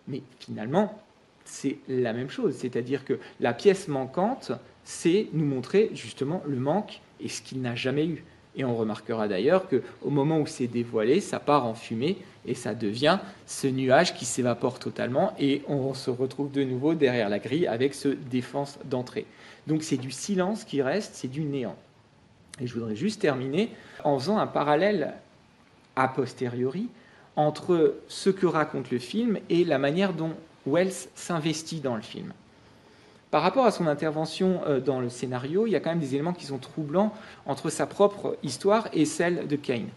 Mais 0.07 0.23
finalement, 0.39 1.03
c'est 1.45 1.79
la 1.89 2.13
même 2.13 2.29
chose. 2.29 2.55
C'est-à-dire 2.57 3.05
que 3.05 3.19
la 3.41 3.55
pièce 3.55 3.89
manquante, 3.89 4.53
c'est 4.85 5.29
nous 5.33 5.47
montrer 5.47 5.91
justement 5.95 6.43
le 6.47 6.57
manque 6.57 7.01
et 7.21 7.29
ce 7.29 7.43
qu'il 7.43 7.61
n'a 7.63 7.75
jamais 7.75 8.07
eu. 8.07 8.25
Et 8.57 8.65
on 8.65 8.77
remarquera 8.77 9.29
d'ailleurs 9.29 9.69
qu'au 9.69 10.11
moment 10.11 10.41
où 10.41 10.47
c'est 10.47 10.67
dévoilé, 10.67 11.21
ça 11.21 11.39
part 11.39 11.67
en 11.67 11.75
fumée 11.75 12.19
et 12.47 12.55
ça 12.55 12.75
devient 12.75 13.19
ce 13.47 13.69
nuage 13.69 14.15
qui 14.15 14.25
s'évapore 14.25 14.79
totalement 14.79 15.35
et 15.39 15.63
on 15.69 15.95
se 15.95 16.11
retrouve 16.11 16.51
de 16.51 16.65
nouveau 16.65 16.95
derrière 16.95 17.29
la 17.29 17.39
grille 17.39 17.67
avec 17.67 17.95
ce 17.95 18.09
défense 18.09 18.79
d'entrée. 18.85 19.27
Donc 19.67 19.83
c'est 19.83 19.99
du 19.99 20.11
silence 20.11 20.65
qui 20.65 20.83
reste, 20.83 21.15
c'est 21.15 21.29
du 21.29 21.43
néant. 21.43 21.77
Et 22.61 22.67
je 22.67 22.75
voudrais 22.75 22.97
juste 22.97 23.21
terminer 23.21 23.71
en 24.05 24.19
faisant 24.19 24.39
un 24.39 24.47
parallèle 24.47 25.15
a 25.97 26.09
posteriori 26.09 26.89
entre 27.37 27.95
ce 28.09 28.31
que 28.31 28.47
raconte 28.47 28.91
le 28.91 28.99
film 28.99 29.39
et 29.49 29.65
la 29.65 29.79
manière 29.79 30.13
dont 30.13 30.35
Wells 30.67 31.09
s'investit 31.15 31.81
dans 31.81 31.97
le 31.97 32.03
film. 32.03 32.33
Par 33.31 33.43
rapport 33.43 33.65
à 33.65 33.71
son 33.71 33.87
intervention 33.87 34.61
euh, 34.67 34.81
dans 34.81 35.01
le 35.01 35.09
scénario, 35.09 35.67
il 35.67 35.71
y 35.71 35.77
a 35.77 35.81
quand 35.81 35.91
même 35.91 36.01
des 36.01 36.15
éléments 36.15 36.33
qui 36.33 36.47
sont 36.47 36.59
troublants 36.59 37.15
entre 37.47 37.71
sa 37.71 37.87
propre 37.87 38.37
histoire 38.43 38.89
et 38.93 39.05
celle 39.05 39.47
de 39.47 39.57
Kane. 39.57 39.89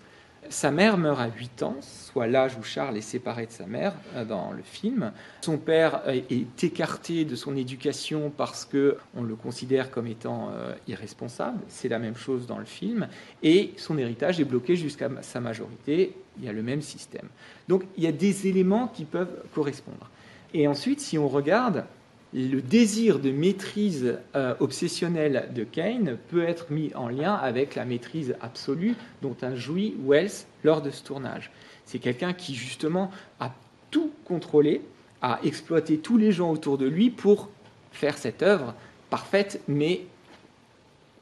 Sa 0.49 0.71
mère 0.71 0.97
meurt 0.97 1.19
à 1.19 1.27
8 1.27 1.63
ans, 1.63 1.75
soit 1.81 2.27
l'âge 2.27 2.57
où 2.59 2.63
Charles 2.63 2.97
est 2.97 3.01
séparé 3.01 3.45
de 3.45 3.51
sa 3.51 3.65
mère 3.65 3.93
euh, 4.15 4.25
dans 4.25 4.51
le 4.51 4.61
film. 4.61 5.11
Son 5.41 5.57
père 5.57 6.01
est 6.07 6.63
écarté 6.63 7.25
de 7.25 7.35
son 7.35 7.55
éducation 7.55 8.31
parce 8.35 8.65
que 8.65 8.97
on 9.15 9.23
le 9.23 9.35
considère 9.35 9.91
comme 9.91 10.07
étant 10.07 10.49
euh, 10.51 10.73
irresponsable. 10.87 11.59
C'est 11.67 11.89
la 11.89 11.99
même 11.99 12.15
chose 12.15 12.47
dans 12.47 12.59
le 12.59 12.65
film. 12.65 13.07
Et 13.41 13.73
son 13.77 13.97
héritage 13.97 14.39
est 14.39 14.45
bloqué 14.45 14.75
jusqu'à 14.75 15.09
sa 15.21 15.39
majorité. 15.39 16.15
Il 16.37 16.45
y 16.45 16.49
a 16.49 16.53
le 16.53 16.63
même 16.63 16.81
système. 16.81 17.27
Donc 17.67 17.83
il 17.97 18.03
y 18.03 18.07
a 18.07 18.11
des 18.11 18.47
éléments 18.47 18.87
qui 18.87 19.05
peuvent 19.05 19.43
correspondre. 19.53 20.09
Et 20.53 20.67
ensuite, 20.67 20.99
si 20.99 21.17
on 21.17 21.27
regarde 21.27 21.85
le 22.33 22.61
désir 22.61 23.19
de 23.19 23.31
maîtrise 23.31 24.17
euh, 24.35 24.55
obsessionnelle 24.59 25.49
de 25.53 25.63
Kane 25.63 26.17
peut 26.29 26.43
être 26.43 26.71
mis 26.71 26.93
en 26.95 27.07
lien 27.07 27.33
avec 27.35 27.75
la 27.75 27.85
maîtrise 27.85 28.35
absolue 28.41 28.95
dont 29.21 29.35
a 29.41 29.55
joui 29.55 29.95
Wells 30.03 30.45
lors 30.63 30.81
de 30.81 30.89
ce 30.89 31.03
tournage. 31.03 31.51
C'est 31.85 31.99
quelqu'un 31.99 32.33
qui 32.33 32.55
justement 32.55 33.11
a 33.39 33.53
tout 33.91 34.11
contrôlé, 34.25 34.81
a 35.21 35.39
exploité 35.43 35.99
tous 35.99 36.17
les 36.17 36.31
gens 36.31 36.51
autour 36.51 36.77
de 36.77 36.87
lui 36.87 37.11
pour 37.11 37.49
faire 37.91 38.17
cette 38.17 38.41
œuvre 38.41 38.73
parfaite, 39.11 39.61
mais 39.67 40.01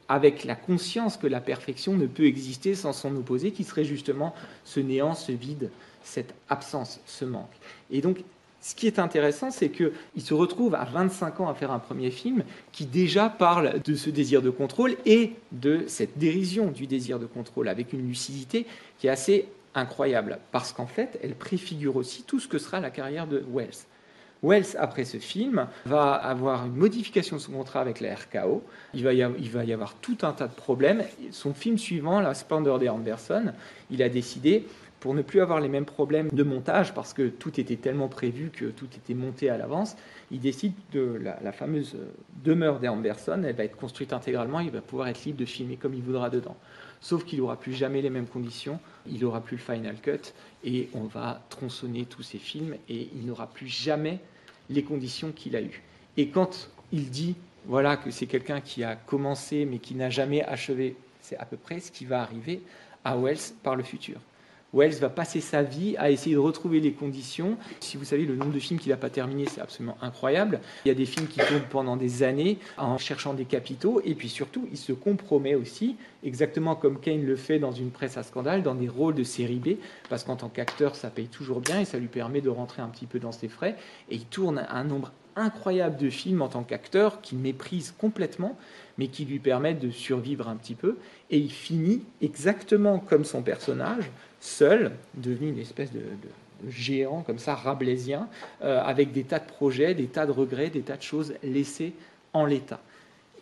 avec 0.08 0.44
la 0.44 0.54
conscience 0.54 1.16
que 1.18 1.26
la 1.26 1.40
perfection 1.40 1.94
ne 1.94 2.06
peut 2.06 2.24
exister 2.24 2.74
sans 2.74 2.92
son 2.92 3.14
opposé, 3.16 3.50
qui 3.50 3.64
serait 3.64 3.84
justement 3.84 4.34
ce 4.64 4.80
néant, 4.80 5.14
ce 5.14 5.32
vide, 5.32 5.70
cette 6.02 6.34
absence, 6.48 7.00
ce 7.06 7.24
manque. 7.24 7.52
Et 7.90 8.00
donc 8.00 8.24
ce 8.62 8.76
qui 8.76 8.86
est 8.86 9.00
intéressant, 9.00 9.50
c'est 9.50 9.70
qu'il 9.70 10.22
se 10.22 10.32
retrouve 10.32 10.76
à 10.76 10.84
25 10.84 11.40
ans 11.40 11.48
à 11.48 11.54
faire 11.54 11.72
un 11.72 11.80
premier 11.80 12.12
film 12.12 12.44
qui 12.70 12.86
déjà 12.86 13.28
parle 13.28 13.82
de 13.82 13.96
ce 13.96 14.08
désir 14.08 14.40
de 14.40 14.50
contrôle 14.50 14.96
et 15.04 15.32
de 15.50 15.82
cette 15.88 16.16
dérision 16.16 16.68
du 16.68 16.86
désir 16.86 17.18
de 17.18 17.26
contrôle 17.26 17.68
avec 17.68 17.92
une 17.92 18.06
lucidité 18.06 18.66
qui 18.98 19.08
est 19.08 19.10
assez 19.10 19.48
incroyable 19.74 20.38
parce 20.52 20.72
qu'en 20.72 20.86
fait, 20.86 21.18
elle 21.24 21.34
préfigure 21.34 21.96
aussi 21.96 22.22
tout 22.22 22.38
ce 22.38 22.46
que 22.46 22.58
sera 22.58 22.78
la 22.78 22.90
carrière 22.90 23.26
de 23.26 23.42
Wells. 23.52 23.86
Wells, 24.44 24.76
après 24.78 25.04
ce 25.04 25.18
film, 25.18 25.66
va 25.84 26.12
avoir 26.14 26.66
une 26.66 26.74
modification 26.74 27.36
de 27.36 27.40
son 27.40 27.52
contrat 27.52 27.80
avec 27.80 28.00
la 28.00 28.14
RKO. 28.14 28.62
Il 28.92 29.04
va, 29.04 29.12
y 29.12 29.22
avoir, 29.72 29.94
tout 29.94 30.18
un 30.22 30.32
tas 30.32 30.48
de 30.48 30.54
problèmes. 30.54 31.04
Son 31.30 31.54
film 31.54 31.78
suivant, 31.78 32.20
La 32.20 32.34
Splendeur 32.34 32.80
des 32.80 32.88
Anderson, 32.88 33.52
il 33.90 34.02
a 34.02 34.08
décidé 34.08 34.66
pour 35.02 35.14
ne 35.14 35.22
plus 35.22 35.40
avoir 35.40 35.58
les 35.58 35.68
mêmes 35.68 35.84
problèmes 35.84 36.28
de 36.28 36.42
montage, 36.44 36.94
parce 36.94 37.12
que 37.12 37.26
tout 37.26 37.58
était 37.58 37.74
tellement 37.74 38.06
prévu 38.06 38.50
que 38.50 38.66
tout 38.66 38.86
était 38.96 39.14
monté 39.14 39.50
à 39.50 39.58
l'avance, 39.58 39.96
il 40.30 40.38
décide 40.38 40.74
de 40.92 41.20
la, 41.20 41.50
fameuse 41.50 41.96
demeure 42.44 42.78
des 42.78 42.86
Amberson, 42.86 43.42
elle 43.44 43.56
va 43.56 43.64
être 43.64 43.74
construite 43.74 44.12
intégralement, 44.12 44.60
il 44.60 44.70
va 44.70 44.80
pouvoir 44.80 45.08
être 45.08 45.24
libre 45.24 45.40
de 45.40 45.44
filmer 45.44 45.74
comme 45.74 45.94
il 45.94 46.02
voudra 46.02 46.30
dedans. 46.30 46.56
Sauf 47.00 47.24
qu'il 47.24 47.40
n'aura 47.40 47.56
plus 47.56 47.72
jamais 47.72 48.00
les 48.00 48.10
mêmes 48.10 48.28
conditions, 48.28 48.78
il 49.10 49.22
n'aura 49.22 49.40
plus 49.40 49.56
le 49.56 49.62
final 49.62 49.96
cut, 50.00 50.32
et 50.62 50.88
on 50.94 51.02
va 51.02 51.42
tronçonner 51.50 52.04
tous 52.04 52.22
ses 52.22 52.38
films, 52.38 52.76
et 52.88 53.08
il 53.16 53.26
n'aura 53.26 53.48
plus 53.48 53.66
jamais 53.66 54.20
les 54.70 54.84
conditions 54.84 55.32
qu'il 55.32 55.56
a 55.56 55.62
eues. 55.62 55.82
Et 56.16 56.28
quand 56.28 56.70
il 56.92 57.10
dit 57.10 57.34
voilà 57.66 57.96
que 57.96 58.12
c'est 58.12 58.26
quelqu'un 58.26 58.60
qui 58.60 58.84
a 58.84 58.94
commencé 58.94 59.64
mais 59.64 59.78
qui 59.78 59.96
n'a 59.96 60.10
jamais 60.10 60.44
achevé, 60.44 60.94
c'est 61.20 61.38
à 61.38 61.44
peu 61.44 61.56
près 61.56 61.80
ce 61.80 61.90
qui 61.90 62.04
va 62.04 62.22
arriver 62.22 62.62
à 63.04 63.16
Wells 63.16 63.52
par 63.64 63.74
le 63.74 63.82
futur. 63.82 64.20
Wells 64.74 64.94
va 65.00 65.10
passer 65.10 65.40
sa 65.40 65.62
vie 65.62 65.96
à 65.98 66.10
essayer 66.10 66.34
de 66.34 66.40
retrouver 66.40 66.80
les 66.80 66.92
conditions. 66.92 67.58
Si 67.80 67.98
vous 67.98 68.04
savez 68.04 68.24
le 68.24 68.36
nombre 68.36 68.52
de 68.52 68.58
films 68.58 68.80
qu'il 68.80 68.90
n'a 68.90 68.96
pas 68.96 69.10
terminé, 69.10 69.44
c'est 69.46 69.60
absolument 69.60 69.98
incroyable. 70.00 70.60
Il 70.84 70.88
y 70.88 70.90
a 70.90 70.94
des 70.94 71.04
films 71.04 71.26
qui 71.26 71.40
tournent 71.40 71.68
pendant 71.68 71.96
des 71.96 72.22
années 72.22 72.58
en 72.78 72.96
cherchant 72.96 73.34
des 73.34 73.44
capitaux. 73.44 74.00
Et 74.04 74.14
puis 74.14 74.30
surtout, 74.30 74.66
il 74.70 74.78
se 74.78 74.92
compromet 74.92 75.54
aussi, 75.54 75.96
exactement 76.24 76.74
comme 76.74 76.98
Kane 77.00 77.24
le 77.24 77.36
fait 77.36 77.58
dans 77.58 77.72
une 77.72 77.90
presse 77.90 78.16
à 78.16 78.22
scandale, 78.22 78.62
dans 78.62 78.74
des 78.74 78.88
rôles 78.88 79.14
de 79.14 79.24
série 79.24 79.58
B, 79.58 79.76
parce 80.08 80.24
qu'en 80.24 80.36
tant 80.36 80.48
qu'acteur, 80.48 80.96
ça 80.96 81.10
paye 81.10 81.28
toujours 81.28 81.60
bien 81.60 81.80
et 81.80 81.84
ça 81.84 81.98
lui 81.98 82.08
permet 82.08 82.40
de 82.40 82.48
rentrer 82.48 82.80
un 82.80 82.88
petit 82.88 83.06
peu 83.06 83.18
dans 83.18 83.32
ses 83.32 83.48
frais. 83.48 83.76
Et 84.10 84.14
il 84.14 84.24
tourne 84.24 84.64
un 84.70 84.84
nombre 84.84 85.12
incroyable 85.36 85.96
de 85.96 86.10
films 86.10 86.42
en 86.42 86.48
tant 86.48 86.62
qu'acteur 86.62 87.20
qu'il 87.20 87.38
méprise 87.38 87.94
complètement, 87.96 88.56
mais 88.98 89.08
qui 89.08 89.24
lui 89.24 89.38
permettent 89.38 89.80
de 89.80 89.90
survivre 89.90 90.48
un 90.48 90.56
petit 90.56 90.74
peu. 90.74 90.96
Et 91.30 91.38
il 91.38 91.50
finit 91.50 92.02
exactement 92.20 92.98
comme 92.98 93.24
son 93.24 93.42
personnage, 93.42 94.10
seul, 94.42 94.90
devenu 95.14 95.50
une 95.50 95.58
espèce 95.58 95.92
de, 95.92 96.00
géant 96.68 97.22
comme 97.22 97.38
ça, 97.38 97.54
rabelaisien, 97.54 98.28
euh, 98.62 98.80
avec 98.82 99.12
des 99.12 99.24
tas 99.24 99.38
de 99.38 99.46
projets, 99.46 99.94
des 99.94 100.06
tas 100.06 100.26
de 100.26 100.32
regrets, 100.32 100.68
des 100.68 100.82
tas 100.82 100.96
de 100.96 101.02
choses 101.02 101.34
laissées 101.42 101.92
en 102.32 102.44
l'état. 102.44 102.80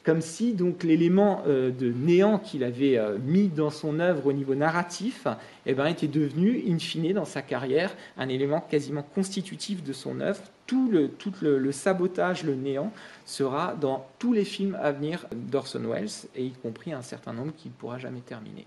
Comme 0.05 0.21
si 0.21 0.55
donc 0.55 0.83
l'élément 0.83 1.43
euh, 1.47 1.71
de 1.71 1.91
néant 1.91 2.39
qu'il 2.39 2.65
avait 2.65 2.97
euh, 2.97 3.19
mis 3.19 3.49
dans 3.49 3.71
son 3.71 4.01
œuvre 4.01 4.27
au 4.27 4.33
niveau 4.33 4.55
narratif 4.55 5.27
eh 5.67 5.75
ben, 5.75 5.87
était 5.87 6.09
devenu, 6.09 6.63
in 6.69 6.79
fine, 6.79 7.13
dans 7.13 7.27
sa 7.27 7.43
carrière, 7.43 7.95
un 8.17 8.29
élément 8.29 8.61
quasiment 8.61 9.03
constitutif 9.03 9.83
de 9.83 9.93
son 9.93 10.21
œuvre. 10.21 10.43
Tout 10.67 10.91
le, 10.91 11.59
le 11.59 11.73
sabotage, 11.73 12.45
le 12.45 12.55
néant, 12.55 12.93
sera 13.27 13.75
dans 13.75 14.07
tous 14.19 14.33
les 14.33 14.45
films 14.45 14.79
à 14.81 14.93
venir 14.93 15.27
d'Orson 15.33 15.83
Welles, 15.85 16.29
et 16.37 16.45
y 16.45 16.53
compris 16.53 16.93
un 16.93 17.03
certain 17.03 17.33
nombre 17.33 17.53
qu'il 17.57 17.73
ne 17.73 17.77
pourra 17.77 17.99
jamais 17.99 18.21
terminer. 18.21 18.67